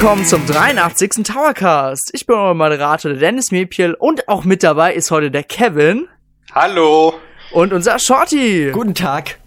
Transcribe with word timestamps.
Willkommen 0.00 0.24
zum 0.24 0.46
83. 0.46 1.24
Towercast. 1.24 2.10
Ich 2.12 2.24
bin 2.24 2.36
euer 2.36 2.54
Moderator 2.54 3.10
der 3.10 3.18
Dennis 3.18 3.50
Mepiel 3.50 3.94
und 3.94 4.28
auch 4.28 4.44
mit 4.44 4.62
dabei 4.62 4.94
ist 4.94 5.10
heute 5.10 5.32
der 5.32 5.42
Kevin. 5.42 6.06
Hallo. 6.54 7.14
Und 7.50 7.72
unser 7.72 7.98
Shorty. 7.98 8.70
Guten 8.72 8.94
Tag. 8.94 9.40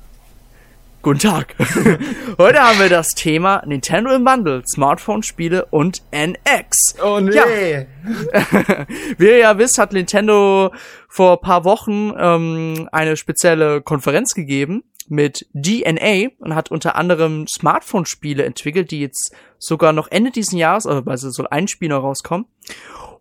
Guten 1.04 1.20
Tag. 1.20 1.56
Heute 2.38 2.60
haben 2.60 2.80
wir 2.80 2.90
das 2.90 3.08
Thema 3.16 3.64
Nintendo 3.66 4.12
im 4.12 4.26
Bundle, 4.26 4.62
Smartphone-Spiele 4.68 5.68
und 5.72 6.04
NX. 6.12 6.96
Oh 7.02 7.22
nee. 7.22 7.34
Ja. 7.34 7.46
Wie 9.18 9.28
ihr 9.28 9.38
ja 9.38 9.58
wisst, 9.58 9.78
hat 9.78 9.94
Nintendo 9.94 10.74
vor 11.08 11.40
paar 11.40 11.64
Wochen 11.64 12.14
ähm, 12.20 12.90
eine 12.92 13.16
spezielle 13.16 13.82
Konferenz 13.82 14.34
gegeben 14.34 14.84
mit 15.12 15.46
DNA 15.54 16.30
und 16.40 16.56
hat 16.56 16.72
unter 16.72 16.96
anderem 16.96 17.46
Smartphone-Spiele 17.48 18.44
entwickelt, 18.44 18.92
die 18.92 19.02
jetzt 19.02 19.36
sogar 19.60 19.94
noch 19.94 20.08
Ende 20.10 20.32
diesen 20.32 20.58
Jahres, 20.58 20.88
also 20.88 21.30
soll 21.30 21.48
ein 21.52 21.68
Spiel 21.68 21.90
noch 21.90 22.02
rauskommen. 22.02 22.46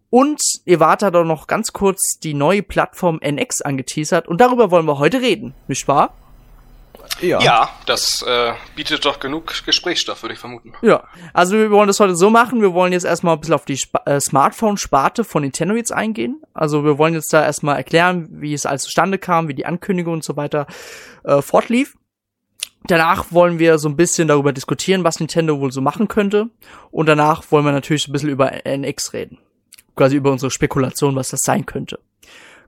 Und 0.08 0.40
Iwata 0.64 1.06
hat 1.06 1.16
auch 1.16 1.24
noch 1.24 1.46
ganz 1.46 1.72
kurz 1.72 2.18
die 2.22 2.34
neue 2.34 2.62
Plattform 2.62 3.20
NX 3.20 3.62
angeteasert 3.62 4.28
und 4.28 4.40
darüber 4.40 4.70
wollen 4.70 4.86
wir 4.86 4.98
heute 4.98 5.20
reden, 5.20 5.54
nicht 5.68 5.86
wahr? 5.86 6.14
Ja. 7.22 7.40
ja, 7.40 7.70
das 7.86 8.22
äh, 8.22 8.52
bietet 8.74 9.04
doch 9.04 9.20
genug 9.20 9.64
Gesprächsstoff, 9.64 10.22
würde 10.22 10.34
ich 10.34 10.38
vermuten. 10.40 10.72
Ja, 10.82 11.04
also 11.34 11.56
wir 11.56 11.70
wollen 11.70 11.86
das 11.86 12.00
heute 12.00 12.16
so 12.16 12.30
machen. 12.30 12.62
Wir 12.62 12.72
wollen 12.74 12.92
jetzt 12.92 13.04
erstmal 13.04 13.36
ein 13.36 13.40
bisschen 13.40 13.54
auf 13.54 13.64
die 13.64 13.74
Sp 13.76 13.98
äh, 14.06 14.20
Smartphone-Sparte 14.20 15.24
von 15.24 15.42
Nintendo 15.42 15.74
jetzt 15.74 15.92
eingehen. 15.92 16.42
Also 16.54 16.84
wir 16.84 16.98
wollen 16.98 17.14
jetzt 17.14 17.32
da 17.32 17.42
erstmal 17.42 17.76
erklären, 17.76 18.28
wie 18.30 18.54
es 18.54 18.66
alles 18.66 18.82
zustande 18.82 19.18
kam, 19.18 19.48
wie 19.48 19.54
die 19.54 19.66
Ankündigung 19.66 20.14
und 20.14 20.24
so 20.24 20.36
weiter 20.36 20.66
äh, 21.24 21.42
fortlief. 21.42 21.96
Danach 22.84 23.30
wollen 23.30 23.58
wir 23.58 23.78
so 23.78 23.88
ein 23.88 23.96
bisschen 23.96 24.28
darüber 24.28 24.52
diskutieren, 24.52 25.04
was 25.04 25.20
Nintendo 25.20 25.60
wohl 25.60 25.70
so 25.70 25.80
machen 25.80 26.08
könnte. 26.08 26.48
Und 26.90 27.06
danach 27.06 27.50
wollen 27.50 27.64
wir 27.64 27.72
natürlich 27.72 28.08
ein 28.08 28.12
bisschen 28.12 28.30
über 28.30 28.66
NX 28.66 29.12
reden. 29.12 29.38
Quasi 29.96 30.16
über 30.16 30.32
unsere 30.32 30.50
Spekulation, 30.50 31.14
was 31.14 31.28
das 31.28 31.40
sein 31.42 31.66
könnte. 31.66 31.98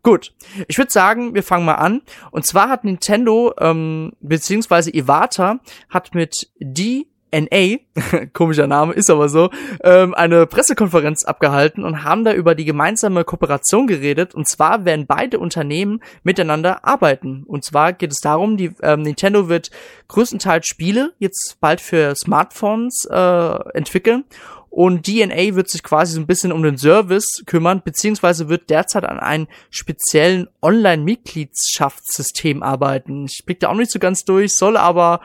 Gut, 0.04 0.32
ich 0.66 0.78
würde 0.78 0.90
sagen, 0.90 1.34
wir 1.34 1.44
fangen 1.44 1.64
mal 1.64 1.76
an. 1.76 2.02
Und 2.32 2.44
zwar 2.44 2.68
hat 2.68 2.82
Nintendo, 2.82 3.54
ähm, 3.60 4.12
beziehungsweise 4.20 4.92
Iwata, 4.92 5.60
hat 5.90 6.12
mit 6.12 6.50
DNA, 6.60 7.78
komischer 8.32 8.66
Name, 8.66 8.94
ist 8.94 9.10
aber 9.10 9.28
so, 9.28 9.50
ähm, 9.84 10.12
eine 10.14 10.48
Pressekonferenz 10.48 11.24
abgehalten 11.24 11.84
und 11.84 12.02
haben 12.02 12.24
da 12.24 12.32
über 12.32 12.56
die 12.56 12.64
gemeinsame 12.64 13.22
Kooperation 13.22 13.86
geredet. 13.86 14.34
Und 14.34 14.48
zwar 14.48 14.84
werden 14.84 15.06
beide 15.06 15.38
Unternehmen 15.38 16.02
miteinander 16.24 16.84
arbeiten. 16.84 17.44
Und 17.46 17.64
zwar 17.64 17.92
geht 17.92 18.10
es 18.10 18.18
darum, 18.18 18.56
die 18.56 18.72
ähm, 18.82 19.02
Nintendo 19.02 19.48
wird 19.48 19.70
größtenteils 20.08 20.66
Spiele 20.66 21.12
jetzt 21.20 21.58
bald 21.60 21.80
für 21.80 22.16
Smartphones 22.16 23.06
äh, 23.08 23.68
entwickeln 23.74 24.24
und 24.72 25.06
DNA 25.06 25.54
wird 25.54 25.68
sich 25.68 25.82
quasi 25.82 26.14
so 26.14 26.20
ein 26.20 26.26
bisschen 26.26 26.50
um 26.50 26.62
den 26.62 26.78
Service 26.78 27.42
kümmern, 27.44 27.82
beziehungsweise 27.84 28.48
wird 28.48 28.70
derzeit 28.70 29.04
an 29.04 29.20
einem 29.20 29.46
speziellen 29.68 30.48
Online-Mitgliedschaftssystem 30.62 32.62
arbeiten. 32.62 33.26
Ich 33.26 33.44
blick 33.44 33.60
da 33.60 33.68
auch 33.68 33.74
nicht 33.74 33.90
so 33.90 33.98
ganz 33.98 34.24
durch, 34.24 34.56
soll 34.56 34.78
aber 34.78 35.20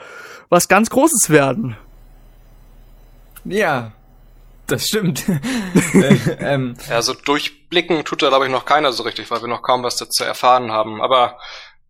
was 0.49 0.67
ganz 0.67 0.89
Großes 0.89 1.29
werden. 1.29 1.77
Ja, 3.45 3.93
das 4.67 4.87
stimmt. 4.87 5.23
äh, 5.93 6.17
ähm. 6.41 6.75
Ja, 6.89 7.01
so 7.01 7.13
durchblicken 7.13 8.03
tut 8.03 8.23
da, 8.23 8.27
glaube 8.27 8.47
ich, 8.47 8.51
noch 8.51 8.65
keiner 8.65 8.91
so 8.91 9.03
richtig, 9.03 9.31
weil 9.31 9.39
wir 9.39 9.47
noch 9.47 9.61
kaum 9.61 9.81
was 9.81 9.95
dazu 9.95 10.25
erfahren 10.25 10.73
haben. 10.73 11.01
Aber 11.01 11.39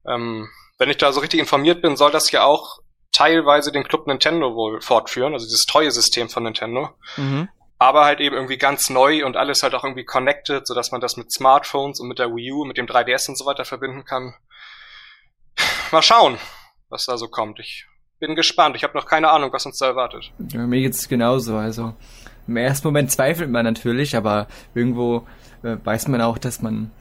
ähm, 0.06 0.48
wenn 0.78 0.92
ich 0.92 0.98
da 0.98 1.12
so 1.12 1.22
richtig 1.22 1.40
informiert 1.40 1.82
bin, 1.82 1.98
soll 1.98 2.12
das 2.12 2.30
ja 2.30 2.44
auch 2.44 2.82
teilweise 3.18 3.72
den 3.72 3.84
Club 3.84 4.06
Nintendo 4.06 4.54
wohl 4.54 4.80
fortführen, 4.82 5.34
also 5.34 5.46
dieses 5.46 5.66
treue 5.66 5.90
System 5.92 6.30
von 6.30 6.44
Nintendo. 6.44 6.90
Mhm. 7.18 7.50
Aber 7.80 8.06
halt 8.06 8.20
eben 8.20 8.36
irgendwie 8.36 8.58
ganz 8.58 8.90
neu 8.90 9.26
und 9.26 9.38
alles 9.38 9.64
halt 9.64 9.74
auch 9.76 9.84
irgendwie 9.84 10.06
connected, 10.06 10.66
sodass 10.68 10.92
man 10.92 11.02
das 11.02 11.18
mit 11.18 11.32
Smartphones 11.32 12.00
und 12.00 12.08
mit 12.08 12.20
der 12.20 12.34
Wii 12.36 12.52
U, 12.52 12.66
mit 12.66 12.78
dem 12.78 12.86
3DS 12.86 13.30
und 13.30 13.38
so 13.38 13.46
weiter 13.46 13.66
verbinden 13.66 14.06
kann. 14.06 14.36
Mal 15.92 16.02
schauen, 16.02 16.38
was 16.90 17.06
da 17.06 17.18
so 17.18 17.28
kommt. 17.28 17.60
Ich 17.60 17.86
bin 18.20 18.36
gespannt. 18.36 18.76
Ich 18.76 18.84
habe 18.84 18.98
noch 18.98 19.06
keine 19.06 19.30
Ahnung, 19.30 19.52
was 19.52 19.66
uns 19.66 19.78
da 19.78 19.88
erwartet. 19.88 20.32
Ja, 20.52 20.66
mir 20.66 20.82
geht's 20.82 21.08
genauso. 21.08 21.58
Also 21.58 21.94
im 22.48 22.58
ersten 22.58 22.88
Moment 22.88 23.12
zweifelt 23.12 23.50
man 23.50 23.66
natürlich, 23.66 24.16
aber 24.16 24.48
irgendwo 24.74 25.28
äh, 25.64 25.78
weiß 25.84 26.08
man 26.08 26.22
auch, 26.22 26.38
dass 26.38 26.62
man 26.62 26.92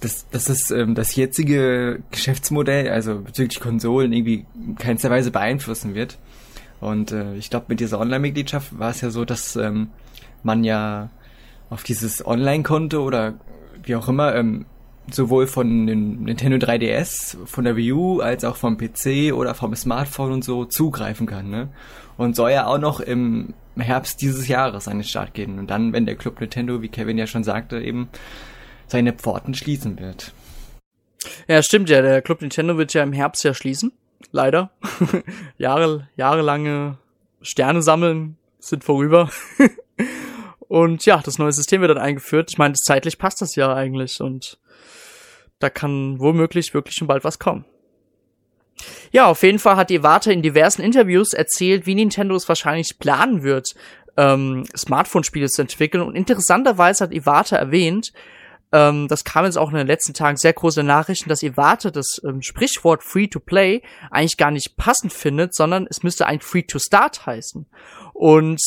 dass, 0.00 0.28
dass 0.30 0.44
das, 0.44 0.70
ähm, 0.70 0.94
das 0.94 1.14
jetzige 1.16 2.02
Geschäftsmodell, 2.10 2.88
also 2.88 3.20
bezüglich 3.20 3.60
Konsolen, 3.60 4.12
irgendwie 4.12 4.44
keinster 4.78 5.10
Weise 5.10 5.30
beeinflussen 5.30 5.94
wird. 5.94 6.18
Und 6.80 7.12
äh, 7.12 7.34
ich 7.36 7.50
glaube, 7.50 7.66
mit 7.68 7.80
dieser 7.80 8.00
Online-Mitgliedschaft 8.00 8.78
war 8.78 8.90
es 8.90 9.00
ja 9.00 9.10
so, 9.10 9.24
dass 9.24 9.56
ähm, 9.56 9.88
man 10.42 10.64
ja 10.64 11.10
auf 11.70 11.82
dieses 11.82 12.26
Online-Konto 12.26 13.02
oder 13.02 13.34
wie 13.82 13.96
auch 13.96 14.08
immer 14.08 14.34
ähm, 14.34 14.66
sowohl 15.10 15.46
von 15.46 15.86
den 15.86 16.24
Nintendo 16.24 16.56
3DS, 16.56 17.36
von 17.46 17.64
der 17.64 17.76
Wii 17.76 17.92
U, 17.92 18.20
als 18.20 18.44
auch 18.44 18.56
vom 18.56 18.78
PC 18.78 19.32
oder 19.34 19.54
vom 19.54 19.74
Smartphone 19.74 20.32
und 20.32 20.44
so 20.44 20.64
zugreifen 20.64 21.26
kann. 21.26 21.50
Ne? 21.50 21.68
Und 22.16 22.36
soll 22.36 22.52
ja 22.52 22.66
auch 22.66 22.78
noch 22.78 23.00
im 23.00 23.54
Herbst 23.76 24.22
dieses 24.22 24.48
Jahres 24.48 24.88
an 24.88 24.98
den 24.98 25.04
Start 25.04 25.34
gehen. 25.34 25.58
Und 25.58 25.70
dann, 25.70 25.92
wenn 25.92 26.06
der 26.06 26.16
Club 26.16 26.40
Nintendo, 26.40 26.80
wie 26.80 26.88
Kevin 26.88 27.18
ja 27.18 27.26
schon 27.26 27.44
sagte, 27.44 27.80
eben 27.80 28.08
seine 28.86 29.12
Pforten 29.12 29.54
schließen 29.54 29.98
wird. 29.98 30.32
Ja, 31.48 31.62
stimmt 31.62 31.88
ja. 31.90 32.02
Der 32.02 32.22
Club 32.22 32.40
Nintendo 32.40 32.76
wird 32.76 32.94
ja 32.94 33.02
im 33.02 33.12
Herbst 33.12 33.44
ja 33.44 33.54
schließen. 33.54 33.92
Leider. 34.30 34.70
Jahre, 35.58 36.08
jahrelange 36.16 36.98
Sterne 37.42 37.82
sammeln 37.82 38.36
sind 38.58 38.84
vorüber. 38.84 39.30
und 40.68 41.04
ja, 41.04 41.20
das 41.22 41.38
neue 41.38 41.52
System 41.52 41.80
wird 41.80 41.90
dann 41.90 41.98
eingeführt. 41.98 42.50
Ich 42.50 42.58
meine, 42.58 42.74
zeitlich 42.74 43.18
passt 43.18 43.42
das 43.42 43.54
ja 43.54 43.74
eigentlich 43.74 44.20
und 44.20 44.58
da 45.58 45.70
kann 45.70 46.18
womöglich 46.18 46.74
wirklich 46.74 46.94
schon 46.96 47.08
bald 47.08 47.24
was 47.24 47.38
kommen. 47.38 47.64
Ja, 49.12 49.26
auf 49.26 49.42
jeden 49.42 49.58
Fall 49.58 49.76
hat 49.76 49.90
Iwata 49.90 50.30
in 50.30 50.42
diversen 50.42 50.82
Interviews 50.82 51.32
erzählt, 51.32 51.86
wie 51.86 51.94
Nintendo 51.94 52.34
es 52.34 52.48
wahrscheinlich 52.48 52.98
planen 52.98 53.42
wird, 53.44 53.74
ähm, 54.16 54.64
Smartphone-Spiele 54.76 55.48
zu 55.48 55.62
entwickeln. 55.62 56.02
Und 56.02 56.16
interessanterweise 56.16 57.04
hat 57.04 57.12
Iwata 57.12 57.56
erwähnt, 57.56 58.12
ähm, 58.74 59.06
das 59.06 59.22
kam 59.22 59.44
jetzt 59.44 59.56
auch 59.56 59.70
in 59.70 59.76
den 59.76 59.86
letzten 59.86 60.14
Tagen 60.14 60.36
sehr 60.36 60.52
große 60.52 60.82
Nachrichten, 60.82 61.28
dass 61.28 61.44
Iwata 61.44 61.90
das 61.90 62.20
ähm, 62.26 62.42
Sprichwort 62.42 63.04
Free 63.04 63.28
to 63.28 63.38
Play 63.38 63.82
eigentlich 64.10 64.36
gar 64.36 64.50
nicht 64.50 64.76
passend 64.76 65.12
findet, 65.12 65.54
sondern 65.54 65.86
es 65.88 66.02
müsste 66.02 66.26
eigentlich 66.26 66.42
Free 66.42 66.62
to 66.62 66.80
Start 66.80 67.24
heißen. 67.24 67.66
Und 68.12 68.60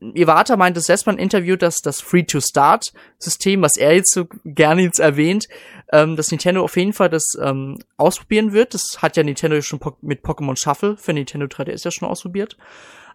Iwata 0.00 0.56
meinte 0.56 0.80
selbst 0.80 1.06
mal 1.06 1.12
im 1.14 1.18
Interview, 1.18 1.56
dass 1.56 1.78
das 1.78 2.00
Free-to-Start-System, 2.00 3.62
was 3.62 3.76
er 3.76 3.94
jetzt 3.94 4.12
so 4.12 4.26
gerne 4.44 4.82
jetzt 4.82 5.00
erwähnt, 5.00 5.46
ähm, 5.92 6.16
dass 6.16 6.30
Nintendo 6.30 6.62
auf 6.62 6.76
jeden 6.76 6.92
Fall 6.92 7.08
das 7.08 7.36
ähm, 7.40 7.78
ausprobieren 7.96 8.52
wird. 8.52 8.74
Das 8.74 8.98
hat 8.98 9.16
ja 9.16 9.22
Nintendo 9.22 9.60
schon 9.62 9.80
mit 10.00 10.22
Pokémon 10.22 10.56
Shuffle 10.56 10.96
für 10.96 11.12
Nintendo 11.12 11.46
3DS 11.46 11.84
ja 11.84 11.90
schon 11.90 12.08
ausprobiert. 12.08 12.56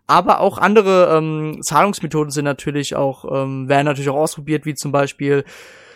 Aber 0.08 0.40
auch 0.40 0.58
andere 0.58 1.16
ähm, 1.16 1.62
Zahlungsmethoden 1.62 2.32
sind 2.32 2.46
natürlich 2.46 2.96
auch, 2.96 3.26
ähm, 3.32 3.70
werden 3.70 3.86
natürlich 3.86 4.10
auch 4.10 4.18
ausprobiert, 4.18 4.66
wie 4.66 4.74
zum 4.74 4.92
Beispiel 4.92 5.46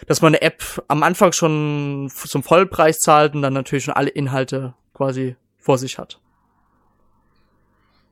dass 0.07 0.21
man 0.21 0.33
eine 0.33 0.41
App 0.41 0.83
am 0.87 1.03
Anfang 1.03 1.31
schon 1.33 2.11
zum 2.13 2.43
Vollpreis 2.43 2.99
zahlt 2.99 3.35
und 3.35 3.41
dann 3.41 3.53
natürlich 3.53 3.85
schon 3.85 3.93
alle 3.93 4.09
Inhalte 4.09 4.73
quasi 4.93 5.35
vor 5.57 5.77
sich 5.77 5.97
hat. 5.97 6.19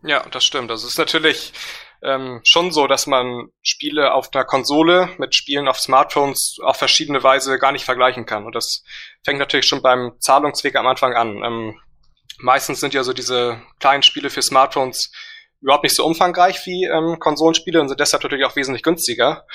Ja, 0.04 0.26
das 0.32 0.44
stimmt. 0.44 0.72
Das 0.72 0.84
ist 0.84 0.98
natürlich 0.98 1.54
ähm, 2.04 2.42
schon 2.44 2.72
so, 2.72 2.88
dass 2.88 3.06
man 3.06 3.50
Spiele 3.62 4.14
auf 4.14 4.32
der 4.32 4.46
Konsole 4.46 5.10
mit 5.18 5.36
Spielen 5.36 5.68
auf 5.68 5.80
Smartphones 5.80 6.58
auf 6.64 6.78
verschiedene 6.78 7.24
Weise 7.24 7.60
gar 7.60 7.72
nicht 7.72 7.86
vergleichen 7.86 8.26
kann. 8.26 8.46
Und 8.46 8.56
das 8.56 8.84
fängt 9.24 9.40
natürlich 9.40 9.68
schon 9.68 9.84
beim 9.84 10.14
Zahlungsweg 10.20 10.76
am 10.76 10.88
Anfang 10.88 11.14
an. 11.14 11.44
Ähm, 11.44 11.80
meistens 12.40 12.80
sind 12.80 12.94
ja 12.94 13.04
so 13.04 13.14
diese 13.14 13.62
kleinen 13.80 14.02
Spiele 14.02 14.32
für 14.32 14.42
Smartphones 14.42 15.12
überhaupt 15.62 15.84
nicht 15.84 15.96
so 15.96 16.06
umfangreich 16.06 16.66
wie 16.66 16.86
ähm, 16.86 17.20
Konsolenspiele 17.20 17.80
und 17.80 17.90
sind 17.90 18.00
deshalb 18.00 18.24
natürlich 18.24 18.46
auch 18.46 18.56
wesentlich 18.56 18.82
günstiger. 18.82 19.46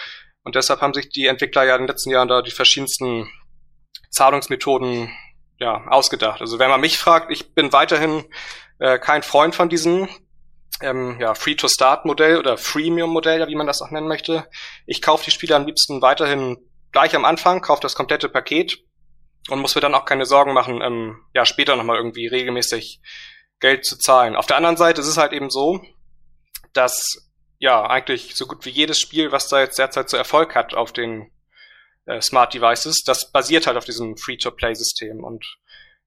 Und 0.46 0.54
deshalb 0.54 0.80
haben 0.80 0.94
sich 0.94 1.08
die 1.08 1.26
Entwickler 1.26 1.64
ja 1.64 1.74
in 1.74 1.82
den 1.82 1.88
letzten 1.88 2.10
Jahren 2.10 2.28
da 2.28 2.40
die 2.40 2.52
verschiedensten 2.52 3.28
Zahlungsmethoden 4.10 5.10
ja, 5.58 5.84
ausgedacht. 5.88 6.40
Also 6.40 6.60
wenn 6.60 6.70
man 6.70 6.80
mich 6.80 6.98
fragt, 6.98 7.32
ich 7.32 7.52
bin 7.52 7.72
weiterhin 7.72 8.24
äh, 8.78 9.00
kein 9.00 9.24
Freund 9.24 9.56
von 9.56 9.68
diesem 9.68 10.08
ähm, 10.80 11.18
ja, 11.18 11.34
Free-to-Start-Modell 11.34 12.38
oder 12.38 12.58
Freemium-Modell, 12.58 13.40
ja, 13.40 13.48
wie 13.48 13.56
man 13.56 13.66
das 13.66 13.82
auch 13.82 13.90
nennen 13.90 14.06
möchte. 14.06 14.48
Ich 14.86 15.02
kaufe 15.02 15.24
die 15.24 15.32
Spiele 15.32 15.56
am 15.56 15.66
liebsten 15.66 16.00
weiterhin 16.00 16.58
gleich 16.92 17.16
am 17.16 17.24
Anfang, 17.24 17.60
kaufe 17.60 17.82
das 17.82 17.96
komplette 17.96 18.28
Paket 18.28 18.78
und 19.50 19.58
muss 19.58 19.74
mir 19.74 19.80
dann 19.80 19.96
auch 19.96 20.04
keine 20.04 20.26
Sorgen 20.26 20.52
machen, 20.52 20.80
ähm, 20.80 21.24
ja, 21.34 21.44
später 21.44 21.74
nochmal 21.74 21.96
irgendwie 21.96 22.28
regelmäßig 22.28 23.00
Geld 23.58 23.84
zu 23.84 23.98
zahlen. 23.98 24.36
Auf 24.36 24.46
der 24.46 24.58
anderen 24.58 24.76
Seite 24.76 25.00
ist 25.00 25.08
es 25.08 25.16
halt 25.16 25.32
eben 25.32 25.50
so, 25.50 25.80
dass 26.72 27.25
ja, 27.58 27.86
eigentlich 27.86 28.34
so 28.34 28.46
gut 28.46 28.64
wie 28.64 28.70
jedes 28.70 28.98
Spiel, 28.98 29.32
was 29.32 29.48
da 29.48 29.60
jetzt 29.60 29.78
derzeit 29.78 30.08
so 30.10 30.16
Erfolg 30.16 30.54
hat 30.54 30.74
auf 30.74 30.92
den 30.92 31.30
äh, 32.06 32.20
Smart 32.20 32.54
Devices, 32.54 33.02
das 33.04 33.30
basiert 33.30 33.66
halt 33.66 33.76
auf 33.76 33.84
diesem 33.84 34.16
Free-to-Play-System. 34.16 35.24
Und 35.24 35.58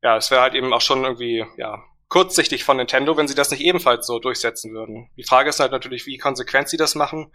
ja, 0.02 0.18
es 0.18 0.32
wäre 0.32 0.42
halt 0.42 0.56
eben 0.56 0.74
auch 0.74 0.82
schon 0.82 1.04
irgendwie, 1.04 1.46
ja, 1.58 1.84
kurzsichtig 2.08 2.64
von 2.64 2.78
Nintendo, 2.78 3.16
wenn 3.18 3.28
sie 3.28 3.36
das 3.36 3.52
nicht 3.52 3.62
ebenfalls 3.62 4.08
so 4.08 4.20
durchsetzen 4.20 4.74
würden. 4.74 5.10
Die 5.16 5.24
Frage 5.24 5.50
ist 5.50 5.60
halt 5.60 5.72
natürlich, 5.72 6.06
wie 6.06 6.18
konsequent 6.18 6.70
sie 6.70 6.78
das 6.78 6.96
machen 6.96 7.32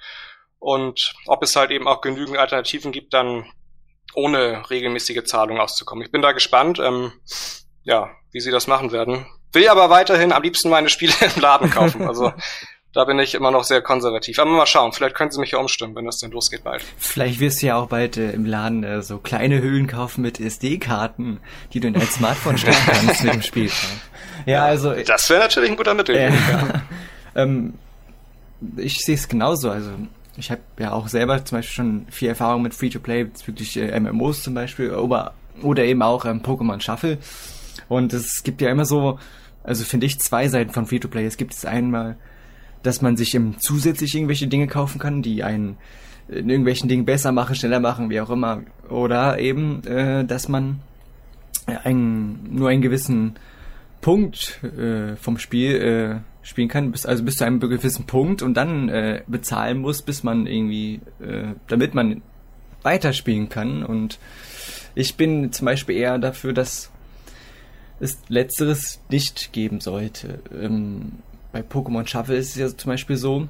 und 0.59 1.15
ob 1.27 1.43
es 1.43 1.55
halt 1.57 1.71
eben 1.71 1.87
auch 1.87 2.01
genügend 2.01 2.39
Alternativen 2.39 2.91
gibt, 2.91 3.15
dann 3.15 3.47
ohne 4.15 4.69
regelmäßige 4.71 5.25
Zahlung 5.25 5.61
auszukommen. 5.61 6.05
Ich 6.05 6.11
bin 6.11 6.23
da 6.23 6.33
gespannt, 6.33 6.79
ähm, 6.81 7.13
ja, 7.83 8.11
wie 8.33 8.41
sie 8.41 8.51
das 8.51 8.67
machen 8.67 8.91
werden. 8.91 9.27
Will 9.53 9.69
aber 9.69 9.91
weiterhin 9.91 10.33
am 10.33 10.43
liebsten 10.43 10.71
meine 10.71 10.89
Spiele 10.89 11.13
im 11.37 11.41
Laden 11.41 11.71
kaufen. 11.71 12.07
Also 12.09 12.33
da 12.95 13.05
bin 13.05 13.19
ich 13.19 13.35
immer 13.35 13.51
noch 13.51 13.65
sehr 13.65 13.83
konservativ. 13.83 14.39
Aber 14.39 14.51
mal 14.51 14.67
schauen, 14.67 14.93
vielleicht 14.93 15.17
können 15.17 15.31
sie 15.31 15.41
mich 15.41 15.51
ja 15.51 15.59
umstimmen, 15.59 15.97
wenn 15.97 16.07
das 16.07 16.19
denn 16.19 16.31
losgeht 16.31 16.63
bald. 16.63 16.83
Vielleicht 16.97 17.41
wirst 17.41 17.61
du 17.61 17.67
ja 17.67 17.77
auch 17.77 17.89
bald 17.89 18.17
äh, 18.17 18.31
im 18.31 18.47
Laden 18.47 18.85
äh, 18.85 19.03
so 19.03 19.19
kleine 19.19 19.61
Hüllen 19.61 19.89
kaufen 19.89 20.23
mit 20.23 20.39
SD-Karten, 20.39 21.41
die 21.73 21.81
du 21.81 21.89
in 21.89 21.95
dein 21.95 22.07
Smartphone 22.07 22.57
stecken 22.57 22.79
kannst 22.87 23.25
mit 23.25 23.35
dem 23.35 23.43
Spiel. 23.43 23.71
Ja, 24.47 24.65
also. 24.65 24.93
Das 24.93 25.29
wäre 25.29 25.41
natürlich 25.41 25.71
ein 25.71 25.77
guter 25.77 25.95
Mittel. 25.95 26.17
Äh, 26.17 26.31
ja. 26.31 26.83
ähm, 27.35 27.75
ich 28.77 28.99
sehe 28.99 29.17
es 29.17 29.29
genauso. 29.29 29.71
Also 29.71 29.91
ich 30.37 30.53
habe 30.53 30.61
ja 30.79 30.93
auch 30.93 31.09
selber 31.09 31.45
zum 31.45 31.59
Beispiel 31.59 31.75
schon 31.75 32.07
viel 32.11 32.29
Erfahrung 32.29 32.63
mit 32.63 32.75
Free-to-Play, 32.75 33.25
bezüglich 33.25 33.77
äh, 33.77 33.99
MMOs 33.99 34.45
zum 34.45 34.55
Beispiel, 34.55 34.93
oder, 34.93 35.35
oder 35.63 35.85
eben 35.85 36.03
auch 36.03 36.25
ähm, 36.27 36.43
Pokémon 36.43 36.81
Shuffle. 36.81 37.19
Und 37.89 38.13
es 38.13 38.43
gibt 38.45 38.61
ja 38.61 38.71
immer 38.71 38.85
so, 38.85 39.19
also 39.65 39.85
finde 39.85 40.07
ich, 40.07 40.21
zwei 40.21 40.47
Seiten 40.49 40.71
von 40.71 40.87
Free-to-Play. 40.87 41.27
Es 41.27 41.37
gibt 41.37 41.55
es 41.55 41.65
einmal, 41.65 42.17
dass 42.85 43.03
man 43.03 43.17
sich 43.17 43.35
eben 43.35 43.57
zusätzlich 43.59 44.15
irgendwelche 44.15 44.47
Dinge 44.47 44.69
kaufen 44.69 45.01
kann, 45.01 45.23
die 45.23 45.43
einen 45.43 45.77
in 46.29 46.49
irgendwelchen 46.49 46.89
Dingen 46.89 47.05
besser 47.05 47.33
machen, 47.33 47.57
schneller 47.57 47.81
machen, 47.81 48.11
wie 48.11 48.21
auch 48.21 48.31
immer. 48.31 48.63
Oder 48.89 49.39
eben, 49.39 49.85
äh, 49.85 50.25
dass 50.25 50.49
man 50.49 50.81
einen, 51.67 52.55
nur 52.55 52.69
einen 52.69 52.83
gewissen 52.83 53.35
Punkt 54.01 54.61
äh, 54.63 55.17
vom 55.17 55.39
Spiel 55.39 55.75
äh, 55.77 56.47
spielen 56.47 56.69
kann, 56.69 56.93
bis, 56.93 57.07
also 57.07 57.25
bis 57.25 57.37
zu 57.37 57.45
einem 57.45 57.61
gewissen 57.61 58.05
Punkt 58.05 58.43
und 58.43 58.55
dann 58.55 58.89
äh, 58.89 59.23
bezahlen 59.27 59.79
muss, 59.79 60.03
bis 60.03 60.23
man 60.23 60.47
irgendwie, 60.47 61.01
äh, 61.21 61.55
damit 61.69 61.95
man 61.95 62.23
weiterspielen 62.83 63.49
kann. 63.49 63.83
Und 63.83 64.19
ich 64.95 65.17
bin 65.17 65.53
zum 65.53 65.65
Beispiel 65.65 65.97
eher 65.97 66.19
dafür, 66.19 66.53
dass 66.53 66.91
es 68.01 68.19
letzteres 68.29 69.01
nicht 69.09 69.53
geben 69.53 69.81
sollte. 69.81 70.41
Ähm, 70.55 71.13
bei 71.55 71.61
Pokémon 71.61 72.05
Shuffle 72.05 72.37
ist 72.37 72.51
es 72.51 72.57
ja 72.57 72.77
zum 72.77 72.91
Beispiel 72.91 73.17
so, 73.17 73.47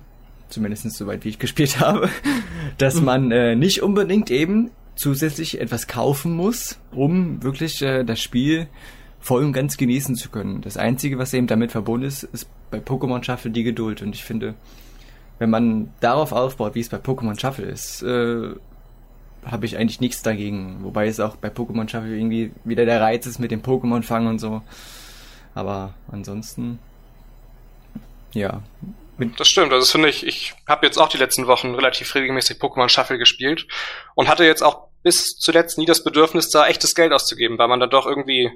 zumindest 0.51 0.89
soweit 0.91 1.25
wie 1.25 1.31
ich 1.31 1.39
gespielt 1.39 1.81
habe, 1.81 2.11
dass 2.77 3.01
man 3.01 3.33
äh, 3.33 3.57
nicht 3.57 3.83
unbedingt 3.83 4.31
eben 4.31 4.71
zusätzlich 4.95 5.59
etwas 5.59 5.87
kaufen 5.87 6.37
muss, 6.37 6.79
um 6.93 7.43
wirklich 7.43 7.81
äh, 7.81 8.05
das 8.05 8.21
Spiel 8.21 8.69
voll 9.21 9.43
und 9.43 9.55
ganz 9.55 9.79
genießen 9.79 10.17
zu 10.17 10.29
können. 10.29 10.61
Das 10.61 10.77
Einzige, 10.77 11.17
was 11.17 11.33
eben 11.33 11.47
damit 11.47 11.73
verbunden 11.73 12.07
ist, 12.07 12.25
ist 12.25 12.47
bei 12.71 12.77
Pokémon 12.79 13.25
Shuffle 13.25 13.51
die 13.51 13.63
Geduld. 13.63 14.03
Und 14.03 14.15
ich 14.15 14.23
finde, 14.23 14.55
wenn 15.39 15.49
man 15.49 15.89
darauf 16.01 16.33
aufbaut, 16.33 16.75
wie 16.75 16.81
es 16.81 16.91
bei 16.91 16.99
Pokémon 16.99 17.41
Shuffle 17.41 17.65
ist, 17.65 18.03
äh, 18.03 18.51
habe 19.47 19.65
ich 19.65 19.79
eigentlich 19.79 20.01
nichts 20.01 20.21
dagegen. 20.21 20.81
Wobei 20.83 21.07
es 21.07 21.21
auch 21.21 21.37
bei 21.37 21.49
Pokémon 21.49 21.89
Shuffle 21.89 22.15
irgendwie 22.15 22.53
wieder 22.65 22.85
der 22.85 23.01
Reiz 23.01 23.25
ist 23.25 23.39
mit 23.39 23.51
dem 23.51 23.63
Pokémon 23.63 24.03
fangen 24.03 24.27
und 24.27 24.41
so. 24.41 24.61
Aber 25.55 25.95
ansonsten, 26.13 26.79
ja. 28.35 28.63
Das 29.39 29.49
stimmt, 29.49 29.73
also 29.73 29.83
das 29.83 29.93
finde 29.93 30.09
ich, 30.09 30.27
ich 30.27 30.55
habe 30.69 30.85
jetzt 30.85 30.99
auch 30.99 31.09
die 31.09 31.19
letzten 31.19 31.47
Wochen 31.47 31.75
relativ 31.75 32.15
regelmäßig 32.15 32.59
Pokémon 32.59 32.89
Shuffle 32.89 33.17
gespielt 33.17 33.67
und 34.17 34.29
hatte 34.29 34.45
jetzt 34.45 34.63
auch 34.63 34.89
bis 35.05 35.37
zuletzt 35.37 35.79
nie 35.79 35.87
das 35.87 36.03
Bedürfnis, 36.03 36.51
da 36.51 36.67
echtes 36.67 36.97
Geld 36.97 37.13
auszugeben, 37.13 37.57
weil 37.57 37.69
man 37.69 37.79
dann 37.79 37.91
doch 37.91 38.07
irgendwie 38.07 38.51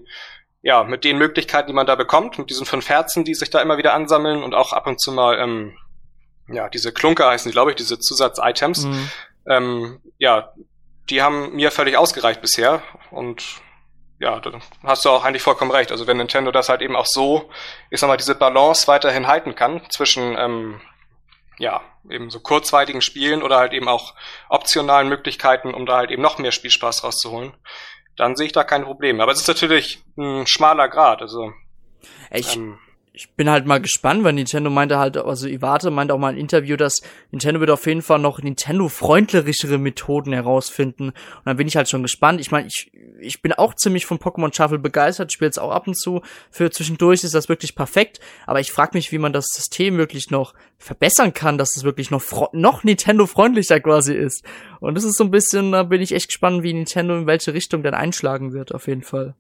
ja, 0.63 0.83
mit 0.83 1.05
den 1.05 1.19
Möglichkeiten, 1.19 1.69
die 1.69 1.75
man 1.75 1.87
da 1.87 1.95
bekommt, 1.95 2.39
mit 2.39 2.51
diesen 2.51 2.67
fünf 2.67 2.89
Herzen, 2.89 3.25
die 3.25 3.35
sich 3.35 3.51
da 3.51 3.61
immer 3.61 3.79
wieder 3.79 3.95
ansammeln 3.95 4.43
und 4.43 4.55
auch 4.55 4.73
ab 4.73 4.87
und 4.87 5.01
zu 5.01 5.13
mal, 5.13 5.39
ähm, 5.39 5.77
ja, 6.49 6.69
diese 6.69 6.93
Klunker 6.93 7.29
heißen 7.29 7.49
die, 7.49 7.53
glaube 7.53 7.71
ich, 7.71 7.77
diese 7.77 8.01
Zusatz-Items, 8.01 8.85
mhm. 8.85 9.11
ähm, 9.47 10.01
ja, 10.19 10.53
die 11.09 11.23
haben 11.23 11.55
mir 11.55 11.71
völlig 11.71 11.97
ausgereicht 11.97 12.41
bisher 12.41 12.83
und 13.11 13.61
ja, 14.21 14.41
da 14.41 14.53
hast 14.83 15.05
du 15.05 15.11
auch 15.11 15.25
eigentlich 15.25 15.43
vollkommen 15.43 15.71
recht. 15.71 15.93
Also 15.93 16.07
wenn 16.07 16.17
Nintendo 16.17 16.51
das 16.51 16.69
halt 16.69 16.83
eben 16.83 16.97
auch 16.97 17.07
so, 17.07 17.51
ich 17.91 18.01
sag 18.01 18.09
mal, 18.09 18.17
diese 18.17 18.35
Balance 18.35 18.89
weiterhin 18.89 19.27
halten 19.27 19.55
kann 19.55 19.83
zwischen, 19.91 20.37
ähm, 20.37 20.81
ja, 21.59 21.83
eben 22.09 22.31
so 22.31 22.41
kurzweiligen 22.41 23.01
Spielen 23.01 23.43
oder 23.43 23.59
halt 23.59 23.73
eben 23.73 23.89
auch 23.89 24.15
optionalen 24.49 25.09
Möglichkeiten, 25.09 25.75
um 25.75 25.87
da 25.87 25.97
halt 25.97 26.11
eben 26.11 26.23
noch 26.23 26.39
mehr 26.39 26.53
Spielspaß 26.53 27.05
rauszuholen, 27.05 27.53
dann 28.17 28.37
sehe 28.37 28.47
ich 28.47 28.53
da 28.53 28.65
kein 28.65 28.85
Problem. 28.85 29.21
Aber 29.21 29.33
es 29.33 29.41
ist 29.41 29.49
natürlich 29.49 30.03
ein 30.17 30.47
schmaler 30.47 30.89
Grad. 30.89 31.23
Also 31.23 31.53
ich, 32.31 32.57
ähm, 32.57 32.79
ich 33.19 33.33
bin 33.33 33.51
halt 33.51 33.67
mal 33.67 33.81
gespannt, 33.81 34.23
weil 34.23 34.33
Nintendo 34.33 34.71
meinte 34.71 34.97
halt, 34.97 35.17
also 35.17 35.49
Iwate 35.49 35.91
meinte 35.91 36.15
auch 36.15 36.19
mal 36.19 36.35
im 36.35 36.39
Interview, 36.39 36.77
dass 36.77 37.03
Nintendo 37.33 37.59
wird 37.59 37.71
auf 37.71 37.85
jeden 37.85 38.01
Fall 38.01 38.21
noch 38.21 38.41
Nintendo-freundlichere 38.41 39.77
Methoden 39.77 40.33
herausfinden. 40.33 41.09
Und 41.09 41.15
dann 41.45 41.57
bin 41.57 41.67
ich 41.67 41.77
halt 41.77 41.89
schon 41.89 42.03
gespannt. 42.03 42.41
Ich 42.41 42.53
meine, 42.53 42.69
ich, 42.69 42.93
ich 43.19 43.43
bin 43.43 43.53
auch 43.53 43.75
ziemlich 43.75 44.07
von 44.07 44.21
Pokémon 44.21 44.55
Shuffle 44.55 44.79
begeistert, 44.79 45.33
spiele 45.33 45.51
es 45.51 45.59
auch 45.59 45.73
ab 45.73 45.89
und 45.89 45.99
zu. 45.99 46.23
Für 46.53 46.71
zwischendurch 46.71 47.25
ist 47.25 47.35
das 47.35 47.49
wirklich 47.49 47.75
perfekt. 47.75 48.21
Aber 48.47 48.61
ich 48.61 48.71
frage 48.71 48.97
mich, 48.97 49.11
wie 49.11 49.19
man 49.19 49.33
das 49.33 49.47
System 49.53 49.99
wirklich 49.99 50.31
noch 50.31 50.55
verbessern 50.79 51.35
kann, 51.35 51.59
dass 51.59 51.75
es 51.75 51.83
wirklich 51.83 52.13
noch, 52.13 52.23
noch 52.53 52.85
Nintendo-freundlicher 52.85 53.81
quasi 53.81 54.15
ist. 54.15 54.45
Und 54.79 54.95
das 54.95 55.03
ist 55.03 55.17
so 55.17 55.25
ein 55.25 55.33
bisschen, 55.33 55.73
da 55.73 55.83
bin 55.83 56.01
ich 56.01 56.13
echt 56.13 56.29
gespannt, 56.29 56.63
wie 56.63 56.73
Nintendo 56.73 57.19
in 57.19 57.27
welche 57.27 57.53
Richtung 57.53 57.83
dann 57.83 57.95
einschlagen 57.95 58.53
wird, 58.53 58.73
auf 58.73 58.87
jeden 58.87 59.03
Fall. 59.03 59.35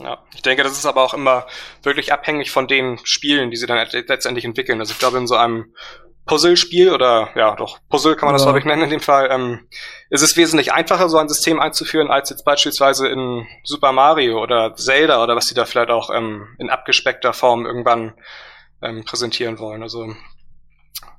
Ja, 0.00 0.24
ich 0.34 0.42
denke, 0.42 0.62
das 0.62 0.72
ist 0.72 0.86
aber 0.86 1.02
auch 1.02 1.14
immer 1.14 1.46
wirklich 1.82 2.12
abhängig 2.12 2.50
von 2.50 2.66
den 2.66 2.98
Spielen, 3.04 3.50
die 3.50 3.56
sie 3.56 3.66
dann 3.66 3.86
letztendlich 3.90 4.44
entwickeln. 4.44 4.80
Also 4.80 4.92
ich 4.92 4.98
glaube, 4.98 5.18
in 5.18 5.26
so 5.26 5.36
einem 5.36 5.74
Puzzle-Spiel 6.26 6.92
oder 6.92 7.30
ja, 7.34 7.56
doch 7.56 7.80
Puzzle 7.88 8.14
kann 8.14 8.28
man 8.28 8.34
das 8.34 8.44
glaube 8.44 8.58
ich 8.58 8.64
nennen 8.64 8.84
in 8.84 8.90
dem 8.90 9.00
Fall, 9.00 9.30
ähm, 9.30 9.66
ist 10.10 10.22
es 10.22 10.36
wesentlich 10.36 10.72
einfacher, 10.72 11.08
so 11.08 11.18
ein 11.18 11.28
System 11.28 11.58
einzuführen, 11.58 12.10
als 12.10 12.30
jetzt 12.30 12.44
beispielsweise 12.44 13.08
in 13.08 13.46
Super 13.64 13.92
Mario 13.92 14.40
oder 14.40 14.74
Zelda 14.74 15.22
oder 15.22 15.34
was 15.34 15.46
sie 15.46 15.54
da 15.54 15.64
vielleicht 15.64 15.90
auch 15.90 16.10
ähm, 16.10 16.54
in 16.58 16.70
abgespeckter 16.70 17.32
Form 17.32 17.66
irgendwann 17.66 18.14
ähm, 18.80 19.04
präsentieren 19.04 19.58
wollen. 19.58 19.82
Also 19.82 20.14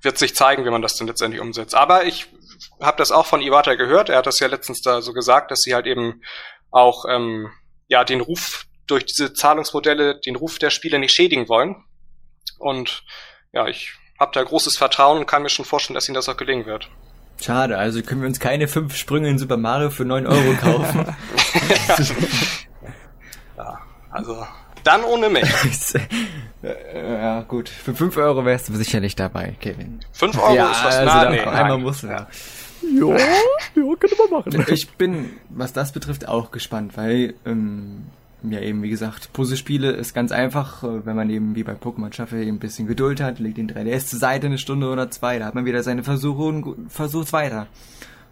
wird 0.01 0.17
sich 0.17 0.35
zeigen, 0.35 0.65
wie 0.65 0.69
man 0.69 0.81
das 0.81 0.95
denn 0.95 1.07
letztendlich 1.07 1.41
umsetzt. 1.41 1.75
Aber 1.75 2.05
ich 2.05 2.27
habe 2.79 2.97
das 2.97 3.11
auch 3.11 3.25
von 3.25 3.41
Iwata 3.41 3.75
gehört. 3.75 4.09
Er 4.09 4.17
hat 4.17 4.27
das 4.27 4.39
ja 4.39 4.47
letztens 4.47 4.81
da 4.81 5.01
so 5.01 5.13
gesagt, 5.13 5.51
dass 5.51 5.59
sie 5.59 5.73
halt 5.73 5.87
eben 5.87 6.21
auch 6.71 7.05
ähm, 7.09 7.51
ja 7.87 8.03
den 8.03 8.21
Ruf 8.21 8.65
durch 8.87 9.05
diese 9.05 9.33
Zahlungsmodelle 9.33 10.19
den 10.19 10.35
Ruf 10.35 10.59
der 10.59 10.69
Spiele 10.69 10.99
nicht 10.99 11.13
schädigen 11.13 11.49
wollen. 11.49 11.75
Und 12.57 13.03
ja, 13.53 13.67
ich 13.67 13.93
habe 14.19 14.31
da 14.33 14.43
großes 14.43 14.77
Vertrauen 14.77 15.19
und 15.19 15.25
kann 15.25 15.41
mir 15.41 15.49
schon 15.49 15.65
vorstellen, 15.65 15.95
dass 15.95 16.07
ihnen 16.07 16.15
das 16.15 16.29
auch 16.29 16.37
gelingen 16.37 16.65
wird. 16.65 16.89
Schade, 17.41 17.77
also 17.77 18.01
können 18.03 18.21
wir 18.21 18.27
uns 18.27 18.39
keine 18.39 18.67
fünf 18.67 18.95
Sprünge 18.95 19.29
in 19.29 19.39
Super 19.39 19.57
Mario 19.57 19.89
für 19.89 20.05
neun 20.05 20.27
Euro 20.27 20.53
kaufen. 20.53 21.05
ja, 23.57 23.79
also 24.11 24.45
dann 24.83 25.03
ohne 25.03 25.29
mich. 25.29 25.43
ja, 26.61 27.41
gut. 27.41 27.69
Für 27.69 27.95
fünf 27.95 28.17
Euro 28.17 28.45
wärst 28.45 28.69
du 28.69 28.75
sicherlich 28.75 29.15
dabei, 29.15 29.55
Kevin. 29.59 29.99
Fünf 30.11 30.37
Euro 30.37 30.55
ja, 30.55 30.71
ist 30.71 30.83
was 30.83 30.95
also 30.95 31.15
nah, 31.15 31.29
nee, 31.29 31.39
einmal 31.39 31.77
muss 31.77 32.01
ja. 32.01 32.27
Ja, 32.83 33.17
ja, 33.17 33.95
könnte 33.99 34.15
man 34.17 34.39
machen. 34.39 34.65
Ich 34.69 34.89
bin, 34.89 35.33
was 35.49 35.71
das 35.73 35.91
betrifft, 35.91 36.27
auch 36.27 36.51
gespannt, 36.51 36.97
weil 36.97 37.35
ähm, 37.45 38.07
ja 38.43 38.59
eben, 38.59 38.81
wie 38.81 38.89
gesagt, 38.89 39.33
Puzzlespiele 39.33 39.91
ist 39.91 40.13
ganz 40.13 40.31
einfach, 40.31 40.83
äh, 40.83 41.05
wenn 41.05 41.15
man 41.15 41.29
eben 41.29 41.55
wie 41.55 41.63
bei 41.63 41.73
Pokémon 41.73 42.13
Shuffle 42.13 42.41
eben 42.41 42.57
ein 42.57 42.59
bisschen 42.59 42.87
Geduld 42.87 43.21
hat, 43.21 43.39
legt 43.39 43.57
den 43.57 43.69
3DS 43.69 44.07
zur 44.07 44.19
Seite 44.19 44.47
eine 44.47 44.57
Stunde 44.57 44.89
oder 44.89 45.11
zwei, 45.11 45.39
da 45.39 45.45
hat 45.45 45.55
man 45.55 45.65
wieder 45.65 45.83
seine 45.83 46.03
Versuche 46.03 46.43
und 46.43 46.91
versucht 46.91 47.33
weiter. 47.33 47.67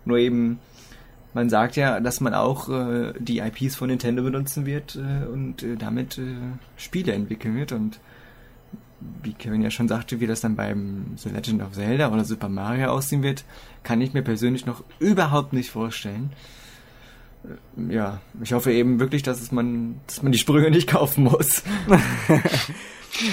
Nur 0.05 0.17
eben, 0.17 0.59
man 1.33 1.49
sagt 1.49 1.75
ja, 1.75 1.99
dass 1.99 2.21
man 2.21 2.33
auch 2.33 2.69
äh, 2.69 3.13
die 3.19 3.39
IPs 3.39 3.75
von 3.75 3.89
Nintendo 3.89 4.23
benutzen 4.23 4.65
wird 4.65 4.95
äh, 4.95 5.27
und 5.27 5.61
äh, 5.63 5.75
damit 5.75 6.17
äh, 6.17 6.23
Spiele 6.77 7.13
entwickeln 7.13 7.55
wird 7.55 7.71
und 7.71 7.99
wie 9.23 9.33
Kevin 9.33 9.61
ja 9.61 9.71
schon 9.71 9.87
sagte, 9.87 10.19
wie 10.19 10.27
das 10.27 10.41
dann 10.41 10.55
beim 10.55 11.13
The 11.15 11.29
Legend 11.29 11.61
of 11.61 11.71
Zelda 11.73 12.11
oder 12.11 12.25
Super 12.25 12.49
Mario 12.49 12.89
aussehen 12.89 13.23
wird, 13.23 13.45
kann 13.83 14.01
ich 14.01 14.13
mir 14.13 14.23
persönlich 14.23 14.65
noch 14.65 14.83
überhaupt 14.99 15.53
nicht 15.53 15.69
vorstellen. 15.69 16.31
Äh, 17.43 17.93
ja, 17.93 18.21
ich 18.41 18.53
hoffe 18.53 18.71
eben 18.71 18.99
wirklich, 18.99 19.23
dass 19.23 19.41
es 19.41 19.51
man, 19.51 19.99
dass 20.07 20.21
man 20.21 20.31
die 20.31 20.37
Sprünge 20.37 20.71
nicht 20.71 20.87
kaufen 20.89 21.23
muss. 21.23 21.63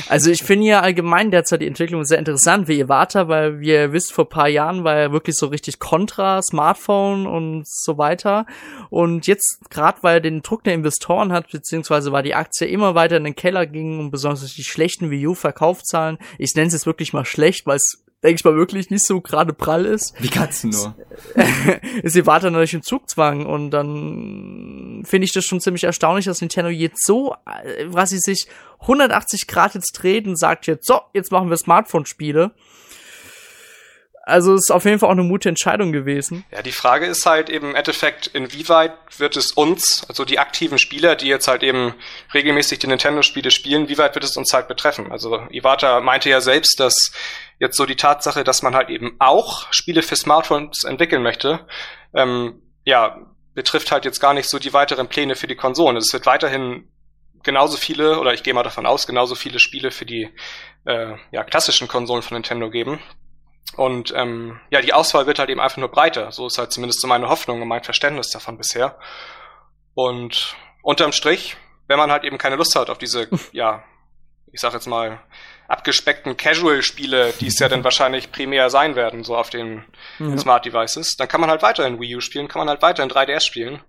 Also 0.09 0.31
ich 0.31 0.43
finde 0.43 0.67
ja 0.67 0.81
allgemein 0.81 1.31
derzeit 1.31 1.61
die 1.61 1.67
Entwicklung 1.67 2.05
sehr 2.05 2.19
interessant 2.19 2.69
wie 2.69 2.81
Iwata, 2.81 3.29
weil 3.29 3.61
wie 3.61 3.69
ihr 3.71 3.93
wisst, 3.93 4.13
vor 4.13 4.29
paar 4.29 4.49
Jahren 4.49 4.85
war 4.85 4.97
er 4.97 5.13
wirklich 5.13 5.37
so 5.37 5.47
richtig 5.47 5.79
Contra, 5.79 6.43
Smartphone 6.43 7.27
und 7.27 7.67
so 7.67 7.99
weiter. 7.99 8.47
Und 8.91 9.27
jetzt, 9.27 9.61
gerade 9.71 10.03
weil 10.03 10.17
er 10.17 10.21
den 10.21 10.43
Druck 10.43 10.65
der 10.65 10.75
Investoren 10.75 11.33
hat, 11.33 11.51
beziehungsweise 11.51 12.13
weil 12.13 12.23
die 12.23 12.35
Aktie 12.35 12.67
immer 12.67 12.95
weiter 12.95 13.17
in 13.19 13.25
den 13.25 13.37
Keller 13.37 13.67
ging 13.67 14.01
und 14.01 14.11
besonders 14.11 14.55
die 14.55 14.65
schlechten 14.65 15.11
Wii 15.11 15.29
U-Verkaufszahlen, 15.29 16.19
ich 16.39 16.55
nenne 16.55 16.69
es 16.69 16.73
jetzt 16.73 16.87
wirklich 16.87 17.13
mal 17.13 17.25
schlecht, 17.25 17.67
weil 17.67 17.77
es 17.77 18.06
denke 18.23 18.40
ich 18.40 18.44
mal, 18.44 18.56
wirklich 18.56 18.90
nicht 18.90 19.04
so 19.04 19.20
gerade 19.20 19.52
prall 19.52 19.85
ist. 19.85 20.14
Wie 20.18 20.28
Katzen 20.28 20.70
nur. 20.70 20.94
ist 22.02 22.16
Iwata 22.16 22.50
natürlich 22.50 22.75
im 22.75 22.82
Zugzwang 22.82 23.46
und 23.46 23.70
dann 23.70 25.02
finde 25.04 25.25
ich 25.25 25.32
das 25.32 25.44
schon 25.44 25.61
ziemlich 25.61 25.85
erstaunlich, 25.85 26.25
dass 26.25 26.40
Nintendo 26.40 26.70
jetzt 26.70 27.04
so, 27.04 27.35
äh, 27.64 27.85
was 27.87 28.11
sie 28.11 28.18
sich 28.18 28.49
180 28.80 29.46
Grad 29.46 29.75
jetzt 29.75 29.92
dreht 29.92 30.26
und 30.26 30.38
sagt 30.38 30.66
jetzt, 30.66 30.87
so, 30.87 31.00
jetzt 31.12 31.30
machen 31.32 31.50
wir 31.50 31.56
Smartphone-Spiele. 31.56 32.52
Also 34.26 34.54
es 34.54 34.62
ist 34.66 34.70
auf 34.73 34.85
jeden 34.85 34.99
Fall 34.99 35.08
auch 35.08 35.12
eine 35.12 35.23
mutige 35.23 35.50
Entscheidung 35.50 35.92
gewesen. 35.92 36.44
Ja, 36.50 36.61
die 36.61 36.73
Frage 36.73 37.06
ist 37.06 37.26
halt 37.26 37.49
eben 37.49 37.70
im 37.70 37.75
Endeffekt, 37.76 38.26
inwieweit 38.26 38.92
wird 39.18 39.37
es 39.37 39.52
uns, 39.52 40.04
also 40.08 40.25
die 40.25 40.40
aktiven 40.40 40.80
Spieler, 40.80 41.14
die 41.14 41.28
jetzt 41.28 41.46
halt 41.46 41.62
eben 41.62 41.94
regelmäßig 42.35 42.80
die 42.80 42.88
Nintendo-Spiele 42.88 43.52
spielen, 43.52 43.88
wie 43.88 43.99
weit 43.99 44.16
wird 44.16 44.25
es 44.25 44.37
uns 44.37 44.52
halt 44.52 44.66
betreffen? 44.66 45.12
Also 45.12 45.46
Iwata 45.50 46.00
meinte 46.00 46.28
ja 46.28 46.40
selbst, 46.40 46.80
dass 46.80 47.12
jetzt 47.59 47.77
so 47.77 47.87
die 47.87 47.97
Tatsache, 47.97 48.45
dass 48.45 48.63
man 48.63 48.75
halt 48.75 48.91
eben 48.91 49.17
auch 49.19 49.73
Spiele 49.73 50.03
für 50.03 50.17
Smartphones 50.17 50.85
entwickeln 50.85 51.23
möchte, 51.23 51.67
ähm, 52.15 52.63
ja, 52.85 53.19
betrifft 53.55 53.91
halt 53.91 54.05
jetzt 54.05 54.21
gar 54.21 54.35
nicht 54.35 54.49
so 54.49 54.59
die 54.59 54.73
weiteren 54.73 55.09
Pläne 55.09 55.35
für 55.35 55.47
die 55.47 55.57
Konsolen. 55.57 55.97
Es 55.97 56.13
wird 56.13 56.27
weiterhin 56.27 56.89
genauso 57.43 57.77
viele, 57.77 58.21
oder 58.21 58.35
ich 58.35 58.43
gehe 58.43 58.53
mal 58.53 58.63
davon 58.63 58.87
aus, 58.87 59.07
genauso 59.07 59.35
viele 59.35 59.59
Spiele 59.59 59.91
für 59.91 60.05
die 60.05 60.31
äh, 60.85 61.15
ja, 61.31 61.45
klassischen 61.45 61.89
Konsolen 61.89 62.23
von 62.23 62.35
Nintendo 62.35 62.71
geben. 62.71 63.01
Und 63.77 64.13
ähm, 64.15 64.61
ja, 64.71 64.81
die 64.81 64.93
Auswahl 64.93 65.27
wird 65.27 65.39
halt 65.39 65.51
eben 65.51 65.61
einfach 65.61 65.79
nur 65.79 65.91
breiter. 65.91 66.33
So 66.33 66.47
ist 66.47 66.59
halt 66.59 66.73
zumindest 66.73 67.01
so 67.01 67.09
meine 67.09 67.29
Hoffnung 67.29 67.63
und 67.63 67.69
mein 67.69 67.83
Verständnis 67.83 68.31
davon 68.31 68.59
bisher. 68.59 68.99
Und 69.95 70.55
unterm 70.83 71.13
Strich, 71.13 71.57
wenn 71.89 71.99
man 71.99 72.11
halt 72.11 72.25
eben 72.25 72.39
keine 72.39 72.57
Lust 72.57 72.77
hat 72.77 72.91
auf 72.91 72.99
diese, 72.99 73.29
ja, 73.53 73.83
ich 74.53 74.61
sag 74.61 74.75
jetzt 74.75 74.87
mal, 74.87 75.21
abgespeckten 75.68 76.37
Casual-Spiele, 76.37 77.32
die 77.40 77.49
es 77.49 77.58
ja 77.58 77.68
dann 77.68 77.85
wahrscheinlich 77.85 78.32
primär 78.32 78.70
sein 78.70 78.96
werden, 78.96 79.25
so 79.25 79.37
auf 79.37 79.50
den 79.50 79.85
ja. 80.18 80.38
Smart 80.38 80.64
Devices, 80.64 81.16
dann 81.16 81.28
kann 81.28 81.40
man 81.40 81.50
halt 81.50 81.62
weiterhin 81.62 82.00
Wii 82.00 82.16
U 82.16 82.20
spielen, 82.20 82.49
kann 82.49 82.61
man 82.61 82.68
halt 82.68 82.82
weiterhin 82.82 83.11
3DS 83.11 83.40
spielen. 83.40 83.82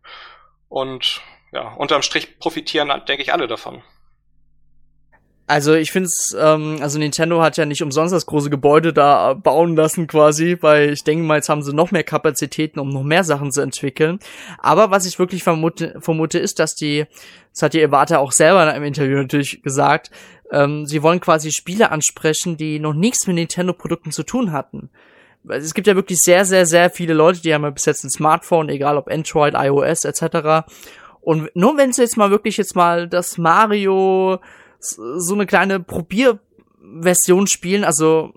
Und 0.70 1.22
ja, 1.52 1.74
unterm 1.74 2.02
Strich 2.02 2.40
profitieren, 2.40 2.90
denke 3.08 3.22
ich, 3.22 3.34
alle 3.34 3.48
davon. 3.48 3.84
Also 5.50 5.76
ich 5.76 5.94
finde 5.94 6.08
es, 6.08 6.36
ähm, 6.38 6.78
also 6.82 7.00
Nintendo 7.00 7.42
hat 7.42 7.56
ja 7.56 7.66
nicht 7.66 7.82
umsonst 7.82 8.14
das 8.14 8.26
große 8.26 8.50
Gebäude 8.50 8.92
da 8.92 9.34
bauen 9.34 9.78
lassen 9.78 10.06
quasi, 10.06 10.58
weil 10.60 10.92
ich 10.92 11.06
denke 11.06 11.24
mal, 11.24 11.36
jetzt 11.36 11.48
haben 11.48 11.64
sie 11.64 11.74
noch 11.74 11.92
mehr 11.92 12.04
Kapazitäten, 12.04 12.82
um 12.82 12.90
noch 12.90 13.04
mehr 13.04 13.24
Sachen 13.24 13.54
zu 13.54 13.62
entwickeln. 13.62 14.20
Aber 14.60 14.92
was 14.92 15.06
ich 15.06 15.20
wirklich 15.20 15.44
vermute, 15.44 15.96
vermute 16.02 16.38
ist, 16.38 16.60
dass 16.60 16.76
die, 16.76 17.06
das 17.54 17.62
hat 17.62 17.74
die 17.74 17.82
Iwata 17.82 18.18
auch 18.18 18.34
selber 18.34 18.60
einem 18.60 18.84
Interview 18.84 19.16
natürlich 19.16 19.64
gesagt, 19.64 20.12
ähm, 20.52 20.86
sie 20.86 21.04
wollen 21.04 21.20
quasi 21.20 21.52
Spiele 21.52 21.92
ansprechen, 21.92 22.58
die 22.58 22.80
noch 22.80 22.94
nichts 22.94 23.28
mit 23.28 23.36
Nintendo-Produkten 23.36 24.12
zu 24.12 24.24
tun 24.24 24.52
hatten. 24.52 24.90
Es 25.48 25.74
gibt 25.74 25.88
ja 25.88 25.96
wirklich 25.96 26.20
sehr, 26.20 26.46
sehr, 26.46 26.66
sehr 26.66 26.90
viele 26.90 27.14
Leute, 27.14 27.42
die 27.42 27.54
haben 27.54 27.64
ja 27.64 27.70
bis 27.70 27.86
jetzt 27.86 28.04
ein 28.04 28.10
Smartphone, 28.10 28.70
egal 28.70 28.98
ob 28.98 29.10
Android, 29.10 29.54
iOS 29.56 30.04
etc. 30.04 30.68
Und 31.22 31.50
nur 31.56 31.78
wenn 31.78 31.94
sie 31.94 32.02
jetzt 32.02 32.18
mal 32.18 32.32
wirklich 32.32 32.58
jetzt 32.58 32.76
mal 32.76 33.08
das 33.08 33.38
Mario 33.38 34.40
so 34.80 35.34
eine 35.34 35.46
kleine 35.46 35.80
Probierversion 35.80 37.48
spielen, 37.48 37.84
also 37.84 38.34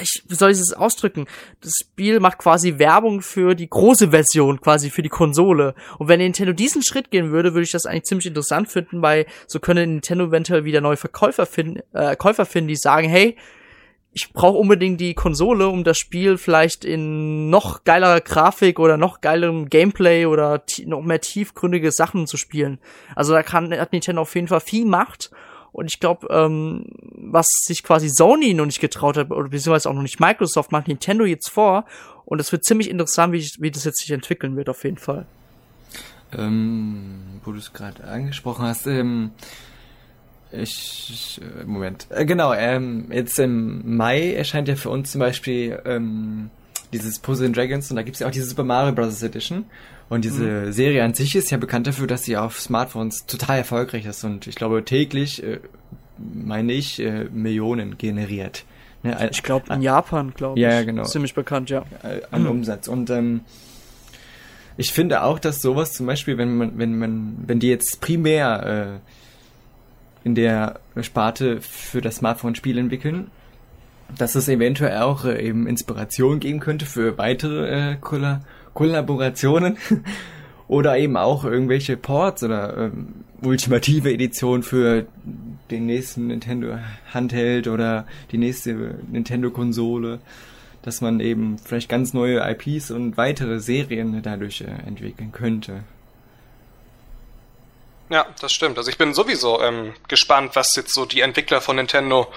ich, 0.00 0.22
wie 0.28 0.34
soll 0.34 0.50
ich 0.50 0.58
es 0.58 0.72
ausdrücken? 0.72 1.26
Das 1.60 1.72
Spiel 1.80 2.20
macht 2.20 2.38
quasi 2.38 2.78
Werbung 2.78 3.20
für 3.20 3.54
die 3.54 3.68
große 3.68 4.10
Version, 4.10 4.60
quasi 4.60 4.90
für 4.90 5.02
die 5.02 5.08
Konsole. 5.08 5.74
Und 5.98 6.08
wenn 6.08 6.20
Nintendo 6.20 6.52
diesen 6.52 6.82
Schritt 6.82 7.10
gehen 7.10 7.30
würde, 7.30 7.54
würde 7.54 7.64
ich 7.64 7.72
das 7.72 7.86
eigentlich 7.86 8.04
ziemlich 8.04 8.26
interessant 8.26 8.68
finden, 8.68 9.02
weil 9.02 9.26
so 9.46 9.60
könnte 9.60 9.86
Nintendo 9.86 10.26
eventuell 10.26 10.64
wieder 10.64 10.80
neue 10.80 10.96
Verkäufer 10.96 11.46
finden, 11.46 11.80
äh, 11.92 12.16
Käufer 12.16 12.46
finden, 12.46 12.68
die 12.68 12.76
sagen, 12.76 13.08
hey, 13.08 13.36
ich 14.14 14.32
brauche 14.32 14.58
unbedingt 14.58 15.00
die 15.00 15.14
Konsole, 15.14 15.68
um 15.68 15.84
das 15.84 15.96
Spiel 15.96 16.36
vielleicht 16.36 16.84
in 16.84 17.48
noch 17.48 17.84
geilerer 17.84 18.20
Grafik 18.20 18.78
oder 18.78 18.98
noch 18.98 19.22
geilerem 19.22 19.70
Gameplay 19.70 20.26
oder 20.26 20.62
noch 20.84 21.00
mehr 21.00 21.20
tiefgründige 21.20 21.90
Sachen 21.92 22.26
zu 22.26 22.36
spielen. 22.36 22.78
Also 23.16 23.32
da 23.32 23.42
kann 23.42 23.72
hat 23.72 23.92
Nintendo 23.92 24.20
auf 24.22 24.34
jeden 24.34 24.48
Fall 24.48 24.60
viel 24.60 24.84
Macht 24.84 25.30
und 25.72 25.86
ich 25.86 26.00
glaube, 26.00 26.28
ähm, 26.30 26.84
was 27.14 27.46
sich 27.64 27.82
quasi 27.82 28.08
Sony 28.08 28.52
noch 28.54 28.66
nicht 28.66 28.80
getraut 28.80 29.16
hat, 29.16 29.30
oder 29.30 29.48
beziehungsweise 29.48 29.88
auch 29.88 29.94
noch 29.94 30.02
nicht 30.02 30.20
Microsoft, 30.20 30.70
macht 30.70 30.88
Nintendo 30.88 31.24
jetzt 31.24 31.48
vor. 31.48 31.86
Und 32.26 32.40
es 32.40 32.52
wird 32.52 32.64
ziemlich 32.64 32.88
interessant, 32.88 33.32
wie, 33.32 33.46
wie 33.58 33.70
das 33.70 33.84
jetzt 33.84 34.00
sich 34.00 34.10
entwickeln 34.10 34.56
wird, 34.56 34.68
auf 34.68 34.84
jeden 34.84 34.98
Fall. 34.98 35.26
Ähm, 36.36 37.40
wo 37.44 37.52
du 37.52 37.58
es 37.58 37.72
gerade 37.72 38.04
angesprochen 38.04 38.64
hast, 38.66 38.86
ähm, 38.86 39.32
ich, 40.50 41.38
ich 41.40 41.40
äh, 41.42 41.64
Moment. 41.64 42.06
Äh, 42.10 42.26
genau, 42.26 42.52
ähm, 42.52 43.10
jetzt 43.10 43.38
im 43.38 43.96
Mai 43.96 44.34
erscheint 44.34 44.68
ja 44.68 44.76
für 44.76 44.90
uns 44.90 45.12
zum 45.12 45.20
Beispiel 45.20 45.80
ähm, 45.86 46.50
dieses 46.92 47.18
Puzzle 47.18 47.50
Dragons 47.50 47.90
und 47.90 47.96
da 47.96 48.02
gibt's 48.02 48.20
ja 48.20 48.26
auch 48.26 48.30
diese 48.30 48.46
Super 48.46 48.64
Mario 48.64 48.92
Bros. 48.94 49.22
Edition. 49.22 49.64
Und 50.12 50.26
diese 50.26 50.44
mhm. 50.44 50.72
Serie 50.72 51.04
an 51.04 51.14
sich 51.14 51.34
ist 51.36 51.50
ja 51.50 51.56
bekannt 51.56 51.86
dafür, 51.86 52.06
dass 52.06 52.22
sie 52.24 52.36
auf 52.36 52.60
Smartphones 52.60 53.24
total 53.24 53.56
erfolgreich 53.56 54.04
ist 54.04 54.22
und 54.24 54.46
ich 54.46 54.56
glaube 54.56 54.84
täglich, 54.84 55.42
äh, 55.42 55.58
meine 56.18 56.74
ich, 56.74 57.00
äh, 57.00 57.30
Millionen 57.32 57.96
generiert. 57.96 58.66
Ne, 59.02 59.30
ich 59.30 59.42
glaube 59.42 59.72
in 59.72 59.80
Japan, 59.80 60.34
glaube 60.34 60.58
ich. 60.58 60.62
Ja, 60.62 60.82
genau. 60.82 61.04
Ziemlich 61.04 61.32
bekannt, 61.32 61.70
ja. 61.70 61.86
Äh, 62.02 62.20
an 62.30 62.42
mhm. 62.42 62.50
Umsatz. 62.50 62.88
Und 62.88 63.08
ähm, 63.08 63.40
ich 64.76 64.92
finde 64.92 65.22
auch, 65.22 65.38
dass 65.38 65.62
sowas 65.62 65.94
zum 65.94 66.04
Beispiel, 66.04 66.36
wenn 66.36 66.58
man, 66.58 66.78
wenn 66.78 66.98
man, 66.98 67.44
wenn 67.46 67.58
die 67.58 67.68
jetzt 67.68 68.02
primär 68.02 69.00
äh, 70.24 70.28
in 70.28 70.34
der 70.34 70.80
Sparte 71.00 71.62
für 71.62 72.02
das 72.02 72.16
Smartphone 72.16 72.54
Spiel 72.54 72.76
entwickeln, 72.76 73.30
dass 74.18 74.34
es 74.34 74.46
eventuell 74.46 74.98
auch 74.98 75.24
äh, 75.24 75.42
eben 75.42 75.66
Inspiration 75.66 76.38
geben 76.38 76.60
könnte 76.60 76.84
für 76.84 77.16
weitere 77.16 77.92
äh, 77.92 77.96
Colla 77.98 78.42
Kollaborationen 78.74 79.78
oder 80.68 80.96
eben 80.96 81.16
auch 81.16 81.44
irgendwelche 81.44 81.96
Ports 81.96 82.42
oder 82.42 82.76
ähm, 82.76 83.24
ultimative 83.42 84.12
Edition 84.12 84.62
für 84.62 85.06
den 85.70 85.86
nächsten 85.86 86.28
Nintendo 86.28 86.78
Handheld 87.12 87.66
oder 87.68 88.06
die 88.30 88.38
nächste 88.38 88.72
Nintendo 89.10 89.50
Konsole, 89.50 90.20
dass 90.82 91.00
man 91.00 91.20
eben 91.20 91.58
vielleicht 91.58 91.88
ganz 91.88 92.12
neue 92.12 92.40
IPs 92.50 92.90
und 92.90 93.16
weitere 93.16 93.60
Serien 93.60 94.20
dadurch 94.22 94.60
äh, 94.60 94.86
entwickeln 94.86 95.32
könnte. 95.32 95.84
Ja, 98.12 98.26
das 98.40 98.52
stimmt. 98.52 98.76
Also 98.76 98.90
ich 98.90 98.98
bin 98.98 99.14
sowieso 99.14 99.62
ähm, 99.62 99.94
gespannt, 100.06 100.54
was 100.54 100.76
jetzt 100.76 100.92
so 100.92 101.06
die 101.06 101.22
Entwickler 101.22 101.62
von 101.62 101.76
Nintendo 101.76 102.30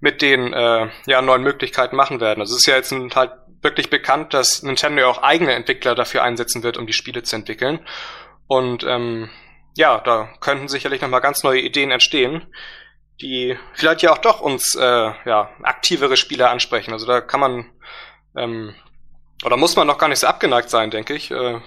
mit 0.00 0.22
den 0.22 0.54
äh, 0.54 0.88
ja, 1.06 1.20
neuen 1.20 1.42
Möglichkeiten 1.42 1.96
machen 1.96 2.20
werden. 2.20 2.40
Also 2.40 2.54
es 2.54 2.60
ist 2.60 2.66
ja 2.66 2.76
jetzt 2.76 2.92
ein, 2.92 3.14
halt 3.14 3.32
wirklich 3.62 3.90
bekannt, 3.90 4.34
dass 4.34 4.62
Nintendo 4.62 5.02
ja 5.02 5.08
auch 5.08 5.22
eigene 5.22 5.54
Entwickler 5.54 5.94
dafür 5.94 6.22
einsetzen 6.22 6.62
wird, 6.62 6.76
um 6.76 6.86
die 6.86 6.92
Spiele 6.92 7.22
zu 7.22 7.36
entwickeln. 7.36 7.80
Und 8.46 8.84
ähm, 8.84 9.30
ja, 9.76 9.98
da 9.98 10.30
könnten 10.40 10.68
sicherlich 10.68 11.00
nochmal 11.00 11.20
ganz 11.20 11.42
neue 11.42 11.60
Ideen 11.60 11.90
entstehen, 11.90 12.46
die 13.20 13.58
vielleicht 13.74 14.02
ja 14.02 14.12
auch 14.12 14.18
doch 14.18 14.40
uns 14.40 14.74
äh, 14.74 14.82
ja, 15.24 15.50
aktivere 15.62 16.16
Spieler 16.16 16.50
ansprechen. 16.50 16.92
Also 16.92 17.06
da 17.06 17.20
kann 17.20 17.40
man 17.40 17.66
ähm, 18.36 18.74
oder 19.44 19.56
muss 19.56 19.76
man 19.76 19.86
noch 19.86 19.98
gar 19.98 20.08
nicht 20.08 20.18
so 20.18 20.26
abgeneigt 20.26 20.70
sein, 20.70 20.90
denke 20.90 21.14
ich. 21.14 21.30
Äh, 21.30 21.60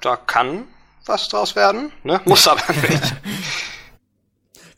da 0.00 0.16
kann 0.16 0.68
was 1.06 1.28
draus 1.28 1.56
werden, 1.56 1.92
ne? 2.02 2.20
Muss 2.24 2.46
aber 2.48 2.72
nicht. 2.72 3.14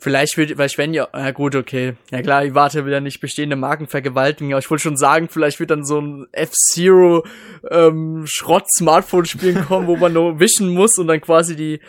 Vielleicht 0.03 0.39
wird, 0.39 0.53
vielleicht 0.53 0.79
wenn 0.79 0.95
ja, 0.95 1.09
na 1.13 1.31
gut, 1.31 1.55
okay. 1.55 1.95
Ja 2.11 2.23
klar, 2.23 2.43
ich 2.43 2.55
warte 2.55 2.87
wieder 2.87 3.03
nicht 3.03 3.21
bestehende 3.21 3.55
Marken 3.55 3.87
vergewaltigen, 3.87 4.51
aber 4.53 4.59
ich 4.59 4.71
wollte 4.71 4.83
schon 4.83 4.97
sagen, 4.97 5.29
vielleicht 5.29 5.61
wird 5.61 5.71
dann 5.71 5.85
so 5.85 6.01
ein 6.01 6.27
F-Zero 6.33 7.27
ähm, 7.71 8.25
Schrott-Smartphone-Spielen 8.27 9.67
kommen, 9.67 9.87
wo 9.87 9.99
man 9.99 10.15
nur 10.15 10.41
wischen 10.41 10.71
muss 10.71 10.97
und 10.97 11.07
dann 11.07 11.21
quasi 11.21 11.55
die 11.55 11.81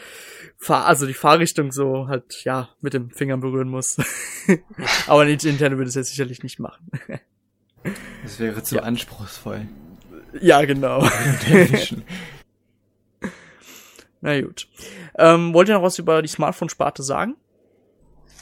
Fahr 0.60 0.86
also 0.86 1.08
die 1.08 1.14
Fahrrichtung 1.14 1.72
so 1.72 2.10
halt, 2.10 2.44
ja, 2.44 2.70
mit 2.82 2.94
dem 2.94 3.12
Finger 3.12 3.38
berühren 3.38 3.70
muss. 3.70 3.96
aber 5.08 5.24
Nintendo 5.24 5.78
würde 5.78 5.88
es 5.88 5.96
jetzt 5.96 6.10
sicherlich 6.10 6.44
nicht 6.44 6.60
machen. 6.60 6.92
das 8.24 8.40
wäre 8.42 8.62
zu 8.62 8.76
ja. 8.76 8.82
anspruchsvoll. 8.84 9.70
Ja, 10.42 10.66
genau. 10.66 11.08
Na 14.20 14.42
gut. 14.42 14.68
Ähm, 15.18 15.54
wollt 15.54 15.70
ihr 15.70 15.76
noch 15.76 15.84
was 15.84 15.98
über 15.98 16.22
die 16.22 16.28
Smartphone-Sparte 16.28 17.04
sagen? 17.04 17.38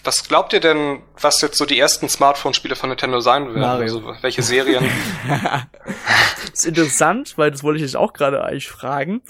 Was 0.03 0.27
glaubt 0.27 0.53
ihr 0.53 0.59
denn, 0.59 1.01
was 1.19 1.41
jetzt 1.41 1.57
so 1.57 1.65
die 1.65 1.77
ersten 1.77 2.07
Smartphone-Spiele 2.07 2.75
von 2.75 2.89
Nintendo 2.89 3.19
sein 3.19 3.47
werden? 3.47 3.59
Mario. 3.59 3.81
Also 3.81 4.15
welche 4.21 4.41
Serien? 4.41 4.89
das 5.27 6.53
ist 6.53 6.65
interessant, 6.65 7.37
weil 7.37 7.51
das 7.51 7.63
wollte 7.63 7.77
ich 7.77 7.83
jetzt 7.83 7.97
auch 7.97 8.13
gerade 8.13 8.43
eigentlich 8.43 8.69
fragen. 8.69 9.21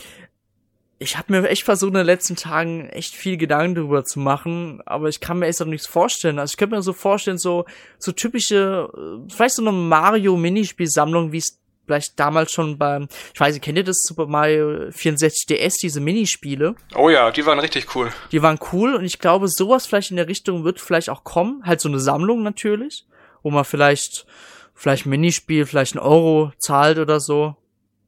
Ich 1.01 1.17
habe 1.17 1.31
mir 1.31 1.47
echt 1.47 1.63
versucht, 1.63 1.89
in 1.89 1.95
den 1.95 2.05
letzten 2.05 2.35
Tagen 2.35 2.89
echt 2.89 3.15
viel 3.15 3.37
Gedanken 3.37 3.75
darüber 3.75 4.03
zu 4.03 4.19
machen, 4.19 4.81
aber 4.85 5.07
ich 5.07 5.21
kann 5.21 5.39
mir 5.39 5.47
echt 5.47 5.61
noch 5.61 5.67
nichts 5.67 5.87
vorstellen. 5.87 6.39
Also 6.39 6.51
ich 6.51 6.57
könnte 6.57 6.75
mir 6.75 6.81
so 6.81 6.93
vorstellen, 6.93 7.37
so, 7.37 7.65
so 7.97 8.11
typische, 8.11 8.89
äh, 8.93 9.33
vielleicht 9.33 9.55
so 9.55 9.61
eine 9.61 9.71
Mario-Minispielsammlung, 9.71 11.31
wie 11.31 11.37
es 11.37 11.58
vielleicht 11.89 12.19
damals 12.19 12.51
schon 12.51 12.77
beim, 12.77 13.07
ich 13.33 13.39
weiß 13.39 13.55
nicht, 13.55 13.63
kennt 13.63 13.79
ihr 13.79 13.83
das 13.83 14.03
Super 14.03 14.27
Mario 14.27 14.91
64 14.91 15.47
DS, 15.47 15.77
diese 15.77 15.99
Minispiele? 15.99 16.75
Oh 16.95 17.09
ja, 17.09 17.31
die 17.31 17.47
waren 17.47 17.57
richtig 17.57 17.95
cool. 17.95 18.11
Die 18.31 18.43
waren 18.43 18.59
cool 18.71 18.93
und 18.93 19.05
ich 19.05 19.17
glaube, 19.17 19.47
sowas 19.47 19.87
vielleicht 19.87 20.11
in 20.11 20.17
der 20.17 20.27
Richtung 20.27 20.63
wird 20.63 20.79
vielleicht 20.79 21.09
auch 21.09 21.23
kommen. 21.23 21.63
Halt 21.65 21.81
so 21.81 21.89
eine 21.89 21.99
Sammlung 21.99 22.43
natürlich, 22.43 23.07
wo 23.41 23.49
man 23.49 23.65
vielleicht 23.65 24.27
vielleicht 24.75 25.07
ein 25.07 25.09
Minispiel, 25.09 25.65
vielleicht 25.65 25.95
ein 25.95 25.99
Euro 25.99 26.51
zahlt 26.59 26.99
oder 26.99 27.19
so. 27.19 27.55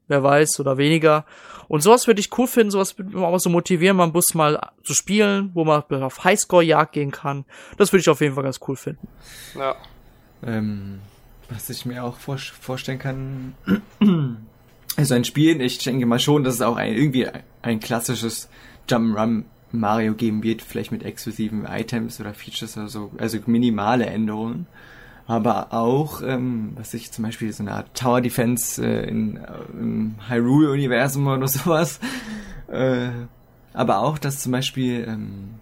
Wer 0.06 0.22
weiß, 0.22 0.60
oder 0.60 0.78
weniger. 0.78 1.24
Und 1.66 1.82
sowas 1.82 2.06
würde 2.06 2.20
ich 2.20 2.38
cool 2.38 2.46
finden, 2.46 2.70
sowas 2.70 2.96
würde 2.98 3.16
mich 3.16 3.24
auch 3.24 3.38
so 3.38 3.50
motivieren, 3.50 3.96
mal 3.96 4.04
einen 4.04 4.12
Bus 4.12 4.34
mal 4.34 4.60
zu 4.84 4.94
spielen, 4.94 5.50
wo 5.54 5.64
man 5.64 5.82
auf 6.02 6.22
Highscore-Jagd 6.22 6.92
gehen 6.92 7.10
kann. 7.10 7.46
Das 7.78 7.92
würde 7.92 8.02
ich 8.02 8.08
auf 8.08 8.20
jeden 8.20 8.34
Fall 8.34 8.44
ganz 8.44 8.60
cool 8.68 8.76
finden. 8.76 9.08
Ja. 9.56 9.74
Ähm, 10.44 11.00
was 11.54 11.70
ich 11.70 11.86
mir 11.86 12.04
auch 12.04 12.18
vor 12.18 12.38
vorstellen 12.38 12.98
kann, 12.98 13.54
also 14.96 15.14
ein 15.14 15.24
Spiel, 15.24 15.60
ich 15.60 15.78
denke 15.78 16.06
mal 16.06 16.18
schon, 16.18 16.44
dass 16.44 16.54
es 16.54 16.62
auch 16.62 16.76
ein, 16.76 16.94
irgendwie 16.94 17.28
ein 17.62 17.80
klassisches 17.80 18.48
Jump'n'Run 18.88 19.44
Mario 19.72 20.14
geben 20.14 20.42
wird, 20.42 20.62
vielleicht 20.62 20.92
mit 20.92 21.02
exklusiven 21.02 21.64
Items 21.64 22.20
oder 22.20 22.34
Features 22.34 22.76
oder 22.76 22.88
so, 22.88 23.10
also 23.18 23.38
minimale 23.46 24.06
Änderungen. 24.06 24.66
Aber 25.26 25.72
auch, 25.72 26.20
ähm, 26.22 26.72
was 26.74 26.92
ich 26.94 27.12
zum 27.12 27.24
Beispiel 27.24 27.52
so 27.52 27.62
eine 27.62 27.72
Art 27.72 27.94
Tower 27.94 28.20
Defense 28.20 28.84
äh, 28.84 29.08
in, 29.08 29.36
äh, 29.36 29.40
im 29.72 30.16
Hyrule-Universum 30.28 31.26
oder 31.26 31.48
sowas. 31.48 32.00
Äh, 32.68 33.08
aber 33.72 34.00
auch, 34.00 34.18
dass 34.18 34.40
zum 34.40 34.52
Beispiel 34.52 35.06
ähm, 35.08 35.54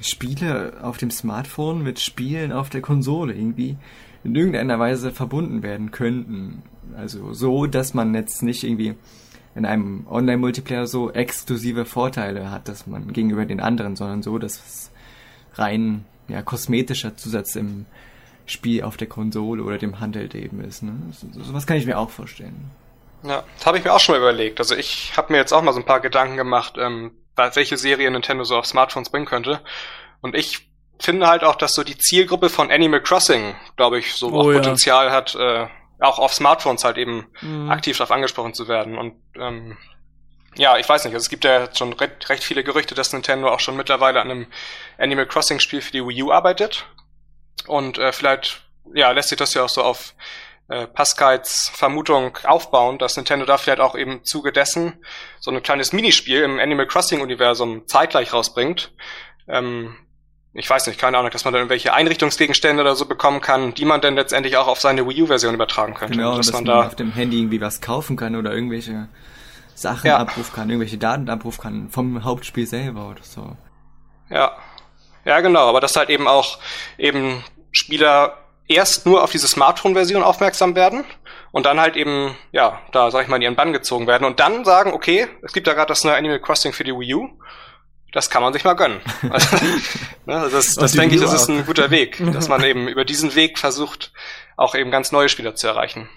Spiele 0.00 0.74
auf 0.82 0.98
dem 0.98 1.10
Smartphone 1.10 1.82
mit 1.82 1.98
Spielen 1.98 2.52
auf 2.52 2.68
der 2.68 2.82
Konsole 2.82 3.34
irgendwie 3.34 3.76
in 4.26 4.34
irgendeiner 4.34 4.78
Weise 4.78 5.12
verbunden 5.12 5.62
werden 5.62 5.92
könnten. 5.92 6.62
Also 6.96 7.32
so, 7.32 7.66
dass 7.66 7.94
man 7.94 8.14
jetzt 8.14 8.42
nicht 8.42 8.64
irgendwie 8.64 8.94
in 9.54 9.64
einem 9.64 10.06
Online-Multiplayer 10.08 10.86
so 10.86 11.12
exklusive 11.12 11.84
Vorteile 11.84 12.50
hat, 12.50 12.68
dass 12.68 12.86
man 12.86 13.12
gegenüber 13.12 13.46
den 13.46 13.60
anderen, 13.60 13.96
sondern 13.96 14.22
so, 14.22 14.38
dass 14.38 14.54
es 14.56 14.90
rein 15.54 16.04
ja, 16.28 16.42
kosmetischer 16.42 17.16
Zusatz 17.16 17.54
im 17.56 17.86
Spiel 18.46 18.82
auf 18.82 18.96
der 18.96 19.08
Konsole 19.08 19.62
oder 19.62 19.78
dem 19.78 20.00
Handheld 20.00 20.34
eben 20.34 20.60
ist. 20.60 20.82
Ne? 20.82 20.92
So, 21.12 21.54
was 21.54 21.66
kann 21.66 21.76
ich 21.76 21.86
mir 21.86 21.98
auch 21.98 22.10
vorstellen. 22.10 22.70
Ja, 23.22 23.44
das 23.56 23.66
habe 23.66 23.78
ich 23.78 23.84
mir 23.84 23.92
auch 23.92 24.00
schon 24.00 24.14
mal 24.14 24.20
überlegt. 24.20 24.58
Also 24.58 24.74
ich 24.74 25.16
habe 25.16 25.32
mir 25.32 25.38
jetzt 25.38 25.52
auch 25.52 25.62
mal 25.62 25.72
so 25.72 25.80
ein 25.80 25.86
paar 25.86 26.00
Gedanken 26.00 26.36
gemacht, 26.36 26.74
ähm, 26.78 27.12
welche 27.36 27.76
Serie 27.76 28.10
Nintendo 28.10 28.44
so 28.44 28.56
auf 28.56 28.66
Smartphones 28.66 29.10
bringen 29.10 29.26
könnte. 29.26 29.60
Und 30.20 30.34
ich 30.34 30.65
finde 30.98 31.26
halt 31.26 31.44
auch, 31.44 31.56
dass 31.56 31.72
so 31.72 31.84
die 31.84 31.98
Zielgruppe 31.98 32.48
von 32.48 32.70
Animal 32.70 33.02
Crossing, 33.02 33.54
glaube 33.76 33.98
ich, 33.98 34.14
so 34.14 34.30
oh, 34.30 34.40
auch 34.40 34.50
ja. 34.50 34.58
Potenzial 34.58 35.10
hat, 35.10 35.34
äh, 35.34 35.66
auch 36.00 36.18
auf 36.18 36.34
Smartphones 36.34 36.84
halt 36.84 36.98
eben 36.98 37.26
mhm. 37.40 37.70
aktiv 37.70 37.96
darauf 37.96 38.10
angesprochen 38.10 38.54
zu 38.54 38.68
werden. 38.68 38.98
Und 38.98 39.14
ähm, 39.38 39.76
ja, 40.56 40.78
ich 40.78 40.88
weiß 40.88 41.04
nicht, 41.04 41.14
also 41.14 41.24
es 41.24 41.30
gibt 41.30 41.44
ja 41.44 41.74
schon 41.74 41.92
recht, 41.92 42.28
recht 42.28 42.44
viele 42.44 42.64
Gerüchte, 42.64 42.94
dass 42.94 43.12
Nintendo 43.12 43.48
auch 43.48 43.60
schon 43.60 43.76
mittlerweile 43.76 44.20
an 44.20 44.30
einem 44.30 44.46
Animal 44.98 45.26
Crossing 45.26 45.60
Spiel 45.60 45.80
für 45.80 45.92
die 45.92 46.06
Wii 46.06 46.22
U 46.24 46.32
arbeitet. 46.32 46.86
Und 47.66 47.98
äh, 47.98 48.12
vielleicht, 48.12 48.62
ja, 48.94 49.10
lässt 49.10 49.28
sich 49.30 49.38
das 49.38 49.54
ja 49.54 49.64
auch 49.64 49.68
so 49.68 49.82
auf 49.82 50.14
äh, 50.68 50.86
Pascals 50.86 51.70
Vermutung 51.74 52.38
aufbauen, 52.44 52.98
dass 52.98 53.16
Nintendo 53.16 53.46
da 53.46 53.58
vielleicht 53.58 53.80
auch 53.80 53.94
eben 53.94 54.24
zuge 54.24 54.52
dessen 54.52 55.04
so 55.40 55.50
ein 55.50 55.62
kleines 55.62 55.92
Minispiel 55.92 56.42
im 56.42 56.58
Animal 56.58 56.86
Crossing 56.86 57.20
Universum 57.20 57.86
zeitgleich 57.86 58.32
rausbringt, 58.32 58.92
ähm, 59.48 59.96
ich 60.58 60.68
weiß 60.68 60.86
nicht, 60.86 60.98
keine 60.98 61.18
Ahnung, 61.18 61.30
dass 61.30 61.44
man 61.44 61.52
dann 61.52 61.60
irgendwelche 61.60 61.92
Einrichtungsgegenstände 61.92 62.82
oder 62.82 62.96
so 62.96 63.06
bekommen 63.06 63.40
kann, 63.40 63.74
die 63.74 63.84
man 63.84 64.00
dann 64.00 64.14
letztendlich 64.14 64.56
auch 64.56 64.66
auf 64.66 64.80
seine 64.80 65.06
Wii 65.06 65.22
U-Version 65.22 65.54
übertragen 65.54 65.94
könnte. 65.94 66.16
Genau, 66.16 66.36
dass, 66.36 66.46
dass 66.46 66.54
man, 66.54 66.64
man 66.64 66.80
da 66.80 66.86
auf 66.86 66.94
dem 66.94 67.12
Handy 67.12 67.38
irgendwie 67.38 67.60
was 67.60 67.80
kaufen 67.80 68.16
kann 68.16 68.36
oder 68.36 68.52
irgendwelche 68.52 69.08
Sachen 69.74 70.06
ja. 70.06 70.18
abrufen 70.18 70.54
kann, 70.54 70.70
irgendwelche 70.70 70.98
Daten 70.98 71.28
abrufen 71.28 71.62
kann 71.62 71.90
vom 71.90 72.24
Hauptspiel 72.24 72.66
selber 72.66 73.10
oder 73.10 73.22
so. 73.22 73.56
Ja. 74.30 74.56
Ja, 75.24 75.40
genau, 75.40 75.68
aber 75.68 75.80
dass 75.80 75.96
halt 75.96 76.08
eben 76.08 76.28
auch 76.28 76.58
eben 76.98 77.42
Spieler 77.72 78.38
erst 78.68 79.06
nur 79.06 79.22
auf 79.22 79.30
diese 79.32 79.48
Smartphone-Version 79.48 80.22
aufmerksam 80.22 80.74
werden 80.74 81.04
und 81.52 81.66
dann 81.66 81.80
halt 81.80 81.96
eben, 81.96 82.36
ja, 82.52 82.80
da 82.92 83.10
sag 83.10 83.22
ich 83.22 83.28
mal 83.28 83.36
in 83.36 83.42
ihren 83.42 83.56
Bann 83.56 83.72
gezogen 83.72 84.06
werden 84.06 84.24
und 84.24 84.40
dann 84.40 84.64
sagen, 84.64 84.92
okay, 84.92 85.28
es 85.42 85.52
gibt 85.52 85.66
da 85.66 85.74
gerade 85.74 85.88
das 85.88 86.04
neue 86.04 86.16
Animal 86.16 86.40
Crossing 86.40 86.72
für 86.72 86.84
die 86.84 86.92
Wii 86.92 87.14
U 87.14 87.28
das 88.16 88.30
kann 88.30 88.42
man 88.42 88.54
sich 88.54 88.64
mal 88.64 88.72
gönnen. 88.72 89.00
Also, 89.30 89.56
ne, 90.24 90.48
das 90.50 90.74
das 90.74 90.92
denke 90.92 91.16
ich, 91.16 91.20
das 91.20 91.34
ist 91.34 91.50
ein 91.50 91.66
guter 91.66 91.90
Weg, 91.90 92.16
dass 92.32 92.48
man 92.48 92.64
eben 92.64 92.88
über 92.88 93.04
diesen 93.04 93.34
Weg 93.34 93.58
versucht, 93.58 94.10
auch 94.56 94.74
eben 94.74 94.90
ganz 94.90 95.12
neue 95.12 95.28
Spieler 95.28 95.54
zu 95.54 95.66
erreichen. 95.66 96.08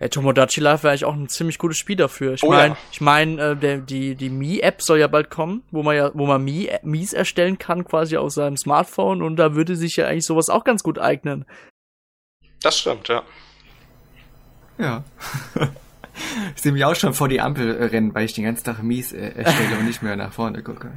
Ja, 0.00 0.08
Tomodachi 0.08 0.60
Life 0.60 0.82
wäre 0.82 0.92
eigentlich 0.92 1.04
auch 1.04 1.12
ein 1.12 1.28
ziemlich 1.28 1.58
gutes 1.58 1.76
Spiel 1.76 1.96
dafür. 1.96 2.32
Ich 2.34 2.42
oh, 2.42 2.50
meine, 2.50 2.74
ja. 2.74 2.80
ich 2.90 3.02
meine, 3.02 3.58
äh, 3.60 3.82
die 3.82 4.14
die 4.14 4.30
Mi 4.30 4.60
App 4.60 4.80
soll 4.80 4.98
ja 4.98 5.08
bald 5.08 5.28
kommen, 5.28 5.62
wo 5.70 5.82
man 5.82 5.94
ja, 5.94 6.10
wo 6.14 6.24
man 6.24 6.42
Mi 6.42 6.70
Mies 6.82 7.12
erstellen 7.12 7.58
kann 7.58 7.84
quasi 7.84 8.16
aus 8.16 8.34
seinem 8.34 8.56
Smartphone 8.56 9.20
und 9.20 9.36
da 9.36 9.54
würde 9.54 9.76
sich 9.76 9.96
ja 9.96 10.06
eigentlich 10.06 10.24
sowas 10.24 10.48
auch 10.48 10.64
ganz 10.64 10.82
gut 10.82 10.98
eignen. 10.98 11.44
Das 12.62 12.78
stimmt, 12.78 13.08
ja. 13.08 13.22
Ja. 14.78 15.04
Ich 16.54 16.62
sehe 16.62 16.72
mich 16.72 16.84
auch 16.84 16.94
schon 16.94 17.14
vor 17.14 17.28
die 17.28 17.40
Ampel 17.40 17.70
rennen, 17.70 18.14
weil 18.14 18.24
ich 18.24 18.32
den 18.32 18.44
ganzen 18.44 18.64
Tag 18.64 18.82
mies 18.82 19.12
äh, 19.12 19.32
erstelle 19.36 19.78
und 19.78 19.86
nicht 19.86 20.02
mehr 20.02 20.16
nach 20.16 20.32
vorne 20.32 20.62
gucke. 20.62 20.92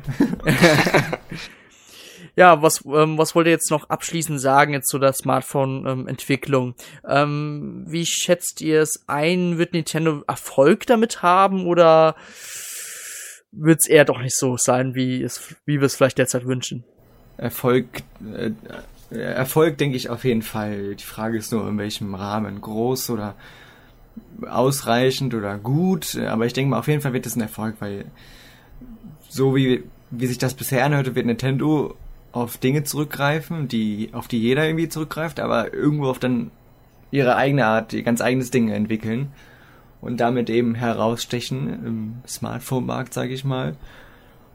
ja, 2.36 2.62
was, 2.62 2.84
ähm, 2.86 3.18
was 3.18 3.34
wollt 3.36 3.48
ihr 3.48 3.52
jetzt 3.52 3.72
noch 3.72 3.90
abschließend 3.90 4.40
sagen 4.40 4.74
jetzt 4.74 4.90
zu 4.90 5.00
der 5.00 5.14
Smartphone-Entwicklung? 5.14 6.76
Ähm, 7.08 7.86
wie 7.88 8.06
schätzt 8.06 8.62
ihr 8.62 8.82
es 8.82 9.04
ein? 9.08 9.58
Wird 9.58 9.74
Nintendo 9.74 10.24
Erfolg 10.28 10.86
damit 10.86 11.22
haben 11.22 11.66
oder 11.66 12.16
wird 13.52 13.80
es 13.82 13.90
eher 13.90 14.06
doch 14.06 14.22
nicht 14.22 14.38
so 14.38 14.58
sein, 14.58 14.94
wie, 14.96 15.24
es, 15.24 15.56
wie 15.66 15.80
wir 15.80 15.86
es 15.86 15.96
vielleicht 15.96 16.18
derzeit 16.18 16.46
wünschen? 16.46 16.84
Erfolg, 17.38 17.88
äh, 18.34 18.52
Erfolg 19.10 19.78
denke 19.78 19.98
ich 19.98 20.10
auf 20.10 20.24
jeden 20.24 20.42
Fall. 20.42 20.96
Die 20.96 21.04
Frage 21.04 21.38
ist 21.38 21.52
nur, 21.52 21.68
in 21.68 21.78
welchem 21.78 22.14
Rahmen. 22.14 22.62
Groß 22.62 23.10
oder 23.10 23.36
ausreichend 24.48 25.34
oder 25.34 25.58
gut, 25.58 26.18
aber 26.18 26.46
ich 26.46 26.54
denke 26.54 26.72
mal, 26.72 26.80
auf 26.80 26.88
jeden 26.88 27.02
Fall 27.02 27.14
wird 27.14 27.26
es 27.26 27.36
ein 27.36 27.42
Erfolg, 27.42 27.76
weil 27.80 28.06
so 29.30 29.56
wie, 29.56 29.84
wie 30.12 30.28
sich 30.28 30.38
das 30.38 30.54
bisher 30.54 30.86
anhörte, 30.86 31.16
wird 31.16 31.26
Nintendo 31.26 31.96
auf 32.32 32.58
Dinge 32.58 32.84
zurückgreifen, 32.84 33.68
die, 33.68 34.10
auf 34.14 34.28
die 34.28 34.40
jeder 34.40 34.66
irgendwie 34.66 34.90
zurückgreift, 34.90 35.40
aber 35.40 35.74
irgendwo 35.74 36.08
auf 36.08 36.20
dann 36.20 36.52
ihre 37.12 37.36
eigene 37.36 37.66
Art, 37.66 37.94
ihr 37.94 38.04
ganz 38.04 38.22
eigenes 38.22 38.52
Ding 38.52 38.70
entwickeln 38.70 39.32
und 40.02 40.20
damit 40.20 40.50
eben 40.50 40.76
herausstechen 40.76 41.86
im 41.86 42.16
Smartphone-Markt, 42.28 43.14
sage 43.14 43.34
ich 43.34 43.44
mal. 43.44 43.76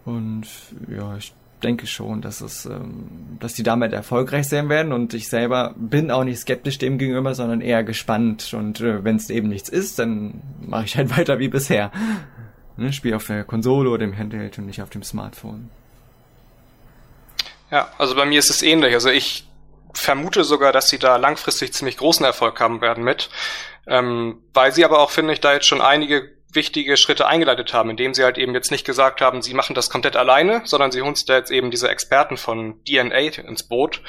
Und 0.04 0.46
ja, 0.88 1.16
ich 1.16 1.32
denke 1.62 1.86
schon, 1.86 2.22
dass 2.22 2.40
es, 2.40 2.66
ähm, 2.66 3.38
dass 3.40 3.54
die 3.54 3.62
damit 3.62 3.92
erfolgreich 3.92 4.48
sein 4.48 4.68
werden 4.68 4.92
und 4.92 5.14
ich 5.14 5.28
selber 5.28 5.74
bin 5.76 6.10
auch 6.10 6.24
nicht 6.24 6.38
skeptisch 6.38 6.78
dem 6.78 6.98
gegenüber, 6.98 7.34
sondern 7.34 7.60
eher 7.60 7.84
gespannt 7.84 8.52
und 8.54 8.80
äh, 8.80 9.04
wenn 9.04 9.16
es 9.16 9.30
eben 9.30 9.48
nichts 9.48 9.68
ist, 9.68 9.98
dann 9.98 10.42
mache 10.60 10.84
ich 10.84 10.96
halt 10.96 11.16
weiter 11.16 11.38
wie 11.38 11.48
bisher. 11.48 11.90
Ne, 12.76 12.92
Spiel 12.92 13.14
auf 13.14 13.26
der 13.26 13.44
Konsole 13.44 13.90
oder 13.90 13.98
dem 13.98 14.16
Handheld 14.16 14.58
und 14.58 14.66
nicht 14.66 14.82
auf 14.82 14.90
dem 14.90 15.02
Smartphone. 15.02 15.70
Ja, 17.70 17.90
also 17.98 18.14
bei 18.14 18.24
mir 18.24 18.38
ist 18.38 18.50
es 18.50 18.62
ähnlich. 18.62 18.94
Also 18.94 19.08
ich 19.08 19.46
vermute 19.94 20.44
sogar, 20.44 20.72
dass 20.72 20.88
sie 20.88 20.98
da 20.98 21.16
langfristig 21.16 21.72
ziemlich 21.72 21.96
großen 21.96 22.24
Erfolg 22.24 22.60
haben 22.60 22.80
werden 22.80 23.04
mit, 23.04 23.30
ähm, 23.86 24.42
weil 24.54 24.72
sie 24.72 24.84
aber 24.84 25.00
auch, 25.00 25.10
finde 25.10 25.32
ich, 25.32 25.40
da 25.40 25.52
jetzt 25.52 25.66
schon 25.66 25.80
einige 25.80 26.30
wichtige 26.52 26.96
Schritte 26.96 27.26
eingeleitet 27.26 27.72
haben, 27.72 27.90
indem 27.90 28.14
sie 28.14 28.24
halt 28.24 28.38
eben 28.38 28.54
jetzt 28.54 28.70
nicht 28.70 28.84
gesagt 28.84 29.20
haben, 29.20 29.42
sie 29.42 29.54
machen 29.54 29.74
das 29.74 29.90
komplett 29.90 30.16
alleine, 30.16 30.62
sondern 30.64 30.92
sie 30.92 31.02
holen 31.02 31.14
sich 31.14 31.26
da 31.26 31.36
jetzt 31.36 31.50
eben 31.50 31.70
diese 31.70 31.88
Experten 31.88 32.36
von 32.36 32.82
DNA 32.84 33.18
ins 33.18 33.62
Boot, 33.62 34.02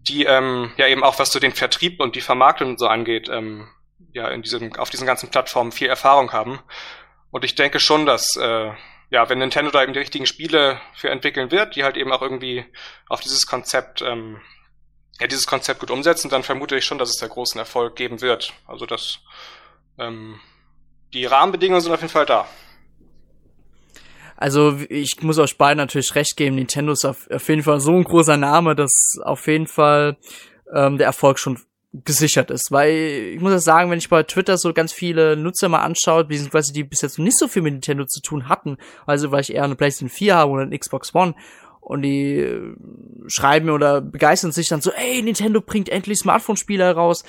die 0.00 0.24
ähm, 0.24 0.72
ja 0.76 0.86
eben 0.86 1.04
auch 1.04 1.18
was 1.18 1.32
so 1.32 1.38
den 1.38 1.52
Vertrieb 1.52 2.00
und 2.00 2.16
die 2.16 2.20
Vermarktung 2.20 2.70
und 2.70 2.78
so 2.78 2.86
angeht, 2.88 3.28
ähm, 3.30 3.68
ja 4.12 4.28
in 4.28 4.42
diesem 4.42 4.74
auf 4.76 4.90
diesen 4.90 5.06
ganzen 5.06 5.30
Plattformen 5.30 5.72
viel 5.72 5.88
Erfahrung 5.88 6.32
haben. 6.32 6.60
Und 7.30 7.44
ich 7.44 7.54
denke 7.54 7.80
schon, 7.80 8.06
dass 8.06 8.36
äh, 8.36 8.70
ja, 9.10 9.28
wenn 9.28 9.38
Nintendo 9.38 9.70
da 9.70 9.82
eben 9.82 9.92
die 9.92 10.00
richtigen 10.00 10.26
Spiele 10.26 10.80
für 10.94 11.10
entwickeln 11.10 11.50
wird, 11.50 11.76
die 11.76 11.84
halt 11.84 11.96
eben 11.96 12.12
auch 12.12 12.22
irgendwie 12.22 12.64
auf 13.08 13.20
dieses 13.20 13.46
Konzept 13.46 14.02
ähm, 14.02 14.40
ja, 15.20 15.26
dieses 15.26 15.46
Konzept 15.46 15.80
gut 15.80 15.90
umsetzen, 15.90 16.28
dann 16.28 16.42
vermute 16.42 16.76
ich 16.76 16.84
schon, 16.84 16.98
dass 16.98 17.10
es 17.10 17.16
da 17.16 17.26
großen 17.26 17.58
Erfolg 17.58 17.96
geben 17.96 18.20
wird. 18.20 18.52
Also 18.66 18.86
das 18.86 19.20
ähm, 19.98 20.40
die 21.12 21.24
Rahmenbedingungen 21.24 21.80
sind 21.80 21.92
auf 21.92 22.00
jeden 22.00 22.12
Fall 22.12 22.26
da. 22.26 22.46
Also 24.36 24.76
ich 24.90 25.22
muss 25.22 25.38
euch 25.38 25.56
beiden 25.56 25.78
natürlich 25.78 26.14
recht 26.14 26.36
geben, 26.36 26.56
Nintendo 26.56 26.92
ist 26.92 27.06
auf, 27.06 27.28
auf 27.30 27.48
jeden 27.48 27.62
Fall 27.62 27.80
so 27.80 27.92
ein 27.92 28.04
großer 28.04 28.36
Name, 28.36 28.74
dass 28.74 28.92
auf 29.22 29.46
jeden 29.46 29.66
Fall 29.66 30.18
ähm, 30.74 30.98
der 30.98 31.06
Erfolg 31.06 31.38
schon 31.38 31.58
gesichert 32.04 32.50
ist. 32.50 32.70
Weil 32.70 32.90
ich 33.34 33.40
muss 33.40 33.52
ja 33.52 33.58
sagen, 33.58 33.90
wenn 33.90 33.98
ich 33.98 34.10
bei 34.10 34.22
Twitter 34.24 34.58
so 34.58 34.74
ganz 34.74 34.92
viele 34.92 35.36
Nutzer 35.36 35.70
mal 35.70 35.80
anschaue, 35.80 36.24
beziehungsweise 36.24 36.72
die 36.72 36.84
bis 36.84 37.00
jetzt 37.00 37.18
nicht 37.18 37.38
so 37.38 37.48
viel 37.48 37.62
mit 37.62 37.72
Nintendo 37.72 38.04
zu 38.04 38.20
tun 38.20 38.48
hatten, 38.48 38.76
also 39.06 39.30
weil 39.30 39.40
ich 39.40 39.54
eher 39.54 39.64
eine 39.64 39.76
PlayStation 39.76 40.10
4 40.10 40.36
habe 40.36 40.50
oder 40.52 40.62
eine 40.62 40.78
Xbox 40.78 41.14
One 41.14 41.34
und 41.80 42.02
die 42.02 42.38
äh, 42.38 42.74
schreiben 43.28 43.66
mir 43.66 43.74
oder 43.74 44.00
begeistern 44.00 44.52
sich 44.52 44.68
dann 44.68 44.82
so, 44.82 44.90
ey, 44.90 45.22
Nintendo 45.22 45.60
bringt 45.60 45.88
endlich 45.88 46.18
Smartphone-Spiele 46.18 46.84
heraus 46.84 47.24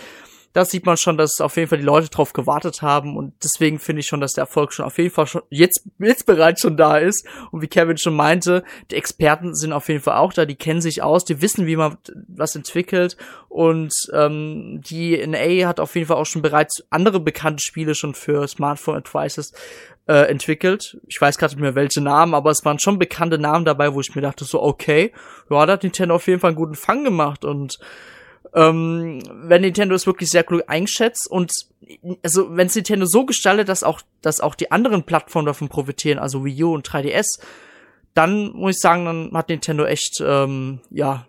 da 0.53 0.65
sieht 0.65 0.86
man 0.86 0.97
schon, 0.97 1.17
dass 1.17 1.39
auf 1.39 1.55
jeden 1.55 1.69
Fall 1.69 1.77
die 1.77 1.83
Leute 1.83 2.10
drauf 2.10 2.33
gewartet 2.33 2.81
haben 2.81 3.15
und 3.17 3.33
deswegen 3.43 3.79
finde 3.79 3.99
ich 3.99 4.07
schon, 4.07 4.21
dass 4.21 4.33
der 4.33 4.43
Erfolg 4.43 4.73
schon 4.73 4.86
auf 4.86 4.97
jeden 4.97 5.12
Fall 5.12 5.27
schon 5.27 5.43
jetzt, 5.49 5.88
jetzt 5.99 6.25
bereits 6.25 6.62
schon 6.62 6.77
da 6.77 6.97
ist. 6.97 7.25
Und 7.51 7.62
wie 7.62 7.67
Kevin 7.67 7.97
schon 7.97 8.15
meinte, 8.15 8.63
die 8.91 8.95
Experten 8.95 9.53
sind 9.53 9.73
auf 9.73 9.88
jeden 9.89 10.01
Fall 10.01 10.17
auch 10.17 10.33
da, 10.33 10.45
die 10.45 10.55
kennen 10.55 10.81
sich 10.81 11.03
aus, 11.03 11.25
die 11.25 11.41
wissen, 11.41 11.67
wie 11.67 11.75
man 11.75 11.97
was 12.27 12.55
entwickelt 12.55 13.17
und 13.49 13.93
ähm, 14.13 14.81
die 14.81 15.25
NA 15.25 15.67
hat 15.67 15.79
auf 15.79 15.95
jeden 15.95 16.07
Fall 16.07 16.17
auch 16.17 16.25
schon 16.25 16.41
bereits 16.41 16.83
andere 16.89 17.19
bekannte 17.19 17.63
Spiele 17.63 17.95
schon 17.95 18.13
für 18.13 18.47
Smartphone-Advices 18.47 19.53
äh, 20.07 20.29
entwickelt. 20.29 20.97
Ich 21.07 21.19
weiß 21.19 21.38
gerade 21.38 21.53
nicht 21.53 21.62
mehr 21.62 21.75
welche 21.75 22.01
Namen, 22.01 22.33
aber 22.33 22.51
es 22.51 22.63
waren 22.65 22.79
schon 22.79 22.99
bekannte 22.99 23.38
Namen 23.38 23.65
dabei, 23.65 23.93
wo 23.93 24.01
ich 24.01 24.15
mir 24.15 24.21
dachte, 24.21 24.45
so 24.45 24.62
okay, 24.62 25.12
ja, 25.49 25.65
da 25.65 25.73
hat 25.73 25.83
Nintendo 25.83 26.15
auf 26.15 26.27
jeden 26.27 26.39
Fall 26.39 26.49
einen 26.49 26.57
guten 26.57 26.75
Fang 26.75 27.03
gemacht 27.03 27.45
und 27.45 27.79
ähm, 28.53 29.19
wenn 29.43 29.62
Nintendo 29.62 29.95
es 29.95 30.05
wirklich 30.07 30.29
sehr 30.29 30.43
klug 30.43 30.63
einschätzt 30.67 31.29
und 31.29 31.51
also 32.23 32.55
wenn 32.55 32.67
es 32.67 32.75
Nintendo 32.75 33.05
so 33.05 33.25
gestaltet, 33.25 33.69
dass 33.69 33.83
auch, 33.83 34.01
dass 34.21 34.39
auch 34.41 34.55
die 34.55 34.71
anderen 34.71 35.03
Plattformen 35.03 35.45
davon 35.45 35.69
profitieren, 35.69 36.19
also 36.19 36.43
Wii 36.45 36.63
U 36.63 36.73
und 36.73 36.88
3DS, 36.88 37.39
dann 38.13 38.51
muss 38.53 38.75
ich 38.75 38.81
sagen, 38.81 39.05
dann 39.05 39.31
hat 39.33 39.49
Nintendo 39.49 39.86
echt 39.86 40.21
ähm, 40.25 40.79
ja 40.89 41.27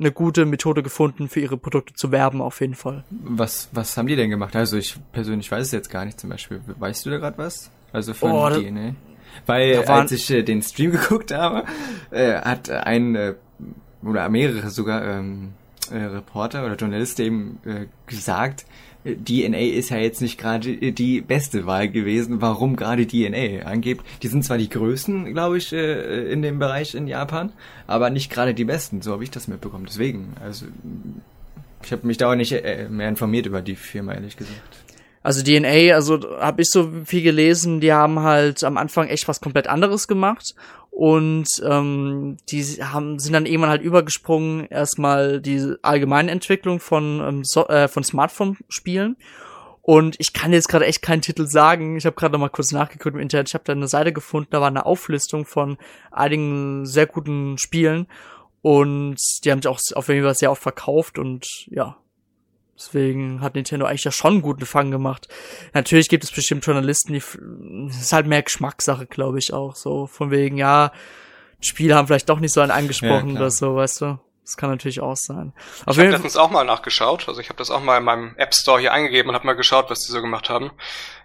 eine 0.00 0.12
gute 0.12 0.44
Methode 0.46 0.84
gefunden, 0.84 1.28
für 1.28 1.40
ihre 1.40 1.56
Produkte 1.56 1.92
zu 1.94 2.12
werben, 2.12 2.40
auf 2.40 2.60
jeden 2.60 2.76
Fall. 2.76 3.02
Was, 3.10 3.68
was 3.72 3.96
haben 3.96 4.06
die 4.06 4.14
denn 4.14 4.30
gemacht? 4.30 4.54
Also 4.54 4.76
ich 4.76 4.96
persönlich 5.10 5.50
weiß 5.50 5.66
es 5.66 5.72
jetzt 5.72 5.90
gar 5.90 6.04
nicht 6.04 6.20
zum 6.20 6.30
Beispiel. 6.30 6.60
Weißt 6.78 7.04
du 7.04 7.10
da 7.10 7.16
gerade 7.18 7.36
was? 7.38 7.70
Also 7.92 8.14
von 8.14 8.30
Oh, 8.30 8.48
da- 8.48 8.60
DNA? 8.60 8.94
Weil 9.46 9.84
als 9.86 10.12
ich 10.12 10.30
äh, 10.30 10.42
den 10.44 10.62
Stream 10.62 10.90
geguckt 10.92 11.32
habe, 11.32 11.64
äh, 12.12 12.34
hat 12.40 12.70
ein 12.70 13.16
äh, 13.16 13.34
oder 14.04 14.28
mehrere 14.28 14.70
sogar 14.70 15.04
ähm, 15.04 15.54
äh, 15.90 15.98
Reporter 15.98 16.64
oder 16.64 16.76
Journalisten 16.76 17.22
eben 17.22 17.58
äh, 17.64 17.86
gesagt, 18.06 18.64
äh, 19.04 19.14
DNA 19.14 19.76
ist 19.76 19.90
ja 19.90 19.98
jetzt 19.98 20.20
nicht 20.20 20.38
gerade 20.38 20.70
äh, 20.70 20.92
die 20.92 21.20
beste 21.20 21.66
Wahl 21.66 21.88
gewesen. 21.88 22.40
Warum 22.40 22.76
gerade 22.76 23.06
DNA 23.06 23.66
angebt? 23.66 24.04
Die 24.22 24.28
sind 24.28 24.44
zwar 24.44 24.58
die 24.58 24.68
größten, 24.68 25.32
glaube 25.32 25.58
ich, 25.58 25.72
äh, 25.72 26.32
in 26.32 26.42
dem 26.42 26.58
Bereich 26.58 26.94
in 26.94 27.06
Japan, 27.06 27.52
aber 27.86 28.10
nicht 28.10 28.30
gerade 28.30 28.54
die 28.54 28.64
besten. 28.64 29.02
So 29.02 29.12
habe 29.12 29.24
ich 29.24 29.30
das 29.30 29.48
mitbekommen. 29.48 29.86
Deswegen, 29.86 30.34
also 30.42 30.66
ich 31.82 31.92
habe 31.92 32.06
mich 32.06 32.16
da 32.16 32.30
auch 32.30 32.36
nicht 32.36 32.52
äh, 32.52 32.88
mehr 32.88 33.08
informiert 33.08 33.46
über 33.46 33.62
die 33.62 33.76
Firma, 33.76 34.14
ehrlich 34.14 34.36
gesagt. 34.36 34.78
Also 35.22 35.42
DNA, 35.42 35.94
also 35.94 36.20
habe 36.38 36.62
ich 36.62 36.70
so 36.70 36.90
viel 37.04 37.22
gelesen, 37.22 37.80
die 37.80 37.92
haben 37.92 38.20
halt 38.20 38.62
am 38.64 38.76
Anfang 38.76 39.08
echt 39.08 39.28
was 39.28 39.40
komplett 39.40 39.66
anderes 39.66 40.08
gemacht 40.08 40.54
und 40.98 41.46
ähm, 41.62 42.38
die 42.48 42.60
haben 42.82 43.20
sind 43.20 43.32
dann 43.32 43.46
irgendwann 43.46 43.70
halt 43.70 43.82
übergesprungen 43.82 44.66
erstmal 44.66 45.40
die 45.40 45.76
allgemeine 45.80 46.32
Entwicklung 46.32 46.80
von 46.80 47.20
ähm, 47.20 47.44
so, 47.44 47.68
äh, 47.68 47.86
von 47.86 48.02
Smartphone-Spielen 48.02 49.16
und 49.80 50.16
ich 50.18 50.32
kann 50.32 50.52
jetzt 50.52 50.68
gerade 50.68 50.86
echt 50.86 51.00
keinen 51.00 51.22
Titel 51.22 51.46
sagen. 51.46 51.96
Ich 51.96 52.04
habe 52.04 52.16
gerade 52.16 52.32
noch 52.32 52.40
mal 52.40 52.48
kurz 52.48 52.72
nachgeguckt 52.72 53.14
im 53.14 53.20
Internet. 53.20 53.46
Ich 53.46 53.54
habe 53.54 53.62
da 53.62 53.74
eine 53.74 53.86
Seite 53.86 54.12
gefunden, 54.12 54.48
da 54.50 54.60
war 54.60 54.66
eine 54.66 54.86
Auflistung 54.86 55.46
von 55.46 55.78
einigen 56.10 56.84
sehr 56.84 57.06
guten 57.06 57.58
Spielen 57.58 58.08
und 58.62 59.20
die 59.44 59.52
haben 59.52 59.62
sich 59.62 59.68
auch 59.68 59.78
auf 59.94 60.08
jeden 60.08 60.24
Fall 60.24 60.34
sehr 60.34 60.50
oft 60.50 60.62
verkauft 60.62 61.20
und 61.20 61.46
ja, 61.68 61.96
Deswegen 62.78 63.40
hat 63.40 63.56
Nintendo 63.56 63.86
eigentlich 63.86 64.04
ja 64.04 64.12
schon 64.12 64.34
einen 64.34 64.42
guten 64.42 64.64
Fang 64.64 64.92
gemacht. 64.92 65.26
Natürlich 65.74 66.08
gibt 66.08 66.22
es 66.22 66.30
bestimmt 66.30 66.64
Journalisten, 66.64 67.12
die, 67.12 67.22
ist 67.88 68.12
halt 68.12 68.26
mehr 68.26 68.42
Geschmackssache, 68.42 69.06
glaube 69.06 69.38
ich 69.38 69.52
auch. 69.52 69.74
So 69.74 70.06
von 70.06 70.30
wegen, 70.30 70.56
ja, 70.56 70.92
Spiele 71.60 71.96
haben 71.96 72.06
vielleicht 72.06 72.28
doch 72.28 72.38
nicht 72.38 72.52
so 72.52 72.60
einen 72.60 72.70
angesprochen 72.70 73.30
Ja, 73.30 73.36
oder 73.40 73.50
so, 73.50 73.74
weißt 73.74 74.02
du. 74.02 74.18
Das 74.48 74.56
kann 74.56 74.70
natürlich 74.70 75.02
auch 75.02 75.14
sein. 75.14 75.52
Auf 75.84 75.98
Ich 75.98 76.02
habe 76.02 76.08
letztens 76.08 76.38
auch 76.38 76.48
mal 76.48 76.64
nachgeschaut. 76.64 77.28
Also 77.28 77.38
ich 77.38 77.50
habe 77.50 77.58
das 77.58 77.70
auch 77.70 77.82
mal 77.82 77.98
in 77.98 78.04
meinem 78.04 78.34
App 78.38 78.54
Store 78.54 78.80
hier 78.80 78.94
eingegeben 78.94 79.28
und 79.28 79.34
habe 79.34 79.46
mal 79.46 79.52
geschaut, 79.52 79.90
was 79.90 80.00
die 80.00 80.10
so 80.10 80.22
gemacht 80.22 80.48
haben. 80.48 80.70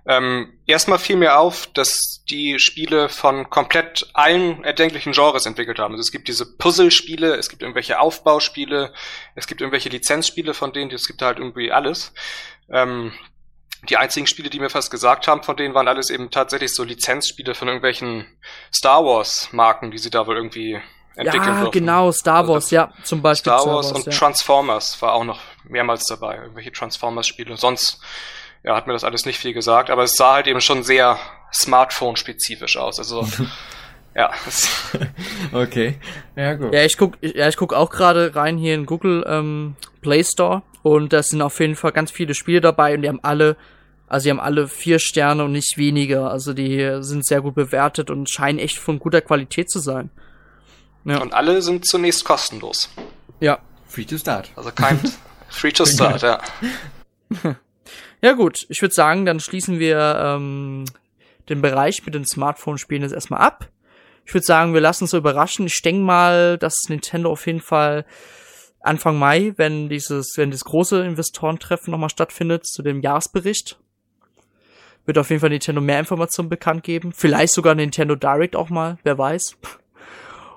Ähm, 0.06 0.60
erstmal 0.66 1.00
fiel 1.00 1.16
mir 1.16 1.40
auf, 1.40 1.68
dass 1.68 2.26
die 2.30 2.60
Spiele 2.60 3.08
von 3.08 3.50
komplett 3.50 4.10
allen 4.14 4.66
erdenklichen 4.66 5.14
Genres 5.14 5.46
entwickelt 5.46 5.80
haben. 5.80 5.94
Also 5.94 6.02
es 6.02 6.12
gibt 6.12 6.28
diese 6.28 6.58
Puzzle-Spiele, 6.58 7.36
es 7.36 7.48
gibt 7.48 7.62
irgendwelche 7.62 7.98
Aufbauspiele, 7.98 8.92
es 9.36 9.48
gibt 9.48 9.62
irgendwelche 9.62 9.88
Lizenzspiele 9.88 10.54
von 10.54 10.74
denen, 10.74 10.92
es 10.92 11.08
gibt 11.08 11.22
halt 11.22 11.38
irgendwie 11.38 11.72
alles. 11.72 12.14
Ähm, 12.70 13.14
die 13.88 13.96
einzigen 13.96 14.28
Spiele, 14.28 14.50
die 14.50 14.60
mir 14.60 14.70
fast 14.70 14.92
gesagt 14.92 15.30
haben, 15.30 15.44
von 15.44 15.56
denen 15.56 15.74
waren 15.74 15.88
alles 15.88 16.10
eben 16.10 16.30
tatsächlich 16.30 16.76
so 16.76 16.84
Lizenzspiele 16.84 17.56
von 17.56 17.70
irgendwelchen 17.70 18.26
Star 18.74 19.06
Wars 19.06 19.48
Marken, 19.54 19.92
die 19.92 19.98
sie 19.98 20.10
da 20.10 20.28
wohl 20.28 20.36
irgendwie 20.36 20.82
entwickeln 21.16 21.44
ja, 21.44 21.62
durften. 21.62 21.80
genau, 21.80 22.12
Star 22.12 22.38
Also 22.38 22.54
Wars, 22.54 22.72
ja, 22.72 22.92
zum 23.04 23.22
Beispiel 23.22 23.54
Star 23.54 23.66
Wars 23.66 23.92
und 23.92 24.06
ja. 24.06 24.12
Transformers 24.12 25.02
war 25.02 25.14
auch 25.14 25.24
noch 25.24 25.40
mehrmals 25.64 26.06
dabei, 26.06 26.38
irgendwelche 26.38 26.72
Transformers-Spiele. 26.72 27.56
Sonst 27.58 28.00
ja, 28.64 28.76
hat 28.76 28.88
mir 28.88 28.94
das 28.94 29.04
alles 29.04 29.26
nicht 29.26 29.40
viel 29.40 29.54
gesagt, 29.54 29.90
aber 29.90 30.04
es 30.04 30.16
sah 30.16 30.36
halt 30.36 30.48
eben 30.48 30.62
schon 30.62 30.84
sehr 30.84 31.18
Smartphone-spezifisch 31.54 32.78
aus. 32.78 32.98
Also 33.00 33.28
ja, 34.16 34.32
Okay. 35.54 35.96
Ja, 36.36 36.56
gut. 36.56 36.74
Ja, 36.74 36.84
ich 36.84 36.98
guck, 36.98 37.18
ja, 37.22 37.48
ich 37.48 37.58
guck 37.58 37.74
auch 37.74 37.90
gerade 37.90 38.36
rein 38.36 38.58
hier 38.58 38.74
in 38.74 38.86
Google 38.86 39.24
ähm, 39.28 39.76
Play 40.02 40.24
Store 40.24 40.64
und 40.82 41.14
da 41.14 41.22
sind 41.24 41.42
auf 41.42 41.60
jeden 41.60 41.76
Fall 41.76 41.92
ganz 41.92 42.12
viele 42.12 42.34
Spiele 42.34 42.62
dabei 42.62 42.96
und 42.96 43.04
die 43.04 43.10
haben 43.10 43.24
alle, 43.24 43.56
also 44.08 44.26
die 44.26 44.32
haben 44.32 44.40
alle 44.40 44.68
vier 44.68 45.00
Sterne 45.00 45.44
und 45.46 45.52
nicht 45.52 45.78
weniger. 45.78 46.32
Also 46.32 46.54
die 46.54 46.98
sind 47.02 47.26
sehr 47.26 47.42
gut 47.42 47.56
bewertet 47.56 48.10
und 48.10 48.30
scheinen 48.30 48.60
echt 48.60 48.78
von 48.78 49.00
guter 49.00 49.22
Qualität 49.22 49.70
zu 49.70 49.80
sein. 49.80 50.10
Ja. 51.06 51.20
und 51.20 51.34
alle 51.34 51.62
sind 51.62 51.86
zunächst 51.86 52.24
kostenlos. 52.24 52.90
Ja. 53.40 53.60
Free 53.88 54.06
to 54.06 54.18
start. 54.18 54.52
Also 54.56 54.72
kein 54.72 55.00
Free 55.50 55.72
to 55.72 55.86
Start, 55.86 56.22
ja. 56.22 56.42
Ja 58.22 58.32
gut, 58.32 58.66
ich 58.70 58.82
würde 58.82 58.96
sagen, 58.96 59.26
dann 59.26 59.42
schließen 59.42 59.80
wir 59.80 60.18
ähm, 60.18 60.86
den 61.50 61.62
Bereich 61.62 62.06
mit 62.06 62.16
den 62.16 62.26
Smartphone-Spielen 62.26 63.02
jetzt 63.02 63.12
erstmal 63.12 63.42
ab. 63.42 63.70
Ich 64.26 64.34
würde 64.34 64.46
sagen, 64.46 64.74
wir 64.74 64.80
lassen 64.80 65.04
uns 65.04 65.12
so 65.12 65.18
überraschen. 65.18 65.66
Ich 65.66 65.82
denke 65.82 66.02
mal, 66.02 66.58
dass 66.58 66.74
Nintendo 66.88 67.30
auf 67.30 67.46
jeden 67.46 67.60
Fall 67.60 68.06
Anfang 68.80 69.20
Mai, 69.20 69.54
wenn 69.58 69.90
dieses, 69.90 70.38
wenn 70.38 70.52
das 70.52 70.64
große 70.64 71.04
Investorentreffen 71.04 71.92
nochmal 71.92 72.10
stattfindet, 72.10 72.66
zu 72.66 72.82
dem 72.82 73.02
Jahresbericht, 73.02 73.78
wird 75.06 75.18
auf 75.18 75.30
jeden 75.30 75.42
Fall 75.42 75.50
Nintendo 75.50 75.82
mehr 75.82 76.00
Informationen 76.00 76.48
bekannt 76.48 76.84
geben. 76.84 77.12
Vielleicht 77.14 77.54
sogar 77.54 77.76
Nintendo 77.76 78.16
Direct 78.16 78.56
auch 78.56 78.70
mal, 78.70 78.98
wer 79.04 79.18
weiß. 79.18 79.58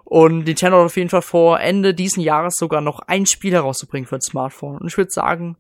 Und 0.09 0.45
Nintendo 0.45 0.79
hat 0.79 0.87
auf 0.87 0.97
jeden 0.97 1.11
Fall 1.11 1.21
vor, 1.21 1.59
Ende 1.59 1.93
diesen 1.93 2.23
Jahres 2.23 2.55
sogar 2.57 2.81
noch 2.81 3.01
ein 3.01 3.27
Spiel 3.27 3.53
herauszubringen 3.53 4.07
für 4.07 4.15
ein 4.15 4.21
Smartphone. 4.21 4.79
Und 4.79 4.87
ich 4.87 4.97
würde 4.97 5.11
sagen, 5.11 5.57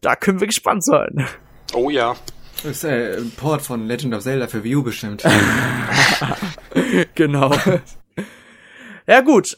da 0.00 0.16
können 0.16 0.40
wir 0.40 0.48
gespannt 0.48 0.84
sein. 0.84 1.28
Oh 1.72 1.88
ja. 1.88 2.16
Das 2.64 2.78
ist 2.78 2.84
äh, 2.84 3.16
ein 3.16 3.30
Port 3.30 3.62
von 3.62 3.86
Legend 3.86 4.12
of 4.12 4.22
Zelda 4.22 4.48
für 4.48 4.64
Wii 4.64 4.76
U 4.76 4.82
bestimmt. 4.82 5.22
genau. 7.14 7.52
ja, 9.06 9.20
gut. 9.20 9.56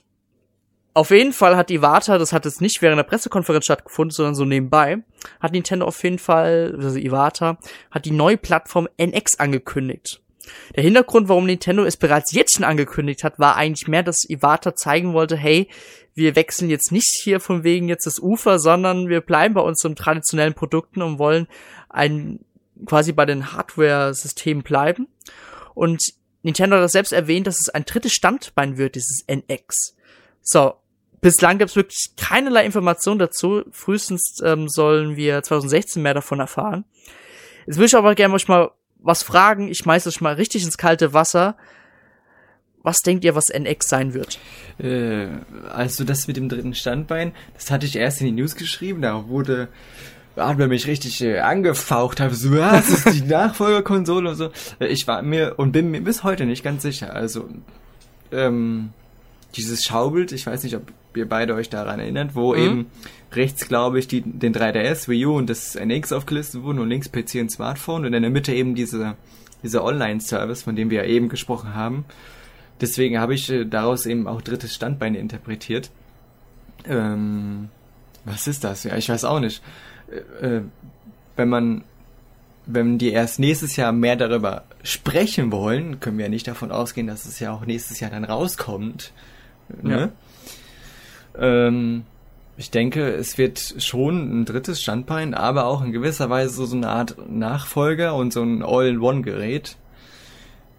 Auf 0.93 1.11
jeden 1.11 1.33
Fall 1.33 1.57
hat 1.57 1.71
Iwata, 1.71 2.19
das 2.19 2.35
hat 2.35 2.45
jetzt 2.45 2.61
nicht 2.61 2.83
während 2.83 2.99
der 2.99 3.05
Pressekonferenz 3.05 3.65
stattgefunden, 3.65 4.11
sondern 4.11 4.35
so 4.35 4.45
nebenbei, 4.45 4.99
hat 5.41 5.53
Nintendo 5.53 5.87
auf 5.87 6.03
jeden 6.03 6.19
Fall, 6.19 6.75
also 6.79 6.99
Iwata, 6.99 7.59
hat 7.91 8.05
die 8.05 8.11
neue 8.11 8.37
Plattform 8.37 8.89
NX 8.99 9.39
angekündigt. 9.39 10.21
Der 10.75 10.83
Hintergrund, 10.83 11.29
warum 11.29 11.47
Nintendo 11.47 11.85
es 11.85 11.97
bereits 11.97 12.33
jetzt 12.33 12.57
schon 12.57 12.65
angekündigt 12.65 13.25
hat, 13.25 13.39
war 13.39 13.57
eigentlich 13.57 13.89
mehr, 13.89 14.03
dass 14.03 14.29
Iwata 14.29 14.75
zeigen 14.75 15.13
wollte, 15.13 15.37
hey, 15.37 15.69
wir 16.15 16.35
wechseln 16.35 16.71
jetzt 16.71 16.93
nicht 16.93 17.11
hier 17.23 17.41
von 17.41 17.63
wegen 17.63 17.89
jetzt 17.89 18.07
das 18.07 18.19
Ufer, 18.19 18.59
sondern 18.59 19.09
wir 19.09 19.21
bleiben 19.21 19.55
bei 19.55 19.61
unseren 19.61 19.97
traditionellen 19.97 20.55
Produkten 20.55 21.03
und 21.03 21.19
wollen 21.19 21.47
ein, 21.89 22.41
quasi 22.87 23.13
bei 23.13 23.27
den 23.27 23.53
Hardware-Systemen 23.53 24.63
bleiben. 24.63 25.09
Und 25.75 26.03
Nintendo 26.43 26.77
hat 26.77 26.85
das 26.85 26.93
selbst 26.93 27.13
erwähnt, 27.13 27.47
dass 27.47 27.61
es 27.61 27.69
ein 27.69 27.85
drittes 27.85 28.13
Standbein 28.13 28.79
wird, 28.79 28.95
dieses 28.95 29.25
NX. 29.27 29.95
So, 30.43 30.75
bislang 31.21 31.59
gibt 31.59 31.71
es 31.71 31.77
wirklich 31.77 32.13
keinerlei 32.17 32.65
Informationen 32.65 33.19
dazu. 33.19 33.65
Frühestens 33.73 34.39
ähm, 34.43 34.69
sollen 34.69 35.17
wir 35.17 35.43
2016 35.43 36.03
mehr 36.03 36.15
davon 36.15 36.41
erfahren. 36.41 36.85
Jetzt 37.67 37.77
würde 37.77 37.87
ich 37.87 37.97
aber 37.97 38.15
gerne 38.15 38.33
euch 38.35 38.49
mal 38.49 38.71
was 39.07 39.23
fragen. 39.23 39.69
Ich 39.69 39.79
schmeiß 39.79 40.07
euch 40.07 40.21
mal 40.21 40.35
richtig 40.35 40.65
ins 40.65 40.77
kalte 40.77 41.13
Wasser. 41.13 41.57
Was 42.83 42.99
denkt 42.99 43.25
ihr, 43.25 43.35
was 43.35 43.49
NX 43.49 43.89
sein 43.89 44.15
wird? 44.15 44.39
äh, 44.79 45.27
also 45.71 46.05
das 46.05 46.29
mit 46.29 46.37
dem 46.37 46.49
dritten 46.49 46.75
Standbein, 46.75 47.33
das 47.55 47.71
hatte 47.71 47.87
ich 47.87 47.97
erst 47.97 48.21
in 48.21 48.27
die 48.27 48.33
News 48.43 48.55
geschrieben, 48.55 49.03
da 49.03 49.27
wurde 49.29 49.69
hat 50.37 50.59
man 50.59 50.69
mich 50.69 50.87
richtig 50.87 51.23
äh, 51.23 51.39
angefaucht, 51.39 52.21
habe 52.21 52.35
so, 52.35 52.53
was 52.53 52.91
ist 52.91 53.15
die 53.15 53.23
Nachfolgerkonsole 53.27 54.29
und 54.31 54.37
so. 54.37 54.51
Äh, 54.79 54.89
Ich 54.89 55.07
war 55.09 55.23
mir 55.23 55.55
und 55.57 55.73
bin 55.73 55.91
mir 55.91 56.03
bis 56.03 56.25
heute 56.25 56.45
nicht 56.45 56.63
ganz 56.63 56.83
sicher. 56.83 57.15
Also 57.15 57.49
ähm, 58.31 58.91
dieses 59.57 59.83
Schaubild, 59.83 60.33
ich 60.33 60.47
weiß 60.47 60.63
nicht, 60.65 60.77
ob 60.77 60.93
ihr 61.17 61.29
beide 61.29 61.55
euch 61.55 61.69
daran 61.71 62.01
erinnert, 62.01 62.35
wo 62.35 62.55
Mhm. 62.55 62.61
eben 62.63 62.87
rechts, 63.33 63.69
glaube 63.69 63.99
ich, 63.99 64.09
die, 64.09 64.23
den 64.23 64.55
3DS, 64.55 65.09
Wii 65.09 65.27
U 65.27 65.37
und 65.37 65.51
das 65.51 65.75
NX 65.75 66.13
aufgelistet 66.13 66.63
wurden 66.63 66.79
und 66.79 66.89
links 66.89 67.09
PC 67.11 67.41
und 67.41 67.51
Smartphone 67.51 68.05
und 68.07 68.15
in 68.15 68.23
der 68.23 68.31
Mitte 68.31 68.53
eben 68.53 68.75
diese, 68.75 69.17
dieser 69.63 69.85
Online-Service, 69.85 70.63
von 70.63 70.77
dem 70.77 70.91
wir 70.91 71.05
ja 71.05 71.09
eben 71.09 71.29
gesprochen 71.29 71.75
haben. 71.75 72.05
Deswegen 72.81 73.19
habe 73.19 73.35
ich 73.35 73.51
äh, 73.51 73.65
daraus 73.65 74.07
eben 74.07 74.27
auch 74.29 74.43
drittes 74.43 74.75
Standbein 74.75 75.15
interpretiert. 75.15 75.91
Ähm, 76.87 77.69
Was 78.25 78.47
ist 78.47 78.65
das? 78.65 78.85
Ja, 78.85 78.97
ich 78.97 79.09
weiß 79.09 79.25
auch 79.25 79.41
nicht. 79.41 79.63
Äh, 80.41 80.47
äh, 80.57 80.63
wenn 81.37 81.49
man, 81.49 81.85
wenn 82.67 82.99
die 82.99 83.11
erst 83.11 83.39
nächstes 83.39 83.77
Jahr 83.77 83.93
mehr 83.93 84.17
darüber 84.17 84.65
sprechen 84.83 85.53
wollen, 85.53 86.01
können 86.01 86.19
wir 86.19 86.27
ja 86.27 86.31
nicht 86.31 86.49
davon 86.49 86.71
ausgehen, 86.71 87.07
dass 87.07 87.25
es 87.27 87.39
ja 87.41 87.53
auch 87.53 87.67
nächstes 87.67 88.01
Jahr 88.01 88.11
dann 88.11 88.25
rauskommt. 88.25 89.13
Ne? 89.83 90.01
Ja. 90.01 90.09
Ähm, 91.39 92.05
ich 92.57 92.71
denke, 92.71 93.15
es 93.15 93.37
wird 93.37 93.75
schon 93.79 94.41
ein 94.41 94.45
drittes 94.45 94.81
Standbein, 94.83 95.35
aber 95.35 95.67
auch 95.67 95.83
in 95.83 95.93
gewisser 95.93 96.31
Weise 96.31 96.67
so 96.67 96.77
eine 96.77 96.89
Art 96.89 97.17
Nachfolger 97.29 98.15
und 98.15 98.33
so 98.33 98.43
ein 98.43 98.63
All-in-One-Gerät. 98.63 99.77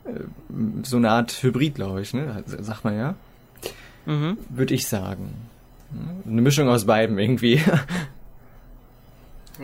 Äh, 0.05 0.09
so 0.83 0.97
eine 0.97 1.11
Art 1.11 1.31
Hybrid, 1.43 1.75
glaube 1.75 2.01
ich, 2.01 2.13
ne? 2.13 2.43
Sagt 2.45 2.83
man 2.83 2.97
ja. 2.97 3.15
Mhm. 4.05 4.37
Würde 4.49 4.73
ich 4.73 4.87
sagen. 4.87 5.33
Eine 6.25 6.41
Mischung 6.41 6.69
aus 6.69 6.85
beiden 6.85 7.17
irgendwie. 7.19 7.61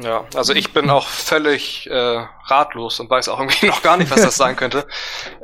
Ja, 0.01 0.25
also 0.34 0.53
ich 0.53 0.73
bin 0.73 0.89
auch 0.89 1.08
völlig 1.08 1.88
äh, 1.89 2.25
ratlos 2.45 2.99
und 2.99 3.10
weiß 3.10 3.29
auch 3.29 3.39
irgendwie 3.39 3.67
noch 3.67 3.84
gar 3.84 3.97
nicht, 3.97 4.10
was 4.10 4.21
das 4.21 4.36
sein 4.36 4.56
könnte. 4.56 4.88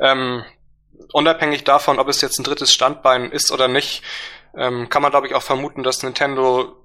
Ähm, 0.00 0.42
unabhängig 1.12 1.64
davon, 1.64 1.98
ob 1.98 2.08
es 2.08 2.20
jetzt 2.20 2.38
ein 2.38 2.44
drittes 2.44 2.72
Standbein 2.72 3.30
ist 3.30 3.52
oder 3.52 3.68
nicht, 3.68 4.02
ähm, 4.56 4.88
kann 4.88 5.02
man 5.02 5.10
glaube 5.10 5.26
ich 5.26 5.34
auch 5.34 5.42
vermuten, 5.42 5.82
dass 5.82 6.02
Nintendo 6.02 6.76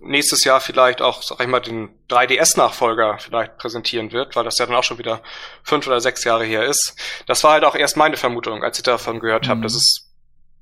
nächstes 0.00 0.44
Jahr 0.44 0.60
vielleicht 0.60 1.02
auch, 1.02 1.22
sag 1.22 1.40
ich 1.40 1.46
mal, 1.46 1.60
den 1.60 1.90
3DS-Nachfolger 2.08 3.18
vielleicht 3.18 3.58
präsentieren 3.58 4.12
wird, 4.12 4.36
weil 4.36 4.44
das 4.44 4.58
ja 4.58 4.66
dann 4.66 4.76
auch 4.76 4.84
schon 4.84 4.98
wieder 4.98 5.22
fünf 5.62 5.86
oder 5.86 6.00
sechs 6.00 6.24
Jahre 6.24 6.44
her 6.44 6.64
ist. 6.64 6.96
Das 7.26 7.42
war 7.44 7.52
halt 7.52 7.64
auch 7.64 7.74
erst 7.74 7.96
meine 7.96 8.16
Vermutung, 8.16 8.62
als 8.62 8.78
ich 8.78 8.84
davon 8.84 9.20
gehört 9.20 9.46
mhm. 9.46 9.50
habe, 9.50 9.60
dass 9.62 9.74
es 9.74 10.10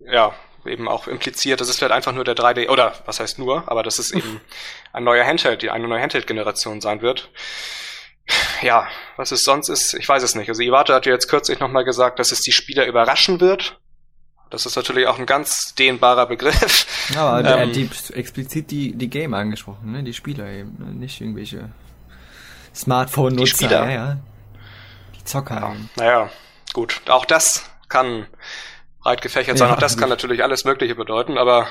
ja 0.00 0.34
eben 0.64 0.88
auch 0.88 1.08
impliziert, 1.08 1.60
dass 1.60 1.68
es 1.68 1.78
vielleicht 1.78 1.92
einfach 1.92 2.12
nur 2.12 2.24
der 2.24 2.36
3D, 2.36 2.68
oder 2.68 2.94
was 3.04 3.20
heißt 3.20 3.38
nur, 3.38 3.64
aber 3.66 3.82
dass 3.82 3.98
es 3.98 4.12
eben 4.12 4.40
ein 4.92 5.04
neuer 5.04 5.26
Handheld, 5.26 5.68
eine 5.68 5.88
neue 5.88 6.00
Handheld-Generation 6.00 6.80
sein 6.80 7.02
wird. 7.02 7.30
Ja, 8.62 8.86
was 9.16 9.32
es 9.32 9.42
sonst 9.42 9.68
ist, 9.68 9.94
ich 9.94 10.08
weiß 10.08 10.22
es 10.22 10.36
nicht. 10.36 10.48
Also 10.48 10.62
Iwata 10.62 10.94
hat 10.94 11.06
ja 11.06 11.12
jetzt 11.12 11.28
kürzlich 11.28 11.58
nochmal 11.58 11.84
gesagt, 11.84 12.20
dass 12.20 12.30
es 12.30 12.40
die 12.40 12.52
Spieler 12.52 12.86
überraschen 12.86 13.40
wird. 13.40 13.80
Das 14.52 14.66
ist 14.66 14.76
natürlich 14.76 15.06
auch 15.06 15.18
ein 15.18 15.24
ganz 15.24 15.74
dehnbarer 15.74 16.26
Begriff. 16.26 16.86
Ja, 17.14 17.30
aber 17.30 17.48
er 17.48 17.62
ähm, 17.62 17.70
hat 17.70 18.10
explizit 18.10 18.70
die, 18.70 18.94
die 18.94 19.10
Game 19.10 19.34
angesprochen, 19.34 19.90
ne? 19.90 20.02
Die 20.04 20.14
Spieler 20.14 20.46
eben, 20.46 20.76
ne? 20.78 20.92
nicht 20.92 21.20
irgendwelche 21.20 21.70
Smartphone-Nutzer. 22.74 23.66
Die. 23.66 23.74
Ja, 23.74 23.90
ja. 23.90 24.16
Die 25.16 25.24
Zocker. 25.24 25.56
Ja, 25.56 25.76
naja, 25.96 26.30
gut. 26.72 27.02
Auch 27.08 27.24
das 27.24 27.68
kann 27.88 28.26
breit 29.02 29.20
gefächert 29.20 29.58
sein. 29.58 29.68
Ja, 29.68 29.74
auch 29.74 29.80
das 29.80 29.98
kann 29.98 30.08
natürlich 30.08 30.42
alles 30.44 30.64
Mögliche 30.64 30.94
bedeuten, 30.94 31.38
aber 31.38 31.66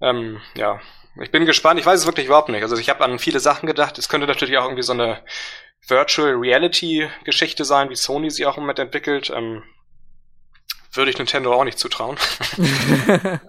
ähm, 0.00 0.40
ja, 0.54 0.80
ich 1.20 1.30
bin 1.30 1.44
gespannt. 1.44 1.80
Ich 1.80 1.86
weiß 1.86 2.00
es 2.00 2.06
wirklich 2.06 2.26
überhaupt 2.26 2.48
nicht. 2.48 2.62
Also 2.62 2.76
ich 2.76 2.88
habe 2.88 3.04
an 3.04 3.18
viele 3.18 3.40
Sachen 3.40 3.66
gedacht. 3.66 3.98
Es 3.98 4.08
könnte 4.08 4.26
natürlich 4.26 4.58
auch 4.58 4.64
irgendwie 4.64 4.82
so 4.82 4.92
eine 4.92 5.22
Virtual 5.86 6.34
Reality 6.34 7.08
Geschichte 7.24 7.64
sein, 7.64 7.90
wie 7.90 7.96
Sony 7.96 8.30
sie 8.30 8.46
auch 8.46 8.56
im 8.56 8.62
Moment 8.62 8.78
entwickelt. 8.78 9.30
Ähm, 9.34 9.64
würde 10.92 11.10
ich 11.10 11.18
Nintendo 11.18 11.52
auch 11.54 11.64
nicht 11.64 11.78
zutrauen. 11.78 12.16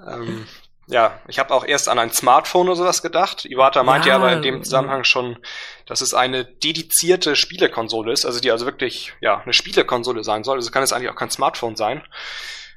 ähm, 0.08 0.48
ja, 0.88 1.20
ich 1.28 1.40
habe 1.40 1.54
auch 1.54 1.66
erst 1.66 1.88
an 1.88 1.98
ein 1.98 2.12
Smartphone 2.12 2.68
oder 2.68 2.76
sowas 2.76 3.02
gedacht. 3.02 3.46
Iwata 3.46 3.84
meint 3.84 4.06
ja, 4.06 4.16
aber 4.16 4.34
in 4.34 4.42
dem 4.42 4.64
Zusammenhang 4.64 5.06
schon, 5.06 5.38
dass 5.86 6.02
es 6.02 6.14
eine 6.14 6.44
dedizierte 6.44 7.36
Spielekonsole 7.36 8.12
ist, 8.12 8.26
also 8.26 8.40
die 8.40 8.52
also 8.52 8.66
wirklich 8.66 9.14
ja 9.22 9.42
eine 9.42 9.54
Spielekonsole 9.54 10.24
sein 10.24 10.44
soll. 10.44 10.58
Also 10.58 10.72
kann 10.72 10.84
es 10.84 10.92
eigentlich 10.92 11.10
auch 11.10 11.16
kein 11.16 11.30
Smartphone 11.30 11.76
sein. 11.76 12.04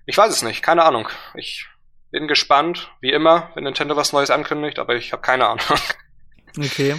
Ich 0.07 0.17
weiß 0.17 0.33
es 0.33 0.43
nicht, 0.43 0.63
keine 0.63 0.85
Ahnung. 0.85 1.09
Ich 1.35 1.67
bin 2.11 2.29
gespannt, 2.29 2.91
wie 3.01 3.11
immer, 3.11 3.51
wenn 3.55 3.65
Nintendo 3.65 3.97
was 3.97 4.13
Neues 4.13 4.31
ankündigt, 4.31 4.79
aber 4.79 4.95
ich 4.95 5.13
habe 5.13 5.23
keine 5.23 5.47
Ahnung. 5.49 5.65
Okay. 6.59 6.97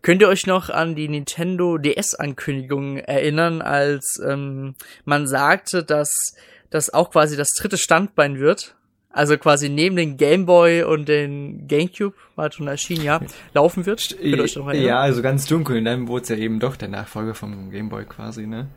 Könnt 0.00 0.22
ihr 0.22 0.28
euch 0.28 0.46
noch 0.46 0.70
an 0.70 0.94
die 0.94 1.06
Nintendo 1.06 1.76
DS-Ankündigung 1.76 2.96
erinnern, 2.96 3.60
als 3.60 4.18
ähm, 4.26 4.74
man 5.04 5.26
sagte, 5.26 5.84
dass 5.84 6.34
das 6.70 6.92
auch 6.92 7.10
quasi 7.10 7.36
das 7.36 7.48
dritte 7.50 7.78
Standbein 7.78 8.38
wird? 8.38 8.74
Also 9.10 9.38
quasi 9.38 9.70
neben 9.70 9.96
den 9.96 10.18
Game 10.18 10.44
Boy 10.44 10.82
und 10.82 11.08
den 11.08 11.66
GameCube, 11.66 12.14
war 12.34 12.52
schon 12.52 12.68
erschienen, 12.68 13.02
ja, 13.02 13.20
laufen 13.54 13.86
wird. 13.86 14.14
Ja, 14.20 15.00
also 15.00 15.22
ganz 15.22 15.46
dunkel, 15.46 15.82
dann 15.82 16.06
wurde 16.06 16.24
es 16.24 16.28
ja 16.28 16.36
eben 16.36 16.60
doch 16.60 16.76
der 16.76 16.88
Nachfolger 16.88 17.34
vom 17.34 17.70
Game 17.70 17.88
Boy 17.88 18.04
quasi, 18.04 18.46
ne? 18.46 18.68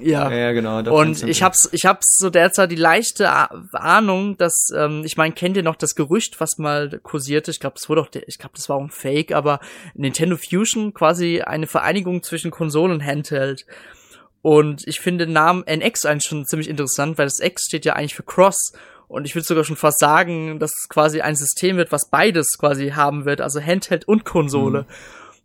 Ja. 0.00 0.30
ja, 0.32 0.52
genau. 0.52 0.78
Und 0.78 1.22
ich 1.22 1.42
hab's, 1.42 1.68
ich 1.72 1.84
hab's 1.84 2.16
so 2.18 2.30
derzeit 2.30 2.70
die 2.70 2.76
leichte 2.76 3.30
Ahnung, 3.72 4.36
dass, 4.36 4.68
ähm, 4.74 5.02
ich 5.04 5.16
meine, 5.16 5.34
kennt 5.34 5.56
ihr 5.56 5.62
noch 5.62 5.76
das 5.76 5.94
Gerücht, 5.94 6.40
was 6.40 6.58
mal 6.58 6.98
kursierte? 7.02 7.50
Ich 7.50 7.60
glaube, 7.60 7.76
es 7.78 7.88
wurde 7.88 8.00
auch, 8.00 8.08
ich 8.26 8.38
glaube, 8.38 8.54
das 8.56 8.68
war 8.68 8.76
auch 8.76 8.82
ein 8.82 8.90
Fake, 8.90 9.32
aber 9.32 9.60
Nintendo 9.94 10.36
Fusion 10.36 10.94
quasi 10.94 11.42
eine 11.42 11.66
Vereinigung 11.66 12.22
zwischen 12.22 12.50
Konsole 12.50 12.92
und 12.92 13.04
Handheld. 13.04 13.66
Und 14.44 14.86
ich 14.86 15.00
finde 15.00 15.24
den 15.24 15.32
Namen 15.32 15.64
NX 15.66 16.04
eigentlich 16.04 16.24
schon 16.24 16.44
ziemlich 16.44 16.68
interessant, 16.68 17.16
weil 17.16 17.24
das 17.24 17.40
X 17.40 17.62
steht 17.66 17.86
ja 17.86 17.94
eigentlich 17.94 18.14
für 18.14 18.24
Cross. 18.24 18.74
Und 19.08 19.24
ich 19.24 19.34
würde 19.34 19.46
sogar 19.46 19.64
schon 19.64 19.76
fast 19.76 19.98
sagen, 19.98 20.58
dass 20.58 20.70
es 20.70 20.90
quasi 20.90 21.22
ein 21.22 21.34
System 21.34 21.78
wird, 21.78 21.92
was 21.92 22.10
beides 22.10 22.58
quasi 22.58 22.90
haben 22.90 23.24
wird, 23.24 23.40
also 23.40 23.58
Handheld 23.58 24.06
und 24.06 24.26
Konsole. 24.26 24.82
Mhm. 24.82 24.86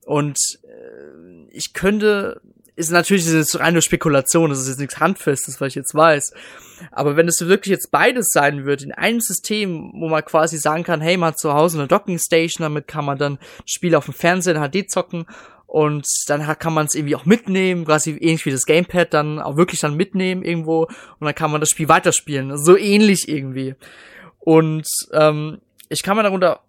Und 0.05 0.37
äh, 0.63 1.47
ich 1.51 1.71
könnte 1.71 2.41
ist 2.75 2.91
natürlich 2.91 3.25
ist 3.25 3.33
jetzt 3.33 3.59
reine 3.59 3.81
Spekulation, 3.81 4.49
das 4.49 4.59
ist 4.59 4.67
jetzt 4.67 4.79
nichts 4.79 4.99
Handfestes, 4.99 5.61
was 5.61 5.69
ich 5.69 5.75
jetzt 5.75 5.95
weiß. 5.95 6.33
Aber 6.91 7.15
wenn 7.15 7.27
es 7.29 7.39
wirklich 7.39 7.71
jetzt 7.71 7.91
beides 7.91 8.27
sein 8.31 8.65
wird, 8.65 8.83
in 8.83 8.91
einem 8.91 9.21
System, 9.21 9.91
wo 9.95 10.09
man 10.09 10.25
quasi 10.25 10.57
sagen 10.57 10.83
kann, 10.83 10.99
hey, 10.99 11.15
man 11.15 11.29
hat 11.29 11.39
zu 11.39 11.53
Hause 11.53 11.77
eine 11.77 11.87
Docking 11.87 12.19
Station, 12.19 12.63
damit 12.63 12.87
kann 12.87 13.05
man 13.05 13.17
dann 13.17 13.39
Spiele 13.65 13.97
auf 13.97 14.05
dem 14.05 14.13
Fernseher 14.13 14.55
in 14.55 14.61
HD 14.61 14.89
zocken 14.89 15.25
und 15.69 16.05
dann 16.27 16.41
kann 16.57 16.73
man 16.73 16.87
es 16.87 16.95
irgendwie 16.95 17.15
auch 17.15 17.25
mitnehmen, 17.25 17.85
quasi 17.85 18.17
ähnlich 18.19 18.43
wie 18.45 18.51
das 18.51 18.65
Gamepad 18.65 19.13
dann 19.13 19.39
auch 19.39 19.55
wirklich 19.55 19.79
dann 19.79 19.95
mitnehmen 19.95 20.43
irgendwo 20.43 20.85
und 20.85 21.25
dann 21.25 21.35
kann 21.35 21.51
man 21.51 21.61
das 21.61 21.69
Spiel 21.69 21.87
weiterspielen. 21.87 22.57
So 22.57 22.75
ähnlich 22.75 23.29
irgendwie. 23.29 23.75
Und 24.39 24.87
ähm, 25.13 25.59
ich 25.89 26.01
kann 26.01 26.17
mir 26.17 26.23
darunter 26.23 26.61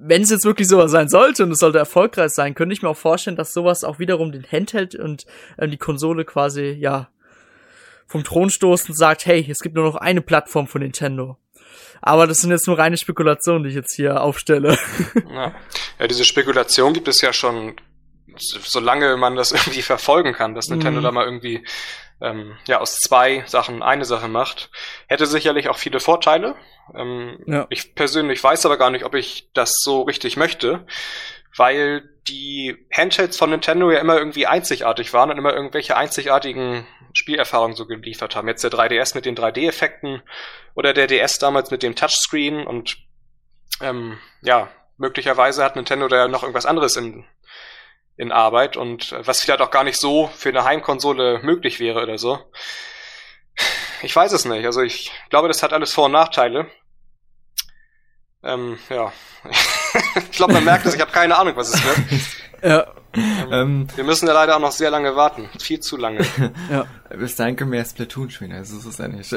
wenn 0.00 0.22
es 0.22 0.30
jetzt 0.30 0.44
wirklich 0.44 0.68
sowas 0.68 0.90
sein 0.90 1.08
sollte 1.08 1.42
und 1.42 1.50
es 1.50 1.58
sollte 1.58 1.78
erfolgreich 1.78 2.30
sein, 2.30 2.54
könnte 2.54 2.72
ich 2.72 2.82
mir 2.82 2.88
auch 2.88 2.96
vorstellen, 2.96 3.36
dass 3.36 3.52
sowas 3.52 3.82
auch 3.82 3.98
wiederum 3.98 4.30
den 4.30 4.44
Handheld 4.44 4.94
und 4.94 5.26
äh, 5.56 5.66
die 5.66 5.76
Konsole 5.76 6.24
quasi, 6.24 6.76
ja, 6.78 7.08
vom 8.06 8.24
Thron 8.24 8.48
stoßt 8.48 8.88
und 8.88 8.96
sagt, 8.96 9.26
hey, 9.26 9.44
es 9.50 9.58
gibt 9.58 9.74
nur 9.74 9.84
noch 9.84 9.96
eine 9.96 10.22
Plattform 10.22 10.66
von 10.66 10.82
Nintendo. 10.82 11.36
Aber 12.00 12.28
das 12.28 12.38
sind 12.38 12.50
jetzt 12.50 12.68
nur 12.68 12.78
reine 12.78 12.96
Spekulationen, 12.96 13.64
die 13.64 13.70
ich 13.70 13.74
jetzt 13.74 13.94
hier 13.96 14.22
aufstelle. 14.22 14.78
Ja, 15.28 15.54
ja 15.98 16.06
diese 16.06 16.24
Spekulation 16.24 16.94
gibt 16.94 17.08
es 17.08 17.20
ja 17.20 17.32
schon, 17.32 17.74
solange 18.36 19.16
man 19.16 19.36
das 19.36 19.52
irgendwie 19.52 19.82
verfolgen 19.82 20.32
kann, 20.32 20.54
dass 20.54 20.68
Nintendo 20.68 21.00
mhm. 21.00 21.04
da 21.04 21.12
mal 21.12 21.24
irgendwie 21.24 21.64
ähm, 22.20 22.56
ja 22.66 22.80
aus 22.80 22.98
zwei 22.98 23.44
Sachen 23.46 23.82
eine 23.82 24.04
Sache 24.04 24.28
macht. 24.28 24.70
Hätte 25.06 25.26
sicherlich 25.26 25.68
auch 25.68 25.78
viele 25.78 26.00
Vorteile. 26.00 26.56
Ähm, 26.94 27.38
ja. 27.46 27.66
Ich 27.70 27.94
persönlich 27.94 28.42
weiß 28.42 28.66
aber 28.66 28.76
gar 28.76 28.90
nicht, 28.90 29.04
ob 29.04 29.14
ich 29.14 29.50
das 29.52 29.74
so 29.80 30.02
richtig 30.02 30.36
möchte, 30.36 30.86
weil 31.56 32.08
die 32.26 32.76
Handhelds 32.92 33.36
von 33.36 33.50
Nintendo 33.50 33.90
ja 33.90 34.00
immer 34.00 34.18
irgendwie 34.18 34.46
einzigartig 34.46 35.12
waren 35.12 35.30
und 35.30 35.38
immer 35.38 35.54
irgendwelche 35.54 35.96
einzigartigen 35.96 36.86
Spielerfahrungen 37.12 37.76
so 37.76 37.86
geliefert 37.86 38.36
haben. 38.36 38.48
Jetzt 38.48 38.64
der 38.64 38.70
3DS 38.70 39.14
mit 39.14 39.24
den 39.24 39.36
3D-Effekten 39.36 40.22
oder 40.74 40.92
der 40.92 41.06
DS 41.06 41.38
damals 41.38 41.70
mit 41.70 41.82
dem 41.82 41.94
Touchscreen 41.94 42.66
und 42.66 42.98
ähm, 43.80 44.18
ja, 44.42 44.68
möglicherweise 44.96 45.64
hat 45.64 45.76
Nintendo 45.76 46.08
da 46.08 46.16
ja 46.16 46.28
noch 46.28 46.42
irgendwas 46.42 46.66
anderes 46.66 46.96
in, 46.96 47.24
in 48.18 48.32
Arbeit 48.32 48.76
und 48.76 49.12
äh, 49.12 49.26
was 49.26 49.40
vielleicht 49.40 49.62
auch 49.62 49.70
gar 49.70 49.84
nicht 49.84 49.98
so 49.98 50.28
für 50.36 50.50
eine 50.50 50.64
Heimkonsole 50.64 51.40
möglich 51.42 51.80
wäre 51.80 52.02
oder 52.02 52.18
so. 52.18 52.38
Ich 54.02 54.14
weiß 54.14 54.32
es 54.32 54.44
nicht. 54.44 54.66
Also 54.66 54.82
ich 54.82 55.12
glaube, 55.30 55.48
das 55.48 55.62
hat 55.62 55.72
alles 55.72 55.92
Vor- 55.92 56.06
und 56.06 56.12
Nachteile. 56.12 56.66
Ähm, 58.42 58.78
ja. 58.90 59.12
ich 60.16 60.36
glaube, 60.36 60.52
man 60.52 60.64
merkt 60.64 60.86
es, 60.86 60.94
ich 60.94 61.00
habe 61.00 61.12
keine 61.12 61.38
Ahnung, 61.38 61.56
was 61.56 61.74
es 61.74 61.84
wird. 61.84 61.98
Ja. 62.60 62.88
Ähm, 63.14 63.48
ähm, 63.52 63.88
wir 63.94 64.02
müssen 64.02 64.26
ja 64.26 64.34
leider 64.34 64.56
auch 64.56 64.60
noch 64.60 64.72
sehr 64.72 64.90
lange 64.90 65.14
warten. 65.14 65.48
Viel 65.60 65.78
zu 65.78 65.96
lange. 65.96 66.26
ja. 66.70 66.86
Bis 67.16 67.36
dahin 67.36 67.54
können 67.54 67.70
wir 67.70 67.78
ja 67.78 67.84
Splatoon 67.84 68.30
spielen, 68.30 68.50
also 68.50 68.78
ist 68.78 68.84
es 68.84 68.98
ja 68.98 69.06
nicht. 69.06 69.32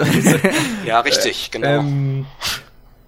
ja, 0.85 1.01
richtig, 1.01 1.51
genau. 1.51 1.67
Ähm, 1.67 2.25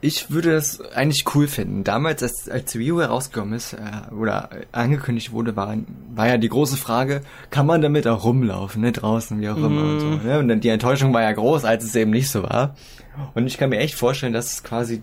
ich 0.03 0.31
würde 0.31 0.53
es 0.53 0.81
eigentlich 0.81 1.23
cool 1.33 1.47
finden. 1.47 1.85
Damals, 1.85 2.21
als, 2.21 2.49
als 2.49 2.77
Wii 2.77 2.91
U 2.91 2.99
herausgekommen 2.99 3.53
ist, 3.53 3.71
äh, 3.71 4.13
oder 4.13 4.49
angekündigt 4.73 5.31
wurde, 5.31 5.55
war, 5.55 5.77
war 6.13 6.27
ja 6.27 6.37
die 6.37 6.49
große 6.49 6.75
Frage, 6.75 7.21
kann 7.51 7.65
man 7.65 7.81
damit 7.81 8.05
auch 8.05 8.25
rumlaufen, 8.25 8.81
ne, 8.81 8.91
draußen, 8.91 9.39
wie 9.39 9.47
auch 9.47 9.55
immer 9.55 9.69
mm. 9.69 9.93
und 9.93 9.99
so. 10.01 10.07
Mhm. 10.07 10.23
Ne? 10.25 10.39
Und 10.39 10.47
dann 10.49 10.59
die 10.59 10.67
Enttäuschung 10.67 11.13
war 11.13 11.21
ja 11.21 11.31
groß, 11.31 11.63
als 11.63 11.85
es 11.85 11.95
eben 11.95 12.11
nicht 12.11 12.29
so 12.29 12.43
war. 12.43 12.75
Und 13.33 13.47
ich 13.47 13.57
kann 13.57 13.69
mir 13.69 13.77
echt 13.77 13.95
vorstellen, 13.95 14.33
dass 14.33 14.51
es 14.51 14.63
quasi 14.63 15.01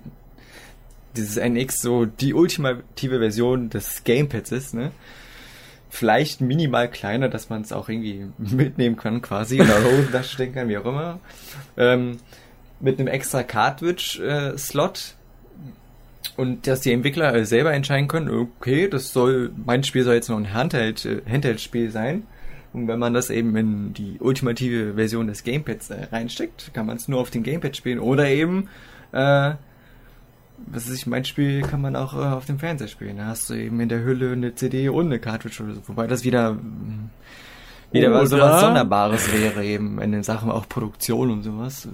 dieses 1.16 1.38
NX 1.38 1.80
so 1.80 2.04
die 2.04 2.34
ultimative 2.34 3.20
Version 3.20 3.70
des 3.70 4.04
Gamepads 4.04 4.52
ist, 4.52 4.74
ne? 4.74 4.90
Vielleicht 5.88 6.40
minimal 6.40 6.88
kleiner, 6.88 7.28
dass 7.28 7.48
man 7.48 7.62
es 7.62 7.72
auch 7.72 7.88
irgendwie 7.88 8.26
mitnehmen 8.36 8.96
kann, 8.96 9.22
quasi, 9.22 9.60
oder 9.60 9.82
Hosentasche 9.84 10.34
stecken 10.34 10.54
kann, 10.54 10.68
wie 10.68 10.76
auch 10.76 10.84
immer. 10.84 11.18
Ähm, 11.76 12.18
mit 12.80 12.98
einem 12.98 13.08
extra 13.08 13.42
Cartridge-Slot. 13.42 15.14
und 16.36 16.66
dass 16.66 16.80
die 16.80 16.92
Entwickler 16.92 17.34
äh, 17.34 17.44
selber 17.44 17.72
entscheiden 17.72 18.08
können, 18.08 18.30
okay, 18.30 18.88
das 18.88 19.12
soll, 19.12 19.52
mein 19.64 19.84
Spiel 19.84 20.04
soll 20.04 20.14
jetzt 20.14 20.28
noch 20.28 20.36
ein 20.36 20.52
Handheld, 20.52 21.04
äh, 21.04 21.22
Handheld-Spiel 21.28 21.90
sein. 21.90 22.24
Und 22.72 22.86
wenn 22.86 22.98
man 22.98 23.14
das 23.14 23.30
eben 23.30 23.56
in 23.56 23.94
die 23.94 24.18
ultimative 24.20 24.94
Version 24.94 25.26
des 25.26 25.42
Gamepads 25.42 25.90
äh, 25.90 26.04
reinsteckt, 26.12 26.72
kann 26.72 26.86
man 26.86 26.96
es 26.96 27.08
nur 27.08 27.20
auf 27.20 27.30
dem 27.30 27.42
Gamepad 27.42 27.76
spielen. 27.76 27.98
Oder 27.98 28.28
eben, 28.28 28.68
äh, 29.12 29.52
was 30.66 30.86
ist 30.86 30.94
ich, 30.94 31.06
mein 31.06 31.24
Spiel 31.24 31.62
kann 31.62 31.80
man 31.80 31.96
auch 31.96 32.14
äh, 32.14 32.18
auf 32.18 32.46
dem 32.46 32.58
Fernseher 32.58 32.88
spielen. 32.88 33.16
Da 33.16 33.26
hast 33.26 33.50
du 33.50 33.54
eben 33.54 33.80
in 33.80 33.88
der 33.88 34.04
Hülle 34.04 34.32
eine 34.32 34.54
CD 34.54 34.88
und 34.88 35.06
eine 35.06 35.18
Cartridge 35.18 35.62
oder 35.62 35.74
so. 35.74 35.88
Wobei 35.88 36.06
das 36.06 36.24
wieder, 36.24 36.58
wieder 37.92 38.12
was, 38.12 38.30
sowas 38.30 38.60
Sonderbares 38.60 39.32
wäre 39.32 39.64
eben 39.64 40.00
in 40.00 40.12
den 40.12 40.22
Sachen 40.22 40.50
auch 40.50 40.68
Produktion 40.68 41.30
und 41.30 41.42
sowas. 41.42 41.88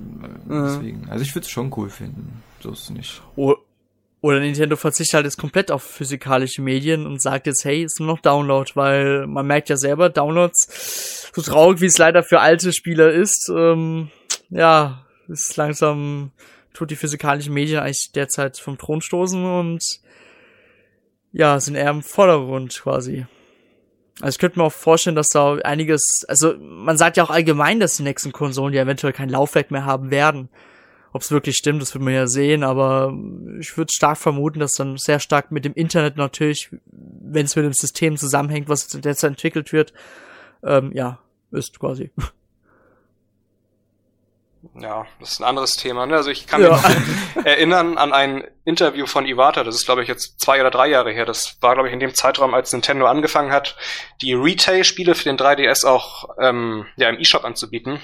Deswegen, 0.49 1.09
also 1.09 1.23
ich 1.23 1.35
würde 1.35 1.45
es 1.45 1.51
schon 1.51 1.73
cool 1.77 1.89
finden. 1.89 2.43
So 2.61 2.73
ist 2.73 2.85
es 2.85 2.91
nicht. 2.91 3.23
Oder 4.27 4.41
Nintendo 4.41 4.77
verzichtet 4.77 5.15
halt 5.15 5.25
jetzt 5.27 5.39
komplett 5.39 5.71
auf 5.71 5.83
physikalische 5.83 6.61
Medien 6.61 7.07
und 7.07 7.23
sagt 7.23 7.47
jetzt, 7.47 7.65
hey, 7.65 7.85
ist 7.85 8.01
nur 8.01 8.09
noch 8.09 8.21
Download, 8.21 8.71
weil 8.75 9.27
man 9.27 9.47
merkt 9.47 9.69
ja 9.69 9.77
selber, 9.77 10.09
Downloads, 10.09 11.31
so 11.35 11.43
traurig 11.43 11.81
wie 11.81 11.87
es 11.87 11.99
leider 11.99 12.23
für 12.23 12.41
alte 12.41 12.73
Spieler 12.73 13.13
ist, 13.13 13.51
ähm, 13.55 14.11
ja, 14.51 15.07
ist 15.29 15.57
langsam, 15.57 16.33
tut 16.73 16.91
die 16.91 16.97
physikalischen 16.97 17.55
Medien 17.55 17.79
eigentlich 17.79 18.11
derzeit 18.15 18.59
vom 18.59 18.79
Thron 18.79 19.01
stoßen 19.01 19.45
und 19.45 19.83
ja, 21.33 21.61
sind 21.61 21.77
eher 21.77 21.91
im 21.91 22.03
Vordergrund 22.03 22.81
quasi. 22.83 23.27
Also 24.21 24.35
ich 24.35 24.39
könnte 24.39 24.59
mir 24.59 24.65
auch 24.65 24.73
vorstellen, 24.73 25.17
dass 25.17 25.29
da 25.29 25.57
einiges, 25.57 26.25
also 26.27 26.55
man 26.59 26.97
sagt 26.97 27.17
ja 27.17 27.25
auch 27.25 27.31
allgemein, 27.31 27.81
dass 27.81 27.97
die 27.97 28.03
nächsten 28.03 28.33
Konsolen 28.33 28.73
ja 28.73 28.83
eventuell 28.83 29.13
kein 29.13 29.29
Laufwerk 29.29 29.71
mehr 29.71 29.85
haben 29.85 30.11
werden. 30.11 30.49
Ob 31.13 31.23
es 31.23 31.31
wirklich 31.31 31.57
stimmt, 31.57 31.81
das 31.81 31.95
wird 31.95 32.05
man 32.05 32.15
ja 32.15 32.27
sehen, 32.27 32.63
aber 32.63 33.15
ich 33.59 33.77
würde 33.77 33.93
stark 33.95 34.19
vermuten, 34.19 34.61
dass 34.61 34.73
dann 34.73 34.97
sehr 34.97 35.19
stark 35.19 35.51
mit 35.51 35.65
dem 35.65 35.75
Internet 35.75 36.17
natürlich, 36.17 36.71
wenn 36.93 37.47
es 37.47 37.57
mit 37.57 37.65
dem 37.65 37.73
System 37.73 38.17
zusammenhängt, 38.17 38.69
was 38.69 38.89
derzeit 38.89 39.31
entwickelt 39.31 39.73
wird, 39.73 39.93
ähm, 40.63 40.93
ja, 40.93 41.19
ist 41.53 41.79
quasi. 41.79 42.11
Ja, 44.75 45.07
das 45.21 45.33
ist 45.33 45.41
ein 45.41 45.45
anderes 45.45 45.73
Thema. 45.73 46.07
Ne? 46.07 46.17
Also 46.17 46.31
ich 46.31 46.47
kann 46.47 46.63
Ja. 46.63 46.71
mich 46.77 47.45
erinnern 47.45 47.99
an 47.99 48.13
ein 48.13 48.45
Interview 48.65 49.07
von 49.07 49.27
Iwata, 49.27 49.65
das 49.65 49.75
ist 49.77 49.87
glaube 49.87 50.03
ich 50.03 50.09
jetzt 50.09 50.41
zwei 50.41 50.61
oder 50.61 50.71
drei 50.71 50.89
Jahre 50.89 51.13
her. 51.13 51.25
Das 51.25 51.57
war 51.61 51.75
glaube 51.75 51.89
ich 51.89 51.95
in 51.95 52.01
dem 52.01 52.15
Zeitraum, 52.15 52.55
als 52.55 52.73
Nintendo 52.73 53.07
angefangen 53.07 53.53
hat, 53.53 53.77
die 54.23 54.35
Retail-Spiele 54.35 55.15
für 55.15 55.25
den 55.25 55.37
3DS 55.39 55.87
auch 55.87 56.29
ähm, 56.41 56.87
ja, 56.97 57.09
im 57.09 57.19
eShop 57.19 57.45
anzubieten. 57.45 58.01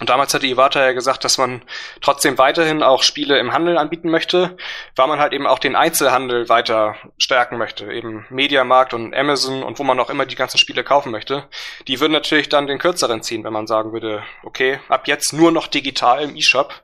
Und 0.00 0.08
damals 0.08 0.34
hatte 0.34 0.46
Iwata 0.46 0.82
ja 0.84 0.92
gesagt, 0.92 1.22
dass 1.22 1.38
man 1.38 1.62
trotzdem 2.00 2.36
weiterhin 2.36 2.82
auch 2.82 3.02
Spiele 3.02 3.38
im 3.38 3.52
Handel 3.52 3.78
anbieten 3.78 4.10
möchte, 4.10 4.56
weil 4.96 5.06
man 5.06 5.20
halt 5.20 5.32
eben 5.32 5.46
auch 5.46 5.60
den 5.60 5.76
Einzelhandel 5.76 6.48
weiter 6.48 6.96
stärken 7.18 7.56
möchte. 7.56 7.92
Eben 7.92 8.26
Mediamarkt 8.30 8.94
und 8.94 9.14
Amazon 9.14 9.62
und 9.62 9.78
wo 9.78 9.84
man 9.84 10.00
auch 10.00 10.10
immer 10.10 10.26
die 10.26 10.34
ganzen 10.34 10.58
Spiele 10.58 10.82
kaufen 10.82 11.12
möchte. 11.12 11.44
Die 11.86 12.00
würden 12.00 12.12
natürlich 12.12 12.48
dann 12.48 12.66
den 12.66 12.78
kürzeren 12.78 13.22
ziehen, 13.22 13.44
wenn 13.44 13.52
man 13.52 13.68
sagen 13.68 13.92
würde, 13.92 14.24
okay, 14.42 14.80
ab 14.88 15.06
jetzt 15.06 15.32
nur 15.32 15.52
noch 15.52 15.68
digital 15.68 16.22
im 16.22 16.34
eShop. 16.34 16.74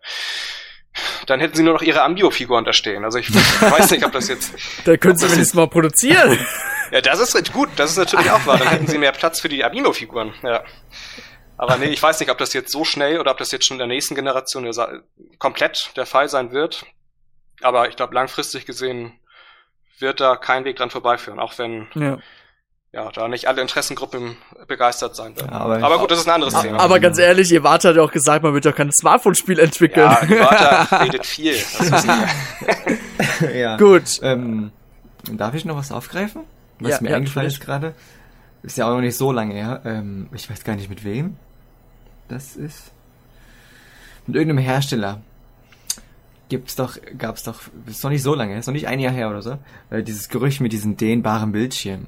Dann 1.27 1.40
hätten 1.40 1.57
sie 1.57 1.62
nur 1.62 1.75
noch 1.75 1.83
ihre 1.83 2.03
Ambio-Figuren 2.03 2.64
da 2.64 2.73
stehen. 2.73 3.05
Also 3.05 3.18
ich 3.18 3.33
weiß 3.35 3.90
nicht, 3.90 4.05
ob 4.05 4.12
das 4.12 4.29
jetzt. 4.29 4.53
Da 4.85 4.97
können 4.97 5.16
sie 5.16 5.27
wenigstens 5.27 5.55
mal 5.55 5.68
produzieren. 5.68 6.38
Ja, 6.90 7.03
das 7.03 7.21
ist 7.21 7.53
gut, 7.53 7.68
das 7.77 7.90
ist 7.90 7.99
natürlich 7.99 8.31
auch 8.31 8.47
wahr. 8.47 8.57
Dann 8.57 8.68
hätten 8.68 8.87
sie 8.87 8.97
mehr 8.97 9.12
Platz 9.12 9.40
für 9.42 9.51
die 9.51 9.62
Ambino-Figuren. 9.62 10.33
Ja. 10.42 10.64
Aber 11.59 11.77
nee, 11.77 11.87
ich 11.87 12.03
weiß 12.03 12.21
nicht, 12.21 12.31
ob 12.31 12.38
das 12.38 12.53
jetzt 12.53 12.71
so 12.73 12.85
schnell 12.85 13.18
oder 13.21 13.33
ob 13.33 13.38
das 13.38 13.51
jetzt 13.51 13.66
schon 13.66 13.75
in 13.75 13.79
der 13.81 13.88
nächsten 13.88 14.14
Generation 14.14 14.64
der 14.64 15.03
komplett 15.38 15.90
der 15.97 16.07
Fall 16.07 16.29
sein 16.29 16.53
wird. 16.53 16.87
Aber 17.62 17.88
ich 17.88 17.97
glaube, 17.97 18.14
langfristig 18.14 18.64
gesehen 18.64 19.12
wird 19.99 20.21
da 20.21 20.37
kein 20.37 20.64
Weg 20.64 20.77
dran 20.77 20.90
vorbeiführen, 20.90 21.40
auch 21.40 21.59
wenn 21.59 21.88
ja. 21.97 22.18
ja 22.92 23.11
da 23.11 23.27
nicht 23.27 23.49
alle 23.49 23.61
Interessengruppen 23.61 24.37
begeistert 24.68 25.16
sein 25.16 25.35
werden. 25.37 25.51
Ja, 25.51 25.59
aber- 25.59 25.83
aber 25.83 25.99
gut, 25.99 26.12
das 26.12 26.21
ist 26.21 26.29
ein 26.29 26.35
anderes 26.35 26.55
Thema. 26.61 26.79
Aber 26.79 27.01
ganz 27.01 27.18
ehrlich, 27.18 27.51
ihr 27.51 27.64
wart 27.64 27.85
hat 27.85 27.97
ja 27.97 28.03
auch 28.03 28.12
gesagt, 28.12 28.44
man 28.44 28.55
wird 28.55 28.64
ja 28.64 28.71
kein 28.71 28.92
Smartphone-Spiel 28.92 29.59
entwickeln. 29.59 30.09
ja, 30.09 30.29
Wörter 30.29 31.01
redet 31.05 31.27
viel. 31.27 31.57
Ja. 33.55 33.77
Gut. 33.77 34.21
Ähm, 34.23 34.73
darf 35.31 35.55
ich 35.55 35.64
noch 35.64 35.77
was 35.77 35.92
aufgreifen? 35.92 36.42
Was 36.81 36.92
Ja, 36.92 36.99
mir 37.01 37.11
ja, 37.11 37.16
eingefallen 37.16 37.49
ist 37.49 37.61
gerade. 37.61 37.94
Ist 38.62 38.77
ja 38.77 38.87
auch 38.88 38.94
noch 38.94 39.01
nicht 39.01 39.16
so 39.16 39.33
lange 39.33 39.55
her. 39.55 39.83
Ähm, 39.85 40.29
ich 40.33 40.49
weiß 40.51 40.64
gar 40.64 40.75
nicht 40.77 40.88
mit 40.90 41.05
wem. 41.05 41.37
Das 42.28 42.56
ist. 42.56 42.92
Mit 44.26 44.36
irgendeinem 44.36 44.64
Hersteller. 44.64 45.22
Gibt's 46.48 46.76
doch, 46.76 46.96
gab's 47.18 47.42
doch, 47.42 47.60
ist 47.86 48.02
noch 48.02 48.10
nicht 48.10 48.22
so 48.22 48.34
lange, 48.34 48.56
ist 48.58 48.66
noch 48.66 48.72
nicht 48.72 48.86
ein 48.86 49.00
Jahr 49.00 49.12
her 49.12 49.28
oder 49.28 49.42
so. 49.42 49.58
Äh, 49.90 50.02
dieses 50.02 50.28
Gerücht 50.28 50.60
mit 50.60 50.72
diesen 50.72 50.96
dehnbaren 50.96 51.52
Bildschirmen. 51.52 52.06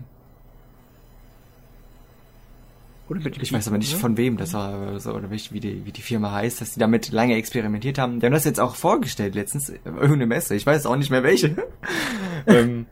Oder 3.10 3.20
mit 3.20 3.42
Ich 3.42 3.52
weiß 3.52 3.66
aber 3.66 3.76
nicht 3.76 3.92
ne? 3.92 3.98
von 3.98 4.16
wem 4.16 4.36
das 4.36 4.54
war 4.54 4.80
oder 4.80 5.00
so, 5.00 5.12
oder 5.12 5.30
wie, 5.30 5.60
die, 5.60 5.84
wie 5.84 5.92
die 5.92 6.00
Firma 6.00 6.30
heißt, 6.30 6.60
dass 6.60 6.74
die 6.74 6.80
damit 6.80 7.10
lange 7.10 7.34
experimentiert 7.34 7.98
haben. 7.98 8.20
Die 8.20 8.26
haben 8.26 8.32
das 8.32 8.44
jetzt 8.44 8.60
auch 8.60 8.76
vorgestellt 8.76 9.34
letztens, 9.34 9.68
äh, 9.68 9.78
irgendeine 9.84 10.26
Messe, 10.26 10.54
ich 10.54 10.64
weiß 10.64 10.86
auch 10.86 10.96
nicht 10.96 11.10
mehr 11.10 11.24
welche. 11.24 11.56
ähm, 12.46 12.86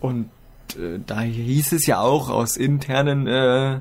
und 0.00 0.28
äh, 0.76 1.00
da 1.04 1.22
hieß 1.22 1.72
es 1.72 1.86
ja 1.86 1.98
auch 1.98 2.28
aus 2.28 2.56
internen 2.56 3.26
äh, 3.26 3.80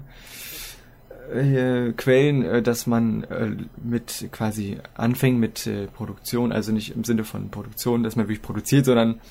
äh, 1.32 1.92
Quellen, 1.96 2.44
äh, 2.44 2.62
dass 2.62 2.88
man 2.88 3.24
äh, 3.26 3.52
mit 3.84 4.28
quasi 4.32 4.78
anfängt 4.96 5.40
mit 5.40 5.70
Produktion, 5.96 6.52
also 6.52 6.72
nicht 6.72 6.96
im 6.96 7.04
Sinne 7.04 7.24
von 7.24 7.50
Produktion, 7.52 8.04
dass 8.04 8.16
man 8.16 8.26
wirklich 8.28 8.42
produziert, 8.42 8.86
sondern 8.86 9.22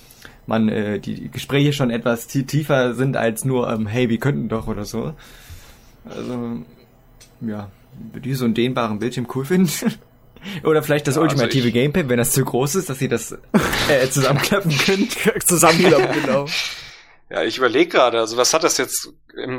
man 0.46 0.68
äh, 0.68 0.98
die 1.00 1.28
Gespräche 1.31 1.72
schon 1.72 1.90
etwas 1.90 2.26
tie- 2.26 2.44
tiefer 2.44 2.94
sind 2.94 3.16
als 3.16 3.44
nur, 3.44 3.70
ähm, 3.70 3.87
hey, 3.87 4.09
wir 4.09 4.18
könnten 4.18 4.48
doch 4.48 4.66
oder 4.68 4.85
so. 4.85 5.14
Also, 6.05 6.62
ja, 7.40 7.70
würde 8.12 8.28
ich 8.28 8.37
so 8.38 8.44
einen 8.44 8.55
dehnbaren 8.55 8.98
Bildschirm 8.98 9.26
cool 9.35 9.44
finden. 9.44 9.70
Oder 10.64 10.83
vielleicht 10.83 11.07
das 11.07 11.14
Ja, 11.14 11.22
also 11.22 11.35
ultimative 11.35 11.68
ich- 11.68 11.74
Gamepad, 11.74 12.09
wenn 12.09 12.16
das 12.18 12.33
zu 12.33 12.44
groß 12.44 12.74
ist, 12.74 12.90
dass 12.90 12.98
sie 12.98 13.07
das 13.07 13.31
äh, 13.88 14.09
zusammenklappen 14.11 14.76
können. 14.76 15.09
Zusammenklappen, 15.46 16.20
genau. 16.20 16.46
Ja, 17.31 17.44
ich 17.44 17.59
überlege 17.59 17.88
gerade, 17.90 18.18
also 18.18 18.37
was 18.37 18.52
hat 18.52 18.64
das 18.64 18.76
jetzt 18.76 19.12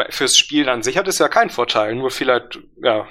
fürs 0.09 0.37
Spielen 0.37 0.69
an 0.69 0.83
sich? 0.83 0.97
Hat 0.97 1.07
es 1.07 1.19
ja 1.19 1.27
keinen 1.27 1.49
Vorteil, 1.49 1.95
nur 1.95 2.11
vielleicht, 2.11 2.59
ja. 2.81 3.05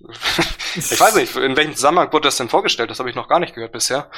ich 0.74 1.00
weiß 1.00 1.16
nicht, 1.16 1.36
in 1.36 1.56
welchem 1.56 1.74
Zusammenhang 1.74 2.12
wurde 2.12 2.28
das 2.28 2.36
denn 2.36 2.48
vorgestellt? 2.48 2.90
Das 2.90 2.98
habe 2.98 3.10
ich 3.10 3.16
noch 3.16 3.28
gar 3.28 3.40
nicht 3.40 3.54
gehört 3.54 3.72
bisher. 3.72 4.10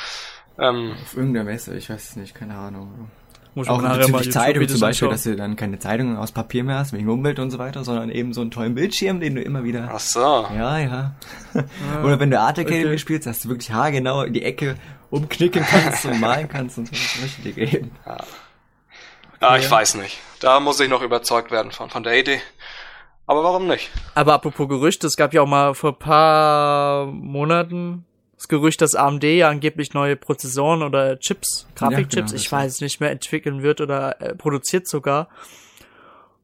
Ähm, 0.59 0.95
Auf 1.03 1.17
irgendeiner 1.17 1.45
Messe, 1.45 1.77
ich 1.77 1.89
weiß 1.89 2.11
es 2.11 2.17
nicht, 2.17 2.35
keine 2.35 2.55
Ahnung. 2.55 3.11
Muss 3.55 3.69
Auch 3.69 3.83
bezüglich 3.83 4.09
YouTube 4.09 4.33
Zeitung 4.33 4.69
zum 4.69 4.81
Beispiel, 4.81 5.09
dass 5.09 5.23
du 5.25 5.35
dann 5.35 5.57
keine 5.57 5.79
Zeitungen 5.79 6.17
aus 6.17 6.31
Papier 6.31 6.63
mehr 6.63 6.79
hast, 6.79 6.93
wegen 6.93 7.09
Umwelt 7.09 7.41
und 7.41 7.51
so 7.51 7.59
weiter, 7.59 7.83
sondern 7.83 8.11
eben 8.11 8.33
so 8.33 8.43
einen 8.43 8.53
tollen 8.53 8.75
Bildschirm, 8.75 9.19
den 9.19 9.35
du 9.35 9.43
immer 9.43 9.65
wieder... 9.65 9.91
ach 9.93 9.99
so. 9.99 10.21
Ja, 10.55 10.79
ja. 10.79 11.15
Oder 12.05 12.21
wenn 12.21 12.31
du 12.31 12.39
Art 12.39 12.59
Academy 12.59 12.87
okay. 12.87 12.99
spielst, 12.99 13.27
dass 13.27 13.41
du 13.41 13.49
wirklich 13.49 13.73
haargenau 13.73 14.27
die 14.27 14.43
Ecke 14.43 14.77
umknicken 15.11 15.65
kannst 15.65 16.05
und 16.07 16.21
malen 16.21 16.49
kannst 16.49 16.79
und 16.79 16.87
so. 16.87 16.93
Das 16.93 17.21
möchte 17.21 17.49
ich 17.49 17.55
dir 17.55 17.67
geben. 17.67 17.91
Ah, 19.41 19.57
ich 19.57 19.71
weiß 19.71 19.95
nicht. 19.97 20.19
Da 20.41 20.61
muss 20.61 20.81
ich 20.81 20.89
noch 20.89 21.03
überzeugt 21.03 21.51
werden 21.51 21.73
von, 21.73 21.91
von 21.91 22.03
der 22.03 22.19
Idee. 22.19 22.41
Aber 23.27 23.45
warum 23.45 23.67
nicht? 23.67 23.91
Aber 24.15 24.35
apropos 24.35 24.69
Gerüchte, 24.69 25.07
es 25.07 25.17
gab 25.17 25.33
ja 25.33 25.43
auch 25.43 25.47
mal 25.47 25.75
vor 25.75 25.93
ein 25.93 25.99
paar 25.99 27.07
Monaten 27.07 28.05
das 28.41 28.49
Gerücht, 28.49 28.81
dass 28.81 28.95
AMD 28.95 29.23
ja 29.25 29.51
angeblich 29.51 29.93
neue 29.93 30.17
Prozessoren 30.17 30.83
oder 30.83 31.19
Chips, 31.19 31.67
Grafikchips, 31.75 32.15
genau, 32.15 32.27
das 32.33 32.41
ich 32.41 32.51
weiß 32.51 32.81
nicht 32.81 32.99
mehr, 32.99 33.11
entwickeln 33.11 33.63
wird 33.63 33.83
oder 33.83 34.21
äh, 34.21 34.35
produziert 34.35 34.89
sogar. 34.89 35.29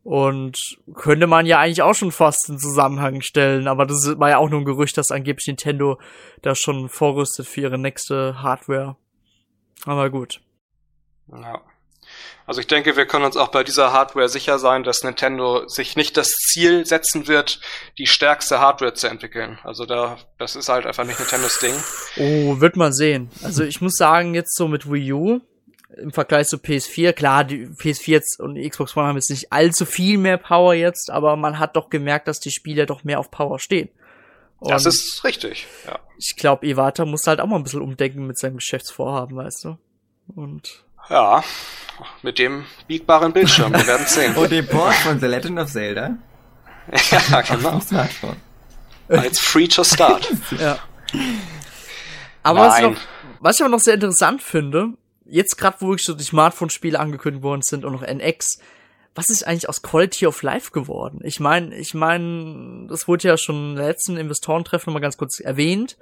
Und 0.05 0.57
könnte 0.95 1.27
man 1.27 1.47
ja 1.47 1.59
eigentlich 1.59 1.81
auch 1.81 1.95
schon 1.95 2.13
fast 2.13 2.51
in 2.51 2.59
Zusammenhang 2.59 3.23
stellen, 3.23 3.67
aber 3.67 3.87
das 3.87 4.19
war 4.19 4.29
ja 4.29 4.37
auch 4.37 4.51
nur 4.51 4.61
ein 4.61 4.67
Gerücht, 4.67 4.99
dass 4.99 5.11
angeblich 5.11 5.47
Nintendo 5.47 5.99
da 6.43 6.55
schon 6.55 6.91
vorrüstet 6.91 7.47
für 7.47 7.63
ihre 7.63 7.79
nächste 7.79 8.43
Hardware. 8.43 8.97
Aber 9.87 10.11
gut. 10.11 10.43
Ja. 11.33 11.63
Also 12.47 12.61
ich 12.61 12.69
denke, 12.69 12.97
wir 12.97 13.07
können 13.07 13.25
uns 13.25 13.37
auch 13.37 13.49
bei 13.49 13.65
dieser 13.65 13.93
Hardware 13.93 14.29
sicher 14.29 14.59
sein, 14.59 14.85
dass 14.85 15.03
Nintendo 15.03 15.67
sich 15.67 15.97
nicht 15.97 16.17
das 16.17 16.29
Ziel 16.29 16.87
setzen 16.87 17.27
wird, 17.27 17.61
die 17.99 18.07
stärkste 18.07 18.61
Hardware 18.61 18.95
zu 18.95 19.09
entwickeln. 19.09 19.59
Also 19.65 19.85
da, 19.85 20.19
das 20.39 20.55
ist 20.55 20.69
halt 20.69 20.87
einfach 20.87 21.05
nicht 21.05 21.19
Nintendos 21.19 21.59
Ding. 21.59 21.75
Oh, 22.17 22.61
wird 22.61 22.77
man 22.77 22.93
sehen. 22.93 23.31
Also 23.43 23.65
ich 23.65 23.81
muss 23.81 23.95
sagen, 23.97 24.35
jetzt 24.35 24.57
so 24.57 24.69
mit 24.69 24.91
Wii 24.91 25.13
U 25.13 25.41
im 25.97 26.13
Vergleich 26.13 26.47
zu 26.47 26.57
PS4, 26.57 27.13
klar, 27.13 27.45
die 27.45 27.67
PS4 27.67 28.11
jetzt 28.11 28.41
und 28.41 28.55
die 28.55 28.69
Xbox 28.69 28.97
One 28.97 29.07
haben 29.07 29.17
jetzt 29.17 29.31
nicht 29.31 29.53
allzu 29.53 29.87
viel 29.87 30.19
mehr 30.19 30.37
Power 30.37 30.75
jetzt, 30.75 31.11
aber 31.11 31.37
man 31.37 31.59
hat 31.59 31.77
doch 31.77 31.91
gemerkt, 31.91 32.29
dass 32.29 32.39
die 32.39 32.51
Spiele 32.51 32.87
doch 32.87 33.03
mehr 33.05 33.19
auf 33.19 33.31
Power 33.31 33.59
stehen. 33.59 33.89
Und 34.59 34.71
Das 34.71 34.87
ist 34.87 35.23
richtig, 35.25 35.67
ja. 35.87 35.99
ich 36.19 36.37
glaube, 36.37 36.67
Iwata 36.67 37.05
muss 37.05 37.27
halt 37.27 37.41
auch 37.41 37.47
mal 37.47 37.57
ein 37.57 37.63
bisschen 37.63 37.83
umdenken 37.83 38.27
mit 38.27 38.39
seinem 38.39 38.57
Geschäftsvorhaben, 38.57 39.37
weißt 39.37 39.65
du? 39.65 39.79
Und 40.35 40.86
Ja, 41.09 41.43
mit 42.23 42.39
dem 42.39 42.65
biegbaren 42.87 43.33
Bildschirm, 43.33 43.73
wir 43.73 43.87
werden 43.87 44.07
sehen. 44.07 44.35
Und 44.37 44.51
den 44.51 44.67
Port 44.67 44.95
von 44.95 45.21
The 45.21 45.27
Legend 45.27 45.59
of 45.59 45.71
Zelda 45.71 46.17
ja, 47.11 47.41
genau. 47.41 47.71
dem 47.73 47.81
Smartphone. 47.81 48.37
Als 49.09 49.39
Free 49.39 49.69
to 49.69 49.85
Start. 49.85 50.29
ja. 50.59 50.79
Aber 52.43 52.61
was 52.61 52.81
noch, 52.81 52.97
was 53.41 53.57
ich 53.57 53.63
aber 53.63 53.71
noch 53.71 53.81
sehr 53.81 53.95
interessant 53.95 54.43
finde, 54.43 54.93
jetzt 55.25 55.57
gerade, 55.57 55.77
wo 55.81 55.89
wirklich 55.89 56.07
so 56.07 56.15
die 56.15 56.25
Smartphone-Spiele 56.25 56.99
angekündigt 56.99 57.43
worden 57.43 57.63
sind 57.63 57.85
und 57.85 57.93
noch 57.93 58.03
NX, 58.03 58.59
was 59.15 59.29
ist 59.31 59.47
eigentlich 59.47 59.69
aus 59.69 59.83
Quality 59.83 60.27
of 60.27 60.43
Life 60.43 60.71
geworden? 60.73 61.21
Ich 61.25 61.41
meine, 61.41 61.75
ich 61.77 61.95
meine, 61.95 62.87
das 62.89 63.09
wurde 63.09 63.29
ja 63.29 63.37
schon 63.37 63.73
im 63.73 63.77
letzten 63.77 64.17
Investorentreffen 64.17 64.91
nochmal 64.91 65.03
ganz 65.03 65.17
kurz 65.17 65.41
erwähnt, 65.41 65.97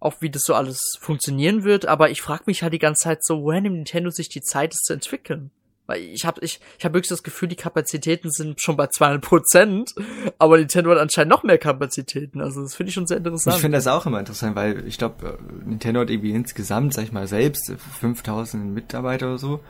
auch 0.00 0.14
wie 0.20 0.30
das 0.30 0.42
so 0.44 0.54
alles 0.54 0.80
funktionieren 1.00 1.64
wird, 1.64 1.86
aber 1.86 2.10
ich 2.10 2.22
frage 2.22 2.44
mich 2.46 2.62
halt 2.62 2.72
die 2.72 2.78
ganze 2.78 3.04
Zeit 3.04 3.24
so, 3.24 3.42
woher 3.42 3.60
nimmt 3.60 3.76
Nintendo 3.76 4.10
sich 4.10 4.28
die 4.28 4.42
Zeit, 4.42 4.72
es 4.74 4.80
zu 4.80 4.92
entwickeln? 4.92 5.50
Weil 5.86 6.00
ich 6.00 6.26
habe 6.26 6.40
ich, 6.44 6.60
ich 6.78 6.84
hab 6.84 6.94
wirklich 6.94 7.08
das 7.08 7.22
Gefühl, 7.22 7.48
die 7.48 7.56
Kapazitäten 7.56 8.30
sind 8.30 8.60
schon 8.60 8.76
bei 8.76 8.88
200 8.88 9.22
Prozent, 9.22 9.94
aber 10.38 10.58
Nintendo 10.58 10.90
hat 10.90 10.98
anscheinend 10.98 11.30
noch 11.30 11.44
mehr 11.44 11.58
Kapazitäten. 11.58 12.40
Also 12.40 12.62
das 12.62 12.74
finde 12.74 12.88
ich 12.88 12.94
schon 12.94 13.06
sehr 13.06 13.18
interessant. 13.18 13.56
Ich 13.56 13.62
finde 13.62 13.78
das 13.78 13.86
auch 13.86 14.04
immer 14.04 14.18
interessant, 14.18 14.56
weil 14.56 14.86
ich 14.86 14.98
glaube, 14.98 15.38
äh, 15.38 15.68
Nintendo 15.68 16.00
hat 16.00 16.10
irgendwie 16.10 16.32
insgesamt, 16.32 16.92
sag 16.92 17.04
ich 17.04 17.12
mal, 17.12 17.28
selbst 17.28 17.72
5000 18.00 18.74
Mitarbeiter 18.74 19.28
oder 19.28 19.38
so. 19.38 19.60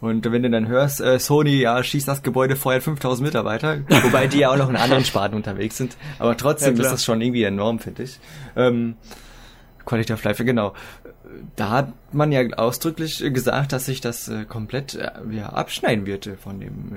Und 0.00 0.30
wenn 0.30 0.42
du 0.42 0.50
dann 0.50 0.68
hörst, 0.68 1.00
äh, 1.00 1.18
Sony, 1.18 1.60
ja, 1.60 1.82
schießt 1.82 2.06
das 2.06 2.22
Gebäude 2.22 2.56
vorher 2.56 2.82
5000 2.82 3.26
Mitarbeiter, 3.26 3.78
wobei 4.02 4.26
die 4.26 4.40
ja 4.40 4.50
auch 4.50 4.58
noch 4.58 4.68
in 4.68 4.76
anderen 4.76 5.04
Sparten 5.06 5.34
unterwegs 5.34 5.78
sind. 5.78 5.96
Aber 6.18 6.36
trotzdem 6.36 6.76
ja, 6.76 6.82
ist 6.82 6.90
das 6.90 7.04
schon 7.04 7.22
irgendwie 7.22 7.44
enorm, 7.44 7.78
finde 7.78 8.02
ich. 8.02 8.18
Ähm, 8.54 8.96
Quality 9.84 10.12
of 10.12 10.24
Life, 10.24 10.44
genau 10.44 10.74
da 11.56 11.70
hat 11.70 11.92
man 12.12 12.32
ja 12.32 12.42
ausdrücklich 12.56 13.18
gesagt, 13.32 13.72
dass 13.72 13.86
sich 13.86 14.00
das 14.00 14.28
äh, 14.28 14.44
komplett 14.44 14.94
äh, 14.94 15.10
ja, 15.30 15.50
abschneiden 15.50 16.06
wird 16.06 16.26
äh, 16.26 16.36
von 16.36 16.60
dem 16.60 16.92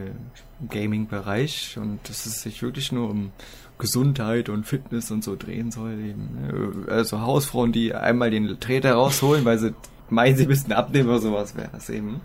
Gaming-Bereich 0.69 1.77
und 1.77 1.99
dass 2.09 2.25
es 2.25 2.41
sich 2.41 2.61
wirklich 2.61 2.91
nur 2.91 3.09
um 3.09 3.31
Gesundheit 3.79 4.49
und 4.49 4.65
Fitness 4.65 5.11
und 5.11 5.23
so 5.23 5.35
drehen 5.35 5.71
soll. 5.71 5.93
Eben, 5.93 6.85
ne? 6.85 6.91
Also 6.91 7.21
Hausfrauen, 7.21 7.71
die 7.71 7.93
einmal 7.93 8.31
den 8.31 8.59
Treter 8.59 8.93
rausholen, 8.93 9.45
weil 9.45 9.59
sie 9.59 9.73
meinen, 10.09 10.35
sie 10.35 10.47
müssten 10.47 10.73
abnehmen 10.73 11.09
oder 11.09 11.19
sowas 11.19 11.55
wäre 11.55 11.69
das 11.71 11.89
eben. 11.89 12.21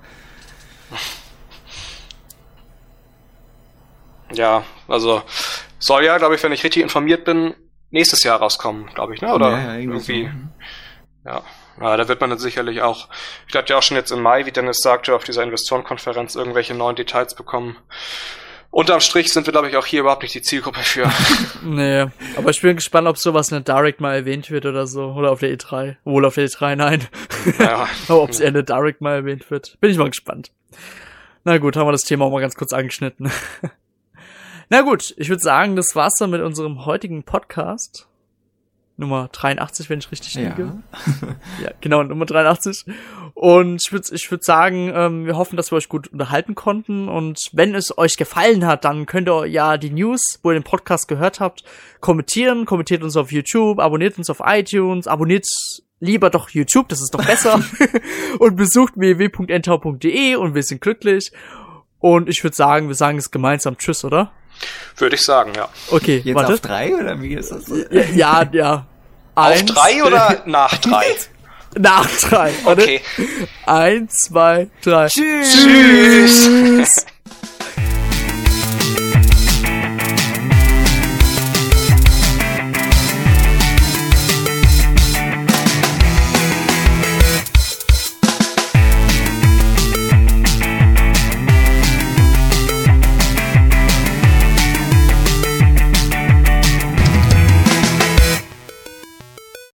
Ja, 4.32 4.64
also 4.88 5.22
soll 5.78 6.04
ja, 6.04 6.16
glaube 6.16 6.36
ich, 6.36 6.42
wenn 6.42 6.52
ich 6.52 6.64
richtig 6.64 6.82
informiert 6.82 7.24
bin, 7.24 7.54
nächstes 7.92 8.24
Jahr 8.24 8.40
rauskommen, 8.40 8.86
glaube 8.94 9.14
ich, 9.14 9.22
ne? 9.22 9.32
Oder 9.32 9.50
ja, 9.50 9.58
ja, 9.58 9.74
irgendwie. 9.76 10.24
So. 10.24 11.30
Ja. 11.30 11.42
Ja, 11.80 11.96
da 11.96 12.06
wird 12.06 12.20
man 12.20 12.30
dann 12.30 12.38
sicherlich 12.38 12.82
auch, 12.82 13.08
ich 13.48 13.54
hatte 13.54 13.72
ja 13.72 13.78
auch 13.78 13.82
schon 13.82 13.96
jetzt 13.96 14.10
im 14.10 14.20
Mai, 14.20 14.44
wie 14.44 14.52
Dennis 14.52 14.80
sagte, 14.82 15.14
auf 15.14 15.24
dieser 15.24 15.42
Investorenkonferenz 15.42 16.34
irgendwelche 16.34 16.74
neuen 16.74 16.96
Details 16.96 17.34
bekommen. 17.34 17.76
Unterm 18.70 19.00
Strich 19.00 19.32
sind 19.32 19.46
wir, 19.46 19.52
glaube 19.52 19.68
ich, 19.68 19.76
auch 19.76 19.84
hier 19.84 20.00
überhaupt 20.00 20.22
nicht 20.22 20.34
die 20.34 20.40
Zielgruppe 20.40 20.80
für. 20.80 21.10
nee, 21.62 22.06
aber 22.36 22.50
ich 22.50 22.62
bin 22.62 22.76
gespannt, 22.76 23.06
ob 23.06 23.18
sowas 23.18 23.52
in 23.52 23.62
der 23.62 23.74
Direct 23.74 24.00
mal 24.00 24.14
erwähnt 24.14 24.50
wird 24.50 24.64
oder 24.64 24.86
so. 24.86 25.12
Oder 25.12 25.30
auf 25.30 25.40
der 25.40 25.54
E3. 25.54 25.96
Wohl 26.04 26.24
auf 26.24 26.36
der 26.36 26.48
E3, 26.48 26.76
nein. 26.76 27.06
Ja. 27.58 27.86
aber 28.08 28.22
ob 28.22 28.30
es 28.30 28.40
eher 28.40 28.48
in 28.48 28.54
der 28.54 28.62
Direct 28.62 29.02
mal 29.02 29.14
erwähnt 29.14 29.50
wird. 29.50 29.76
Bin 29.80 29.90
ich 29.90 29.98
mal 29.98 30.08
gespannt. 30.08 30.52
Na 31.44 31.58
gut, 31.58 31.76
haben 31.76 31.86
wir 31.86 31.92
das 31.92 32.04
Thema 32.04 32.24
auch 32.24 32.30
mal 32.30 32.40
ganz 32.40 32.54
kurz 32.54 32.72
angeschnitten. 32.72 33.30
Na 34.68 34.82
gut, 34.82 35.14
ich 35.16 35.28
würde 35.28 35.42
sagen, 35.42 35.76
das 35.76 35.94
war's 35.94 36.14
dann 36.18 36.30
mit 36.30 36.40
unserem 36.40 36.84
heutigen 36.84 37.22
Podcast. 37.22 38.08
Nummer 38.96 39.28
83, 39.32 39.88
wenn 39.90 39.98
ich 39.98 40.12
richtig 40.12 40.34
liege. 40.34 40.82
Ja, 41.20 41.28
ja 41.62 41.70
genau, 41.80 42.02
Nummer 42.02 42.26
83. 42.26 42.84
Und 43.34 43.82
ich 43.84 43.92
würde 43.92 44.08
ich 44.12 44.30
würd 44.30 44.44
sagen, 44.44 44.92
ähm, 44.94 45.26
wir 45.26 45.36
hoffen, 45.36 45.56
dass 45.56 45.72
wir 45.72 45.76
euch 45.76 45.88
gut 45.88 46.08
unterhalten 46.08 46.54
konnten. 46.54 47.08
Und 47.08 47.38
wenn 47.52 47.74
es 47.74 47.96
euch 47.96 48.16
gefallen 48.16 48.66
hat, 48.66 48.84
dann 48.84 49.06
könnt 49.06 49.28
ihr 49.28 49.46
ja 49.46 49.76
die 49.78 49.90
News, 49.90 50.38
wo 50.42 50.50
ihr 50.50 50.58
den 50.58 50.62
Podcast 50.62 51.08
gehört 51.08 51.40
habt, 51.40 51.64
kommentieren. 52.00 52.66
Kommentiert 52.66 53.02
uns 53.02 53.16
auf 53.16 53.32
YouTube, 53.32 53.80
abonniert 53.80 54.18
uns 54.18 54.30
auf 54.30 54.40
iTunes, 54.44 55.06
abonniert 55.06 55.46
lieber 55.98 56.30
doch 56.30 56.50
YouTube, 56.50 56.88
das 56.88 57.00
ist 57.00 57.14
doch 57.14 57.24
besser. 57.24 57.62
und 58.38 58.56
besucht 58.56 58.94
www.entau.de 58.96 60.34
und 60.36 60.54
wir 60.54 60.62
sind 60.62 60.80
glücklich. 60.80 61.32
Und 61.98 62.28
ich 62.28 62.42
würde 62.42 62.56
sagen, 62.56 62.88
wir 62.88 62.96
sagen 62.96 63.18
es 63.18 63.30
gemeinsam 63.30 63.78
Tschüss, 63.78 64.04
oder? 64.04 64.32
Würde 64.96 65.16
ich 65.16 65.22
sagen, 65.22 65.52
ja. 65.56 65.68
Okay, 65.90 66.22
Jetzt 66.24 66.34
warte. 66.34 66.54
auf 66.54 66.60
drei 66.60 66.94
oder 66.94 67.20
wie 67.20 67.34
ist 67.34 67.50
das? 67.50 67.64
Ja, 67.90 68.42
ja. 68.42 68.48
ja. 68.52 68.86
Eins, 69.34 69.70
auf 69.70 69.76
drei 69.76 70.04
oder 70.04 70.42
nach 70.46 70.76
drei? 70.78 71.04
nach 71.78 72.08
drei. 72.20 72.52
Warte. 72.64 72.82
Okay. 72.82 73.00
Eins, 73.66 74.14
zwei, 74.28 74.68
drei. 74.82 75.08
Tschüss. 75.08 75.52
Tschüss. 75.52 77.06